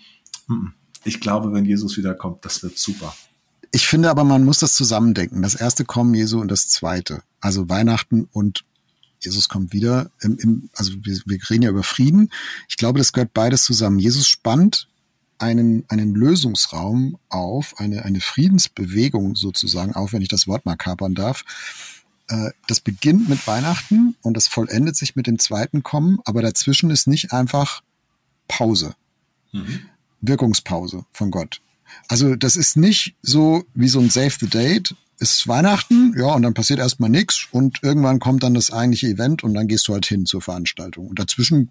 Ich 1.04 1.20
glaube, 1.20 1.52
wenn 1.52 1.64
Jesus 1.64 1.96
wiederkommt, 1.96 2.44
das 2.44 2.62
wird 2.64 2.76
super. 2.76 3.14
Ich 3.70 3.86
finde 3.86 4.10
aber, 4.10 4.24
man 4.24 4.44
muss 4.44 4.58
das 4.58 4.74
zusammendenken. 4.74 5.42
Das 5.42 5.54
erste 5.54 5.84
Kommen 5.84 6.12
Jesu 6.14 6.40
und 6.40 6.50
das 6.50 6.68
zweite. 6.68 7.22
Also 7.40 7.68
Weihnachten 7.68 8.28
und 8.32 8.64
Jesus 9.20 9.48
kommt 9.48 9.72
wieder. 9.72 10.10
Im, 10.20 10.38
im, 10.38 10.70
also 10.74 10.92
wir, 11.02 11.20
wir 11.26 11.38
reden 11.48 11.62
ja 11.62 11.70
über 11.70 11.82
Frieden. 11.82 12.30
Ich 12.68 12.76
glaube, 12.76 12.98
das 12.98 13.12
gehört 13.12 13.34
beides 13.34 13.64
zusammen. 13.64 13.98
Jesus 13.98 14.28
spannt 14.28 14.88
einen, 15.38 15.84
einen 15.88 16.14
Lösungsraum 16.14 17.18
auf, 17.28 17.78
eine, 17.78 18.04
eine 18.04 18.20
Friedensbewegung 18.20 19.36
sozusagen 19.36 19.94
auf, 19.94 20.12
wenn 20.12 20.22
ich 20.22 20.28
das 20.28 20.46
Wort 20.46 20.66
mal 20.66 20.76
kapern 20.76 21.14
darf. 21.14 21.44
Äh, 22.28 22.50
das 22.66 22.80
beginnt 22.80 23.28
mit 23.28 23.46
Weihnachten 23.46 24.16
und 24.22 24.36
das 24.36 24.48
vollendet 24.48 24.96
sich 24.96 25.16
mit 25.16 25.26
dem 25.26 25.38
zweiten 25.38 25.82
Kommen, 25.82 26.18
aber 26.24 26.42
dazwischen 26.42 26.90
ist 26.90 27.06
nicht 27.06 27.32
einfach 27.32 27.82
Pause. 28.48 28.94
Mhm. 29.52 29.80
Wirkungspause 30.20 31.04
von 31.12 31.30
Gott. 31.30 31.60
Also 32.08 32.36
das 32.36 32.56
ist 32.56 32.76
nicht 32.76 33.14
so 33.22 33.64
wie 33.74 33.88
so 33.88 34.00
ein 34.00 34.10
Save 34.10 34.34
the 34.38 34.46
Date, 34.46 34.94
ist 35.20 35.46
Weihnachten, 35.46 36.14
ja, 36.16 36.34
und 36.34 36.42
dann 36.42 36.54
passiert 36.54 36.78
erstmal 36.78 37.10
nichts 37.10 37.46
und 37.50 37.82
irgendwann 37.82 38.18
kommt 38.18 38.42
dann 38.42 38.54
das 38.54 38.72
eigentliche 38.72 39.06
Event 39.06 39.44
und 39.44 39.54
dann 39.54 39.68
gehst 39.68 39.86
du 39.86 39.92
halt 39.92 40.06
hin 40.06 40.26
zur 40.26 40.40
Veranstaltung. 40.40 41.08
Und 41.08 41.18
dazwischen 41.18 41.70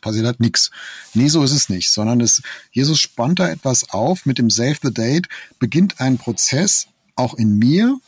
passiert 0.00 0.26
halt 0.26 0.40
nichts. 0.40 0.70
Nee, 1.14 1.28
so 1.28 1.42
ist 1.42 1.52
es 1.52 1.68
nicht, 1.68 1.90
sondern 1.90 2.20
es, 2.20 2.42
Jesus 2.72 3.00
spannt 3.00 3.38
da 3.38 3.48
etwas 3.48 3.90
auf. 3.90 4.26
Mit 4.26 4.38
dem 4.38 4.50
Save 4.50 4.76
the 4.82 4.92
Date 4.92 5.28
beginnt 5.58 6.00
ein 6.00 6.18
Prozess, 6.18 6.88
auch 7.16 7.34
in 7.34 7.58
mir, 7.58 7.98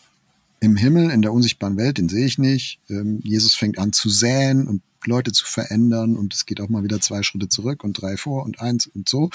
im 0.61 0.77
Himmel, 0.77 1.11
in 1.11 1.23
der 1.23 1.33
unsichtbaren 1.33 1.77
Welt, 1.77 1.99
den 1.99 2.09
sehe 2.09 2.27
ich 2.27 2.39
nicht. 2.39 2.79
Ähm, 2.89 3.21
Jesus 3.25 3.55
fängt 3.55 3.79
an 3.79 3.93
zu 3.93 4.11
säen 4.11 4.69
und 4.69 4.83
Leute 5.07 5.33
zu 5.33 5.47
verändern 5.47 6.17
und 6.17 6.35
es 6.35 6.47
geht 6.47 6.61
auch 6.61 6.69
mal 6.69 6.85
wieder 6.85 7.01
zwei 7.01 7.23
Schritte 7.23 7.49
zurück 7.49 7.83
und 7.83 7.95
drei 7.95 8.17
vor 8.17 8.45
und 8.45 8.61
eins 8.61 8.87
und 8.87 9.09
so. 9.09 9.31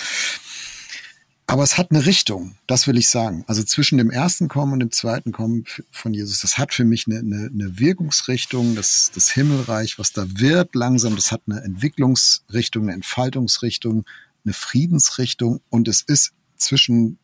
Aber 1.50 1.64
es 1.64 1.78
hat 1.78 1.92
eine 1.92 2.06
Richtung, 2.06 2.58
das 2.68 2.88
will 2.88 2.98
ich 2.98 3.08
sagen. 3.08 3.46
Also 3.48 3.64
zwischen 3.64 3.98
dem 3.98 4.12
ersten 4.12 4.50
Kommen 4.50 4.74
und 4.74 4.82
dem 4.82 4.92
zweiten 4.92 5.32
Kommen 5.32 5.64
von 5.92 6.14
Jesus, 6.14 6.42
das 6.42 6.58
hat 6.58 6.74
für 6.74 6.84
mich 6.84 7.08
eine, 7.08 7.20
eine, 7.20 7.50
eine 7.52 7.80
Wirkungsrichtung, 7.80 8.76
das, 8.76 9.12
das 9.16 9.32
Himmelreich, 9.32 9.98
was 9.98 10.12
da 10.12 10.26
wird 10.28 10.76
langsam, 10.76 11.16
das 11.16 11.32
hat 11.32 11.44
eine 11.48 11.64
Entwicklungsrichtung, 11.64 12.84
eine 12.84 12.94
Entfaltungsrichtung, 12.94 14.04
eine 14.44 14.54
Friedensrichtung 14.54 15.62
und 15.70 15.88
es 15.88 16.02
ist 16.02 16.34
zwischen 16.58 17.18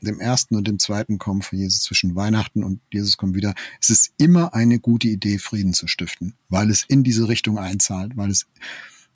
dem 0.00 0.20
ersten 0.20 0.54
und 0.54 0.68
dem 0.68 0.78
zweiten 0.78 1.18
Kommen 1.18 1.42
von 1.42 1.58
Jesus, 1.58 1.82
zwischen 1.82 2.14
Weihnachten 2.14 2.62
und 2.62 2.80
Jesus 2.92 3.16
kommt 3.16 3.34
wieder, 3.34 3.54
es 3.80 3.90
ist 3.90 4.12
immer 4.18 4.54
eine 4.54 4.78
gute 4.78 5.08
Idee, 5.08 5.38
Frieden 5.38 5.74
zu 5.74 5.88
stiften, 5.88 6.34
weil 6.48 6.70
es 6.70 6.84
in 6.84 7.02
diese 7.02 7.26
Richtung 7.26 7.58
einzahlt, 7.58 8.16
weil 8.16 8.30
es, 8.30 8.46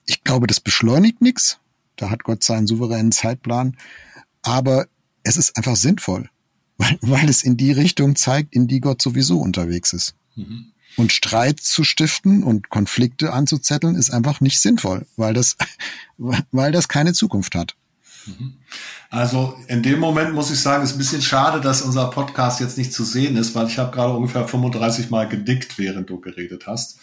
ich 0.04 0.24
glaube, 0.24 0.48
das 0.48 0.58
beschleunigt 0.58 1.20
nichts, 1.20 1.60
da 1.96 2.10
hat 2.10 2.24
Gott 2.24 2.44
seinen 2.44 2.66
souveränen 2.66 3.12
Zeitplan, 3.12 3.76
aber 4.42 4.86
es 5.22 5.36
ist 5.36 5.56
einfach 5.56 5.76
sinnvoll, 5.76 6.28
weil, 6.78 6.98
weil 7.00 7.28
es 7.28 7.42
in 7.42 7.56
die 7.56 7.72
Richtung 7.72 8.16
zeigt, 8.16 8.54
in 8.54 8.68
die 8.68 8.80
Gott 8.80 9.02
sowieso 9.02 9.40
unterwegs 9.40 9.92
ist. 9.92 10.14
Mhm. 10.34 10.72
Und 10.96 11.12
Streit 11.12 11.60
zu 11.60 11.84
stiften 11.84 12.42
und 12.42 12.70
Konflikte 12.70 13.32
anzuzetteln 13.32 13.96
ist 13.96 14.10
einfach 14.10 14.40
nicht 14.40 14.60
sinnvoll, 14.60 15.06
weil 15.16 15.34
das, 15.34 15.56
weil 16.52 16.72
das 16.72 16.88
keine 16.88 17.12
Zukunft 17.12 17.54
hat. 17.54 17.76
Mhm. 18.26 18.54
Also 19.10 19.56
in 19.68 19.82
dem 19.82 20.00
Moment 20.00 20.34
muss 20.34 20.50
ich 20.50 20.60
sagen, 20.60 20.82
ist 20.82 20.92
ein 20.92 20.98
bisschen 20.98 21.22
schade, 21.22 21.60
dass 21.60 21.82
unser 21.82 22.10
Podcast 22.10 22.60
jetzt 22.60 22.76
nicht 22.76 22.92
zu 22.92 23.04
sehen 23.04 23.36
ist, 23.36 23.54
weil 23.54 23.68
ich 23.68 23.78
habe 23.78 23.94
gerade 23.94 24.14
ungefähr 24.14 24.46
35 24.46 25.10
Mal 25.10 25.28
gedickt, 25.28 25.78
während 25.78 26.10
du 26.10 26.20
geredet 26.20 26.66
hast. 26.66 26.98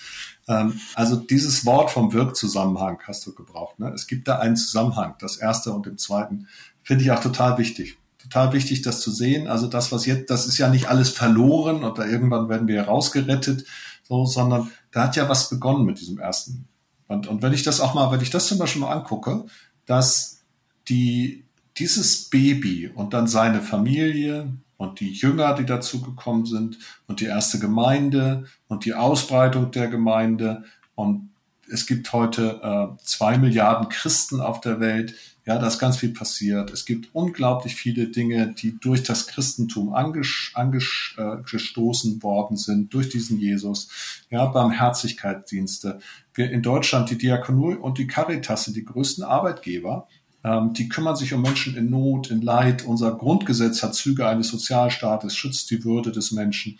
Ähm, 0.48 0.80
also 0.96 1.16
dieses 1.16 1.66
Wort 1.66 1.92
vom 1.92 2.14
Wirkzusammenhang 2.14 3.00
hast 3.06 3.26
du 3.26 3.34
gebraucht. 3.34 3.80
Ne? 3.80 3.92
Es 3.94 4.08
gibt 4.08 4.28
da 4.28 4.40
einen 4.40 4.56
Zusammenhang, 4.56 5.16
das 5.20 5.38
erste 5.38 5.72
und 5.72 5.86
dem 5.86 5.98
zweiten. 5.98 6.48
Finde 6.84 7.04
ich 7.04 7.12
auch 7.12 7.22
total 7.22 7.58
wichtig. 7.58 7.98
Total 8.18 8.54
wichtig, 8.54 8.82
das 8.82 9.02
zu 9.02 9.12
sehen. 9.12 9.48
Also 9.48 9.68
das, 9.68 9.92
was 9.92 10.06
jetzt, 10.06 10.30
das 10.30 10.48
ist 10.48 10.58
ja 10.58 10.70
nicht 10.70 10.88
alles 10.88 11.10
verloren 11.10 11.84
oder 11.84 12.08
irgendwann 12.08 12.50
werden 12.50 12.68
wir 12.68 12.84
rausgerettet, 12.84 13.66
so, 14.04 14.26
sondern 14.26 14.72
da 14.92 15.04
hat 15.04 15.16
ja 15.16 15.28
was 15.30 15.50
begonnen 15.50 15.86
mit 15.86 16.00
diesem 16.00 16.20
ersten. 16.20 16.68
Und, 17.08 17.28
und 17.28 17.42
wenn 17.42 17.54
ich 17.54 17.64
das 17.64 17.80
auch 17.80 17.94
mal, 17.94 18.12
wenn 18.12 18.22
ich 18.22 18.30
das 18.30 18.48
zum 18.48 18.58
Beispiel 18.58 18.82
mal 18.82 18.92
angucke, 18.92 19.46
dass 19.86 20.42
die, 20.88 21.46
dieses 21.78 22.30
Baby 22.30 22.90
und 22.94 23.14
dann 23.14 23.28
seine 23.28 23.62
Familie 23.62 24.54
und 24.78 25.00
die 25.00 25.12
Jünger, 25.12 25.54
die 25.54 25.66
dazu 25.66 26.02
gekommen 26.02 26.46
sind 26.46 26.78
und 27.08 27.20
die 27.20 27.26
erste 27.26 27.60
Gemeinde 27.60 28.46
und 28.68 28.86
die 28.86 28.94
Ausbreitung 28.94 29.72
der 29.72 29.88
Gemeinde 29.88 30.64
und 30.96 31.30
es 31.70 31.88
gibt 31.88 32.12
heute 32.12 32.60
äh, 32.62 32.88
zwei 33.04 33.38
Milliarden 33.38 33.90
Christen 33.90 34.42
auf 34.42 34.62
der 34.62 34.80
Welt, 34.80 35.16
ja, 35.46 35.58
da 35.58 35.68
ist 35.68 35.80
ganz 35.80 35.98
viel 35.98 36.14
passiert. 36.14 36.72
Es 36.72 36.86
gibt 36.86 37.10
unglaublich 37.14 37.76
viele 37.76 38.08
Dinge, 38.08 38.54
die 38.54 38.80
durch 38.80 39.04
das 39.04 39.28
Christentum 39.28 39.94
angestoßen 39.94 41.18
äh, 41.18 42.24
worden 42.24 42.56
sind, 42.56 42.94
durch 42.94 43.10
diesen 43.10 43.40
Jesus. 43.40 44.24
Ja, 44.30 44.46
Barmherzigkeitsdienste. 44.46 46.00
Wir 46.34 46.50
in 46.50 46.62
Deutschland, 46.62 47.10
die 47.10 47.18
Diakonie 47.18 47.76
und 47.76 47.98
die 47.98 48.08
Caritas 48.08 48.64
sind 48.66 48.78
die 48.78 48.86
größten 48.86 49.26
Arbeitgeber. 49.26 50.08
Ähm, 50.44 50.74
die 50.74 50.90
kümmern 50.90 51.16
sich 51.16 51.34
um 51.34 51.42
Menschen 51.42 51.76
in 51.76 51.90
Not, 51.90 52.30
in 52.32 52.42
Leid. 52.42 52.86
Unser 52.86 53.16
Grundgesetz 53.16 53.82
hat 53.84 53.96
Züge 53.96 54.28
eines 54.28 54.50
Sozialstaates, 54.50 55.36
schützt 55.36 55.72
die 55.72 55.84
Würde 55.84 56.12
des 56.12 56.32
Menschen. 56.32 56.78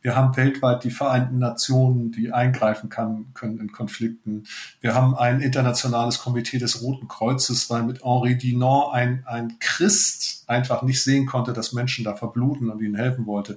Wir 0.00 0.14
haben 0.14 0.36
weltweit 0.36 0.84
die 0.84 0.90
Vereinten 0.90 1.38
Nationen, 1.38 2.12
die 2.12 2.32
eingreifen 2.32 2.88
kann, 2.88 3.26
können 3.34 3.58
in 3.58 3.72
Konflikten. 3.72 4.44
Wir 4.80 4.94
haben 4.94 5.16
ein 5.16 5.40
internationales 5.40 6.20
Komitee 6.20 6.58
des 6.58 6.82
Roten 6.82 7.08
Kreuzes, 7.08 7.68
weil 7.68 7.82
mit 7.82 8.04
Henri 8.04 8.38
Dunant 8.38 8.92
ein, 8.92 9.24
ein 9.26 9.58
Christ 9.58 10.44
einfach 10.46 10.82
nicht 10.82 11.02
sehen 11.02 11.26
konnte, 11.26 11.52
dass 11.52 11.72
Menschen 11.72 12.04
da 12.04 12.14
verbluten 12.14 12.70
und 12.70 12.80
ihnen 12.80 12.94
helfen 12.94 13.26
wollte. 13.26 13.54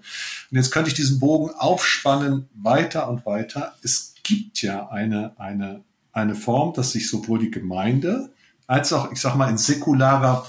Und 0.49 0.57
jetzt 0.57 0.71
könnte 0.71 0.89
ich 0.89 0.95
diesen 0.95 1.19
Bogen 1.19 1.51
aufspannen, 1.55 2.49
weiter 2.55 3.07
und 3.07 3.25
weiter. 3.27 3.75
Es 3.83 4.15
gibt 4.23 4.63
ja 4.63 4.89
eine, 4.89 5.39
eine, 5.39 5.83
eine 6.11 6.33
Form, 6.33 6.73
dass 6.73 6.91
sich 6.91 7.07
sowohl 7.07 7.37
die 7.37 7.51
Gemeinde 7.51 8.31
als 8.71 8.93
auch, 8.93 9.11
ich 9.11 9.19
sag 9.19 9.35
mal, 9.35 9.49
in 9.49 9.57
säkularer 9.57 10.47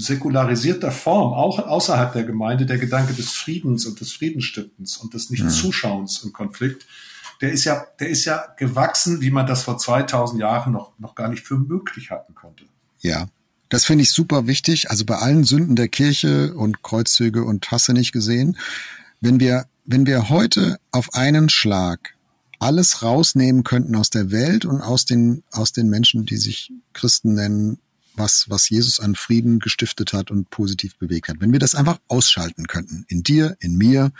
säkularisierter 0.00 0.92
Form, 0.92 1.34
auch 1.34 1.58
außerhalb 1.58 2.12
der 2.12 2.22
Gemeinde, 2.22 2.64
der 2.64 2.78
Gedanke 2.78 3.12
des 3.12 3.32
Friedens 3.32 3.84
und 3.84 4.00
des 4.00 4.12
Friedensstiftens 4.12 4.96
und 4.96 5.12
des 5.12 5.28
Nicht-Zuschauens 5.28 6.22
im 6.22 6.32
Konflikt, 6.32 6.86
der 7.40 7.50
ist 7.52 7.64
ja, 7.64 7.84
der 7.98 8.08
ist 8.08 8.24
ja 8.24 8.46
gewachsen, 8.56 9.20
wie 9.20 9.32
man 9.32 9.46
das 9.46 9.64
vor 9.64 9.76
2000 9.76 10.40
Jahren 10.40 10.72
noch, 10.72 10.92
noch 10.98 11.14
gar 11.14 11.28
nicht 11.28 11.44
für 11.44 11.58
möglich 11.58 12.10
halten 12.10 12.34
konnte. 12.34 12.64
Ja. 13.00 13.26
Das 13.68 13.84
finde 13.84 14.02
ich 14.02 14.12
super 14.12 14.46
wichtig. 14.46 14.90
Also 14.90 15.04
bei 15.04 15.16
allen 15.16 15.44
Sünden 15.44 15.76
der 15.76 15.88
Kirche 15.88 16.54
und 16.54 16.82
Kreuzzüge 16.82 17.44
und 17.44 17.70
Hasse 17.70 17.92
nicht 17.92 18.12
gesehen. 18.12 18.56
Wenn 19.20 19.40
wir, 19.40 19.66
wenn 19.84 20.06
wir 20.06 20.30
heute 20.30 20.78
auf 20.90 21.12
einen 21.12 21.50
Schlag 21.50 22.14
alles 22.58 23.02
rausnehmen 23.02 23.64
könnten 23.64 23.94
aus 23.94 24.10
der 24.10 24.30
Welt 24.30 24.64
und 24.64 24.80
aus 24.80 25.04
den, 25.04 25.42
aus 25.50 25.72
den 25.72 25.88
Menschen, 25.88 26.26
die 26.26 26.36
sich 26.36 26.72
Christen 26.92 27.34
nennen, 27.34 27.78
was, 28.14 28.50
was 28.50 28.68
Jesus 28.68 29.00
an 29.00 29.14
Frieden 29.14 29.60
gestiftet 29.60 30.12
hat 30.12 30.30
und 30.30 30.50
positiv 30.50 30.96
bewegt 30.96 31.28
hat. 31.28 31.40
Wenn 31.40 31.52
wir 31.52 31.60
das 31.60 31.74
einfach 31.74 32.00
ausschalten 32.08 32.66
könnten, 32.66 33.04
in 33.08 33.22
dir, 33.22 33.56
in 33.60 33.76
mir, 33.76 34.12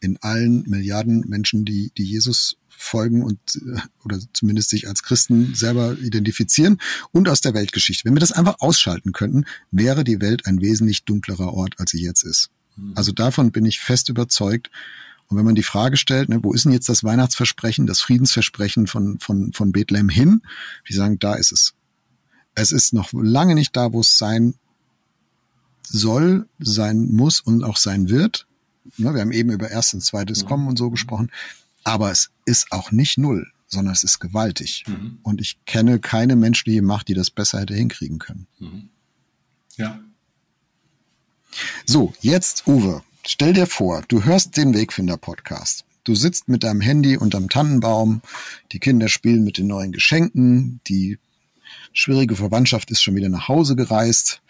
in 0.00 0.16
allen 0.22 0.68
Milliarden 0.68 1.24
Menschen, 1.28 1.64
die, 1.64 1.92
die 1.96 2.04
Jesus 2.04 2.56
folgen 2.68 3.22
und 3.22 3.38
äh, 3.56 3.80
oder 4.04 4.18
zumindest 4.32 4.70
sich 4.70 4.88
als 4.88 5.02
Christen 5.02 5.54
selber 5.54 5.96
identifizieren 5.98 6.78
und 7.12 7.28
aus 7.28 7.40
der 7.40 7.54
Weltgeschichte. 7.54 8.04
Wenn 8.04 8.14
wir 8.14 8.20
das 8.20 8.32
einfach 8.32 8.56
ausschalten 8.58 9.12
könnten, 9.12 9.44
wäre 9.70 10.02
die 10.02 10.20
Welt 10.20 10.46
ein 10.46 10.60
wesentlich 10.60 11.04
dunklerer 11.04 11.54
Ort, 11.54 11.78
als 11.78 11.92
sie 11.92 12.02
jetzt 12.02 12.24
ist. 12.24 12.50
Mhm. 12.76 12.92
Also 12.96 13.12
davon 13.12 13.52
bin 13.52 13.64
ich 13.64 13.80
fest 13.80 14.08
überzeugt. 14.08 14.70
Und 15.28 15.38
wenn 15.38 15.44
man 15.44 15.54
die 15.54 15.62
Frage 15.62 15.96
stellt, 15.96 16.28
ne, 16.28 16.42
wo 16.42 16.52
ist 16.52 16.64
denn 16.64 16.72
jetzt 16.72 16.88
das 16.88 17.04
Weihnachtsversprechen, 17.04 17.86
das 17.86 18.00
Friedensversprechen 18.00 18.86
von, 18.86 19.18
von, 19.18 19.52
von 19.52 19.72
Bethlehem 19.72 20.08
hin? 20.08 20.42
Die 20.88 20.94
sagen, 20.94 21.18
da 21.18 21.34
ist 21.34 21.52
es. 21.52 21.74
Es 22.54 22.70
ist 22.70 22.92
noch 22.92 23.12
lange 23.12 23.54
nicht 23.54 23.74
da, 23.76 23.92
wo 23.92 24.00
es 24.00 24.18
sein 24.18 24.54
soll, 25.82 26.46
sein 26.58 27.12
muss 27.12 27.40
und 27.40 27.64
auch 27.64 27.76
sein 27.76 28.08
wird. 28.08 28.46
Ne, 28.98 29.14
wir 29.14 29.20
haben 29.20 29.32
eben 29.32 29.50
über 29.50 29.70
erstes, 29.70 30.06
zweites 30.06 30.42
mhm. 30.42 30.48
Kommen 30.48 30.68
und 30.68 30.78
so 30.78 30.90
gesprochen. 30.90 31.30
Aber 31.84 32.10
es 32.10 32.30
ist 32.44 32.70
auch 32.70 32.92
nicht 32.92 33.18
null, 33.18 33.50
sondern 33.68 33.92
es 33.92 34.04
ist 34.04 34.18
gewaltig. 34.18 34.84
Mhm. 34.86 35.18
Und 35.22 35.40
ich 35.40 35.64
kenne 35.64 35.98
keine 35.98 36.36
menschliche 36.36 36.82
Macht, 36.82 37.08
die 37.08 37.14
das 37.14 37.30
besser 37.30 37.60
hätte 37.60 37.74
hinkriegen 37.74 38.18
können. 38.18 38.46
Mhm. 38.58 38.88
Ja. 39.76 39.98
So, 41.86 42.14
jetzt 42.20 42.66
Uwe. 42.66 43.02
Stell 43.24 43.52
dir 43.52 43.68
vor, 43.68 44.02
du 44.08 44.24
hörst 44.24 44.56
den 44.56 44.74
Wegfinder-Podcast. 44.74 45.84
Du 46.02 46.16
sitzt 46.16 46.48
mit 46.48 46.64
deinem 46.64 46.80
Handy 46.80 47.16
unterm 47.16 47.48
Tannenbaum, 47.48 48.20
die 48.72 48.80
Kinder 48.80 49.08
spielen 49.08 49.44
mit 49.44 49.58
den 49.58 49.68
neuen 49.68 49.92
Geschenken, 49.92 50.80
die 50.88 51.18
schwierige 51.92 52.34
Verwandtschaft 52.34 52.90
ist 52.90 53.00
schon 53.00 53.14
wieder 53.14 53.28
nach 53.28 53.46
Hause 53.46 53.76
gereist. 53.76 54.42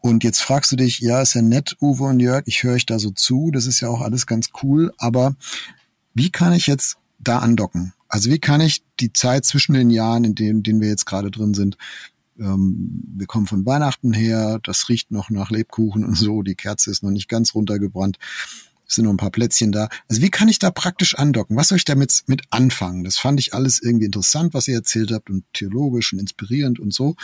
Und 0.00 0.22
jetzt 0.22 0.40
fragst 0.40 0.70
du 0.70 0.76
dich, 0.76 1.00
ja, 1.00 1.22
ist 1.22 1.34
ja 1.34 1.42
nett, 1.42 1.76
Uwe 1.80 2.04
und 2.04 2.20
Jörg, 2.20 2.44
ich 2.46 2.62
höre 2.62 2.74
euch 2.74 2.86
da 2.86 3.00
so 3.00 3.10
zu, 3.10 3.50
das 3.50 3.66
ist 3.66 3.80
ja 3.80 3.88
auch 3.88 4.00
alles 4.00 4.28
ganz 4.28 4.50
cool, 4.62 4.92
aber 4.96 5.34
wie 6.14 6.30
kann 6.30 6.52
ich 6.52 6.68
jetzt 6.68 6.98
da 7.18 7.40
andocken? 7.40 7.94
Also 8.06 8.30
wie 8.30 8.38
kann 8.38 8.60
ich 8.60 8.84
die 9.00 9.12
Zeit 9.12 9.44
zwischen 9.44 9.74
den 9.74 9.90
Jahren, 9.90 10.22
in 10.22 10.36
denen, 10.36 10.58
in 10.58 10.62
denen 10.62 10.80
wir 10.80 10.88
jetzt 10.88 11.06
gerade 11.06 11.32
drin 11.32 11.52
sind, 11.52 11.76
ähm, 12.38 13.02
wir 13.16 13.26
kommen 13.26 13.46
von 13.46 13.64
Weihnachten 13.66 14.12
her, 14.12 14.58
das 14.62 14.88
riecht 14.88 15.10
noch 15.10 15.30
nach 15.30 15.50
Lebkuchen 15.50 16.04
und 16.04 16.16
so, 16.16 16.42
die 16.42 16.54
Kerze 16.54 16.90
ist 16.90 17.02
noch 17.02 17.10
nicht 17.10 17.28
ganz 17.28 17.54
runtergebrannt, 17.54 18.18
es 18.86 18.96
sind 18.96 19.04
noch 19.04 19.12
ein 19.12 19.18
paar 19.18 19.30
Plätzchen 19.30 19.72
da. 19.72 19.88
Also 20.08 20.22
wie 20.22 20.30
kann 20.30 20.48
ich 20.48 20.58
da 20.58 20.70
praktisch 20.70 21.14
andocken? 21.14 21.56
Was 21.56 21.68
soll 21.68 21.78
ich 21.78 21.84
damit 21.84 22.24
mit 22.26 22.42
anfangen? 22.50 23.04
Das 23.04 23.16
fand 23.16 23.40
ich 23.40 23.54
alles 23.54 23.80
irgendwie 23.82 24.06
interessant, 24.06 24.52
was 24.54 24.68
ihr 24.68 24.74
erzählt 24.74 25.10
habt 25.10 25.30
und 25.30 25.44
theologisch 25.52 26.12
und 26.12 26.18
inspirierend 26.18 26.78
und 26.78 26.92
so. 26.92 27.16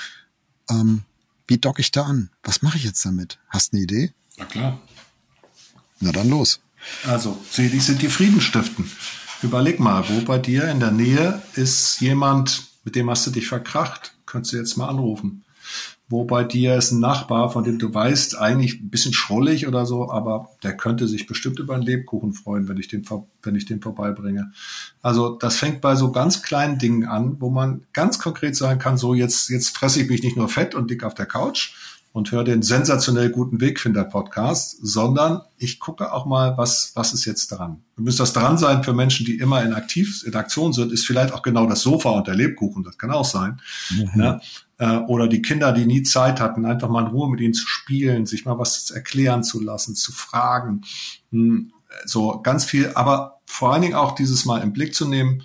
Ähm, 0.71 1.03
wie 1.47 1.59
docke 1.59 1.81
ich 1.83 1.91
da 1.91 2.05
an? 2.05 2.31
Was 2.43 2.63
mache 2.63 2.79
ich 2.79 2.85
jetzt 2.85 3.05
damit? 3.05 3.39
Hast 3.49 3.73
du 3.73 3.77
eine 3.77 3.85
Idee? 3.85 4.13
Na 4.39 4.45
klar. 4.47 4.81
Na 6.01 6.13
dann 6.13 6.31
los. 6.31 6.61
Also, 7.07 7.39
selig 7.51 7.83
sind 7.83 8.01
die 8.01 8.09
Friedenstiften. 8.09 8.91
Überleg 9.43 9.81
mal, 9.81 10.09
wo 10.09 10.21
bei 10.23 10.39
dir 10.39 10.69
in 10.71 10.81
der 10.81 10.91
Nähe 10.91 11.43
ist 11.55 12.01
jemand, 12.01 12.69
mit 12.85 12.95
dem 12.95 13.11
hast 13.11 13.27
du 13.27 13.31
dich 13.31 13.49
verkracht? 13.49 14.15
Könntest 14.31 14.53
du 14.53 14.59
jetzt 14.59 14.77
mal 14.77 14.89
anrufen. 14.89 15.45
Wo 16.09 16.25
dir 16.43 16.77
ist 16.77 16.91
ein 16.91 17.01
Nachbar, 17.01 17.51
von 17.51 17.65
dem 17.65 17.79
du 17.79 17.93
weißt, 17.93 18.39
eigentlich 18.39 18.81
ein 18.81 18.91
bisschen 18.91 19.13
schrullig 19.13 19.67
oder 19.69 19.87
so, 19.87 20.11
aber 20.11 20.51
der 20.63 20.77
könnte 20.77 21.07
sich 21.07 21.27
bestimmt 21.27 21.59
über 21.59 21.75
einen 21.75 21.85
Lebkuchen 21.85 22.33
freuen, 22.33 22.69
wenn 22.69 22.79
ich 22.79 22.89
den, 22.89 23.05
wenn 23.43 23.55
ich 23.55 23.67
den 23.67 23.81
vorbeibringe. 23.81 24.53
Also 25.03 25.31
das 25.37 25.57
fängt 25.57 25.81
bei 25.81 25.95
so 25.95 26.11
ganz 26.11 26.43
kleinen 26.43 26.79
Dingen 26.79 27.05
an, 27.05 27.37
wo 27.41 27.51
man 27.51 27.83
ganz 27.93 28.19
konkret 28.19 28.57
sagen 28.57 28.81
kann, 28.81 28.99
so 28.99 29.15
jetzt, 29.15 29.51
jetzt 29.51 29.77
fresse 29.77 30.03
ich 30.03 30.09
mich 30.09 30.23
nicht 30.23 30.37
nur 30.37 30.49
fett 30.49 30.75
und 30.75 30.91
dick 30.91 31.05
auf 31.05 31.15
der 31.15 31.27
Couch, 31.27 31.75
und 32.13 32.33
höre 32.33 32.43
den 32.43 32.63
sensationell 32.63 33.31
guten 33.31 33.61
Wegfinder-Podcast, 33.61 34.79
sondern 34.83 35.43
ich 35.59 35.79
gucke 35.79 36.13
auch 36.13 36.27
mal, 36.27 36.59
was, 36.59 36.93
was 36.95 37.13
ist 37.13 37.25
jetzt 37.25 37.49
dran. 37.49 37.83
Du 37.97 38.03
müsst 38.03 38.19
das 38.19 38.33
dran 38.33 38.59
sein 38.59 38.83
für 38.83 38.93
Menschen, 38.93 39.25
die 39.25 39.39
immer 39.39 39.63
in, 39.63 39.73
aktiv, 39.73 40.25
in 40.27 40.35
Aktion 40.35 40.73
sind, 40.73 40.91
ist 40.91 41.07
vielleicht 41.07 41.33
auch 41.33 41.43
genau 41.43 41.67
das 41.67 41.83
Sofa 41.83 42.11
und 42.11 42.27
der 42.27 42.35
Lebkuchen, 42.35 42.83
das 42.83 42.99
kann 42.99 43.13
auch 43.13 43.25
sein. 43.25 43.61
Mhm. 43.91 44.21
Ja? 44.21 44.41
Äh, 44.79 44.97
oder 45.07 45.29
die 45.29 45.43
Kinder, 45.43 45.73
die 45.73 45.87
nie 45.87 46.03
Zeit 46.03 46.41
hatten, 46.41 46.65
einfach 46.65 46.89
mal 46.89 47.05
in 47.05 47.11
Ruhe 47.13 47.31
mit 47.31 47.41
ihnen 47.41 47.55
zu 47.55 47.67
spielen, 47.67 48.27
sich 48.27 48.45
mal 48.45 48.59
was 48.59 48.91
erklären 48.91 49.45
zu 49.45 49.61
lassen, 49.61 49.95
zu 49.95 50.11
fragen. 50.11 50.83
Hm, 51.31 51.73
so 52.05 52.41
ganz 52.43 52.65
viel, 52.65 52.91
aber 52.95 53.41
vor 53.47 53.73
allen 53.73 53.83
Dingen 53.83 53.95
auch 53.95 54.15
dieses 54.15 54.45
Mal 54.45 54.63
im 54.63 54.73
Blick 54.73 54.95
zu 54.95 55.07
nehmen, 55.07 55.45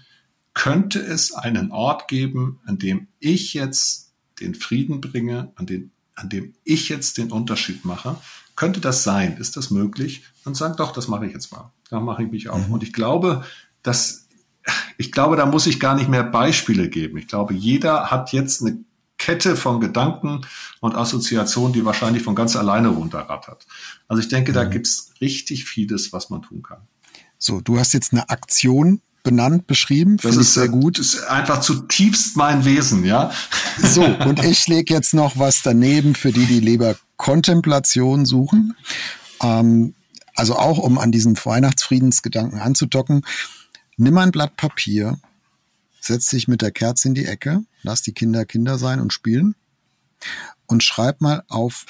könnte 0.54 1.00
es 1.00 1.34
einen 1.34 1.72
Ort 1.72 2.08
geben, 2.08 2.60
an 2.66 2.80
dem 2.80 3.08
ich 3.20 3.54
jetzt 3.54 4.14
den 4.40 4.56
Frieden 4.56 5.02
bringe, 5.02 5.52
an 5.56 5.66
dem 5.66 5.92
an 6.16 6.30
dem 6.30 6.54
ich 6.64 6.90
jetzt 6.90 7.18
den 7.18 7.32
Unterschied 7.32 7.86
mache. 7.86 8.18
Könnte 8.56 8.80
das 8.80 9.04
sein? 9.04 9.38
Ist 9.38 9.58
das 9.58 9.70
möglich? 9.70 10.24
Und 10.46 10.56
sagen, 10.56 10.76
doch, 10.78 10.94
das 10.94 11.08
mache 11.08 11.26
ich 11.26 11.34
jetzt 11.34 11.52
mal. 11.52 11.72
Da 11.90 12.00
mache 12.00 12.24
ich 12.24 12.32
mich 12.32 12.50
auf. 12.50 12.68
Mhm. 12.68 12.74
Und 12.74 12.84
ich 12.84 12.94
glaube, 12.94 13.44
dass, 13.84 14.28
ich 14.98 15.12
glaube, 15.12 15.36
da 15.36 15.46
muss 15.46 15.68
ich 15.68 15.80
gar 15.80 15.96
nicht 15.96 16.10
mehr 16.10 16.24
Beispiele 16.24 16.90
geben. 16.90 17.18
Ich 17.18 17.28
glaube, 17.28 17.54
jeder 17.54 18.12
hat 18.12 18.32
jetzt 18.32 18.62
eine 18.62 18.80
Kette 19.18 19.56
von 19.56 19.80
Gedanken 19.80 20.42
und 20.80 20.96
Assoziationen, 20.96 21.74
die 21.74 21.86
wahrscheinlich 21.86 22.24
von 22.24 22.36
ganz 22.36 22.56
alleine 22.56 22.90
runterrattert. 22.90 23.66
Also 24.08 24.22
ich 24.22 24.28
denke, 24.30 24.52
mhm. 24.52 24.56
da 24.56 24.64
gibt's 24.66 25.14
richtig 25.22 25.66
vieles, 25.66 26.14
was 26.14 26.30
man 26.30 26.42
tun 26.42 26.64
kann. 26.64 26.88
So, 27.38 27.62
du 27.62 27.78
hast 27.78 27.94
jetzt 27.94 28.14
eine 28.14 28.30
Aktion 28.30 29.02
benannt, 29.26 29.68
beschrieben. 29.68 30.16
Das 30.22 30.38
ist 30.38 30.54
sehr 30.54 30.70
gut. 30.70 31.00
Das 31.00 31.16
ist 31.16 31.24
einfach 31.24 31.60
zutiefst 31.60 32.38
mein 32.38 32.64
Wesen, 32.64 33.04
ja. 33.04 33.32
So, 33.78 34.06
und 34.06 34.42
ich 34.42 34.68
lege 34.68 34.94
jetzt 34.94 35.14
noch 35.14 35.38
was 35.38 35.62
daneben 35.62 36.16
für 36.16 36.32
die, 36.32 36.46
die 36.46 36.62
lieber 36.62 36.96
Kontemplation 37.18 38.26
suchen. 38.26 38.78
Ähm, 39.42 39.96
also 40.34 40.56
auch, 40.56 40.78
um 40.78 40.98
an 40.98 41.12
diesen 41.12 41.36
Weihnachtsfriedensgedanken 41.38 42.60
anzudocken. 42.60 43.26
Nimm 43.98 44.18
ein 44.18 44.32
Blatt 44.32 44.56
Papier, 44.56 45.18
setz 46.00 46.30
dich 46.30 46.48
mit 46.48 46.62
der 46.62 46.72
Kerze 46.72 47.10
in 47.10 47.16
die 47.16 47.26
Ecke, 47.26 47.64
lass 47.82 48.02
die 48.02 48.14
Kinder 48.14 48.46
Kinder 48.46 48.78
sein 48.78 49.00
und 49.02 49.12
spielen 49.12 49.56
und 50.68 50.84
schreib 50.84 51.20
mal 51.22 51.44
auf 51.48 51.86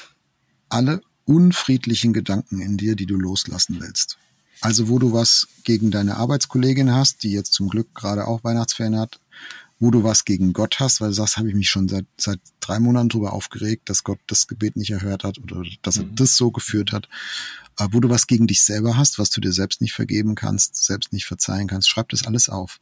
alle 0.70 1.02
unfriedlichen 1.26 2.14
Gedanken 2.14 2.62
in 2.62 2.78
dir, 2.78 2.96
die 2.96 3.06
du 3.06 3.18
loslassen 3.18 3.78
willst. 3.80 4.18
Also 4.66 4.90
wo 4.90 4.98
du 4.98 5.14
was 5.14 5.48
gegen 5.64 5.92
deine 5.92 6.18
Arbeitskollegin 6.18 6.92
hast, 6.92 7.22
die 7.22 7.32
jetzt 7.32 7.54
zum 7.54 7.70
Glück 7.70 7.94
gerade 7.94 8.26
auch 8.26 8.44
Weihnachtsferien 8.44 8.98
hat, 8.98 9.20
wo 9.78 9.92
du 9.92 10.04
was 10.04 10.26
gegen 10.26 10.54
Gott 10.54 10.80
hast, 10.80 11.02
weil 11.02 11.10
du 11.10 11.14
sagst, 11.14 11.38
habe 11.38 11.50
ich 11.50 11.54
mich 11.54 11.70
schon 11.70 11.88
seit, 11.88 12.08
seit 12.18 12.40
drei 12.62 12.80
Monaten 12.80 13.10
drüber 13.10 13.34
aufgeregt, 13.34 13.92
dass 13.92 14.04
Gott 14.04 14.18
das 14.26 14.48
Gebet 14.48 14.76
nicht 14.76 14.90
erhört 14.90 15.24
hat 15.24 15.38
oder 15.38 15.62
dass 15.84 15.98
er 15.98 16.06
mhm. 16.06 16.16
das 16.16 16.36
so 16.36 16.50
geführt 16.50 16.94
hat, 16.94 17.08
äh, 17.78 17.88
wo 17.92 18.00
du 18.00 18.10
was 18.10 18.26
gegen 18.26 18.48
dich 18.48 18.64
selber 18.64 18.98
hast, 18.98 19.20
was 19.20 19.30
du 19.30 19.40
dir 19.40 19.54
selbst 19.54 19.82
nicht 19.82 19.94
vergeben 19.94 20.34
kannst, 20.34 20.84
selbst 20.84 21.14
nicht 21.14 21.28
verzeihen 21.28 21.68
kannst, 21.68 21.88
schreib 21.88 22.10
das 22.10 22.26
alles 22.26 22.50
auf. 22.50 22.80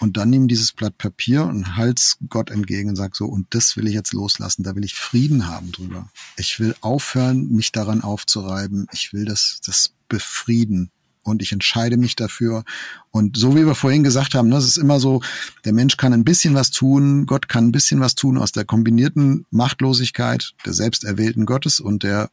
Und 0.00 0.16
dann 0.16 0.30
nimm 0.30 0.48
dieses 0.48 0.72
Blatt 0.72 0.96
Papier 0.96 1.44
und 1.44 1.76
halt's 1.76 2.16
Gott 2.30 2.50
entgegen 2.50 2.88
und 2.88 2.96
sag 2.96 3.14
so, 3.14 3.26
und 3.26 3.46
das 3.50 3.76
will 3.76 3.86
ich 3.86 3.94
jetzt 3.94 4.14
loslassen, 4.14 4.62
da 4.62 4.74
will 4.74 4.84
ich 4.84 4.94
Frieden 4.94 5.48
haben 5.48 5.70
drüber. 5.70 6.10
Ich 6.38 6.58
will 6.60 6.74
aufhören, 6.80 7.50
mich 7.50 7.72
daran 7.72 8.00
aufzureiben. 8.00 8.86
Ich 8.92 9.12
will 9.12 9.26
das, 9.26 9.60
das 9.66 9.92
befrieden 10.08 10.90
und 11.24 11.42
ich 11.42 11.52
entscheide 11.52 11.96
mich 11.96 12.14
dafür. 12.14 12.64
Und 13.10 13.36
so 13.36 13.56
wie 13.56 13.66
wir 13.66 13.74
vorhin 13.74 14.04
gesagt 14.04 14.34
haben, 14.34 14.48
ne, 14.48 14.58
ist 14.58 14.76
immer 14.76 15.00
so, 15.00 15.20
der 15.64 15.72
Mensch 15.72 15.96
kann 15.96 16.12
ein 16.12 16.24
bisschen 16.24 16.54
was 16.54 16.70
tun, 16.70 17.26
Gott 17.26 17.48
kann 17.48 17.66
ein 17.66 17.72
bisschen 17.72 18.00
was 18.00 18.14
tun 18.14 18.38
aus 18.38 18.52
der 18.52 18.64
kombinierten 18.64 19.46
Machtlosigkeit 19.50 20.52
der 20.64 20.72
selbst 20.72 21.04
erwählten 21.04 21.46
Gottes 21.46 21.80
und 21.80 22.02
der 22.02 22.30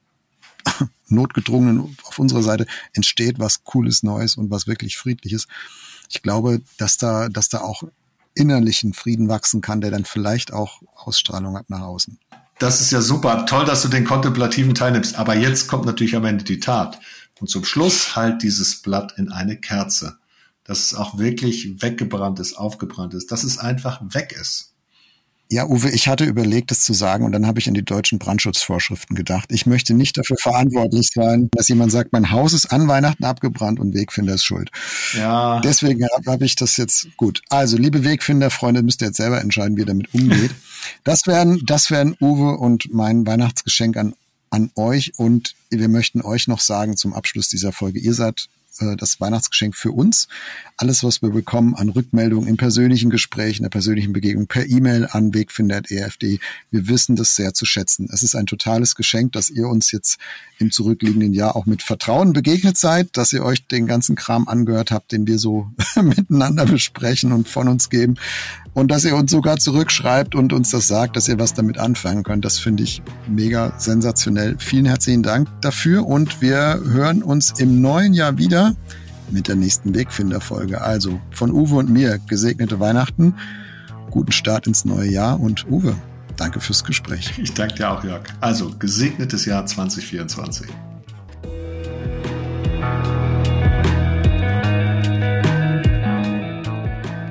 notgedrungenen 1.07 1.97
auf 2.03 2.19
unserer 2.19 2.43
Seite 2.43 2.67
entsteht 2.93 3.39
was 3.39 3.63
Cooles, 3.63 4.03
Neues 4.03 4.35
und 4.35 4.51
was 4.51 4.67
wirklich 4.67 4.97
Friedliches. 4.97 5.47
Ich 6.09 6.21
glaube, 6.21 6.61
dass 6.77 6.97
da, 6.97 7.29
dass 7.29 7.49
da 7.49 7.61
auch 7.61 7.83
innerlichen 8.33 8.93
Frieden 8.93 9.27
wachsen 9.27 9.61
kann, 9.61 9.81
der 9.81 9.91
dann 9.91 10.05
vielleicht 10.05 10.53
auch 10.53 10.81
Ausstrahlung 10.95 11.57
hat 11.57 11.69
nach 11.69 11.81
außen. 11.81 12.17
Das 12.59 12.79
ist 12.79 12.91
ja 12.91 13.01
super. 13.01 13.47
Toll, 13.47 13.65
dass 13.65 13.81
du 13.81 13.87
den 13.87 14.05
kontemplativen 14.05 14.75
teilnimmst. 14.75 15.15
Aber 15.15 15.35
jetzt 15.35 15.67
kommt 15.67 15.85
natürlich 15.85 16.15
am 16.15 16.25
Ende 16.25 16.43
die 16.43 16.59
Tat. 16.59 16.99
Und 17.41 17.49
zum 17.49 17.65
Schluss 17.65 18.15
halt 18.15 18.43
dieses 18.43 18.81
Blatt 18.81 19.15
in 19.17 19.31
eine 19.31 19.57
Kerze, 19.57 20.17
dass 20.63 20.85
es 20.85 20.93
auch 20.93 21.17
wirklich 21.17 21.81
weggebrannt 21.81 22.39
ist, 22.39 22.53
aufgebrannt 22.53 23.13
ist, 23.13 23.31
dass 23.31 23.43
es 23.43 23.57
einfach 23.57 23.99
weg 24.13 24.33
ist. 24.39 24.71
Ja, 25.51 25.67
Uwe, 25.67 25.89
ich 25.89 26.07
hatte 26.07 26.23
überlegt, 26.23 26.71
das 26.71 26.79
zu 26.79 26.93
sagen 26.93 27.25
und 27.25 27.33
dann 27.33 27.45
habe 27.45 27.59
ich 27.59 27.67
an 27.67 27.73
die 27.73 27.83
deutschen 27.83 28.19
Brandschutzvorschriften 28.19 29.17
gedacht. 29.17 29.51
Ich 29.51 29.65
möchte 29.65 29.93
nicht 29.93 30.17
dafür 30.17 30.37
verantwortlich 30.37 31.09
sein, 31.13 31.49
dass 31.51 31.67
jemand 31.67 31.91
sagt, 31.91 32.13
mein 32.13 32.31
Haus 32.31 32.53
ist 32.53 32.67
an 32.67 32.87
Weihnachten 32.87 33.25
abgebrannt 33.25 33.77
und 33.77 33.93
Wegfinder 33.93 34.35
ist 34.35 34.45
schuld. 34.45 34.69
Ja. 35.13 35.59
Deswegen 35.59 36.05
habe 36.05 36.31
hab 36.31 36.41
ich 36.41 36.55
das 36.55 36.77
jetzt 36.77 37.09
gut. 37.17 37.41
Also, 37.49 37.75
liebe 37.75 38.05
Wegfinder-Freunde, 38.05 38.81
müsst 38.81 39.01
ihr 39.01 39.07
jetzt 39.07 39.17
selber 39.17 39.41
entscheiden, 39.41 39.75
wie 39.75 39.81
ihr 39.81 39.87
damit 39.87 40.13
umgeht. 40.13 40.51
Das 41.03 41.27
wären, 41.27 41.61
das 41.63 41.91
wären 41.91 42.15
Uwe 42.19 42.57
und 42.57 42.91
mein 42.91 43.27
Weihnachtsgeschenk 43.27 43.97
an, 43.97 44.15
an 44.51 44.71
euch 44.75 45.17
und 45.17 45.55
wir 45.69 45.89
möchten 45.89 46.21
euch 46.21 46.47
noch 46.47 46.59
sagen 46.59 46.95
zum 46.95 47.13
Abschluss 47.13 47.49
dieser 47.49 47.71
Folge, 47.71 47.99
ihr 47.99 48.13
seid 48.13 48.49
äh, 48.79 48.95
das 48.95 49.19
Weihnachtsgeschenk 49.19 49.75
für 49.75 49.91
uns. 49.91 50.27
Alles, 50.77 51.03
was 51.03 51.21
wir 51.21 51.29
bekommen 51.29 51.75
an 51.75 51.89
Rückmeldungen 51.89 52.47
im 52.47 52.57
persönlichen 52.57 53.09
Gespräch, 53.09 53.57
in 53.57 53.63
der 53.63 53.69
persönlichen 53.69 54.13
Begegnung, 54.13 54.47
per 54.47 54.67
E-Mail 54.67 55.07
an 55.09 55.33
wegfinder.efd, 55.33 56.39
wir 56.71 56.87
wissen 56.87 57.15
das 57.15 57.35
sehr 57.35 57.53
zu 57.53 57.65
schätzen. 57.65 58.09
Es 58.11 58.23
ist 58.23 58.35
ein 58.35 58.45
totales 58.45 58.95
Geschenk, 58.95 59.33
dass 59.33 59.49
ihr 59.49 59.67
uns 59.67 59.91
jetzt 59.91 60.17
im 60.57 60.71
zurückliegenden 60.71 61.33
Jahr 61.33 61.55
auch 61.55 61.65
mit 61.65 61.81
Vertrauen 61.81 62.33
begegnet 62.33 62.77
seid, 62.77 63.15
dass 63.17 63.33
ihr 63.33 63.43
euch 63.43 63.67
den 63.67 63.87
ganzen 63.87 64.15
Kram 64.15 64.47
angehört 64.47 64.91
habt, 64.91 65.11
den 65.11 65.27
wir 65.27 65.39
so 65.39 65.69
miteinander 66.01 66.65
besprechen 66.65 67.31
und 67.31 67.47
von 67.47 67.67
uns 67.67 67.89
geben. 67.89 68.15
Und 68.73 68.89
dass 68.89 69.03
ihr 69.03 69.15
uns 69.15 69.31
sogar 69.31 69.57
zurückschreibt 69.57 70.33
und 70.33 70.53
uns 70.53 70.71
das 70.71 70.87
sagt, 70.87 71.17
dass 71.17 71.27
ihr 71.27 71.37
was 71.37 71.53
damit 71.53 71.77
anfangen 71.77 72.23
könnt, 72.23 72.45
das 72.45 72.57
finde 72.57 72.83
ich 72.83 73.01
mega 73.27 73.73
sensationell. 73.77 74.55
Vielen 74.59 74.85
herzlichen 74.85 75.23
Dank 75.23 75.49
dafür 75.61 76.07
und 76.07 76.41
wir 76.41 76.79
hören 76.85 77.21
uns 77.21 77.59
im 77.59 77.81
neuen 77.81 78.13
Jahr 78.13 78.37
wieder 78.37 78.75
mit 79.29 79.47
der 79.47 79.55
nächsten 79.55 79.93
Wegfinder-Folge. 79.93 80.81
Also 80.81 81.19
von 81.31 81.51
Uwe 81.51 81.75
und 81.75 81.89
mir 81.89 82.19
gesegnete 82.27 82.79
Weihnachten, 82.79 83.35
guten 84.09 84.31
Start 84.31 84.67
ins 84.67 84.85
neue 84.85 85.09
Jahr 85.09 85.39
und 85.39 85.69
Uwe, 85.69 85.95
danke 86.37 86.61
fürs 86.61 86.83
Gespräch. 86.83 87.33
Ich 87.41 87.53
danke 87.53 87.75
dir 87.75 87.91
auch, 87.91 88.03
Jörg. 88.03 88.23
Also 88.39 88.71
gesegnetes 88.77 89.45
Jahr 89.45 89.65
2024. 89.65 90.67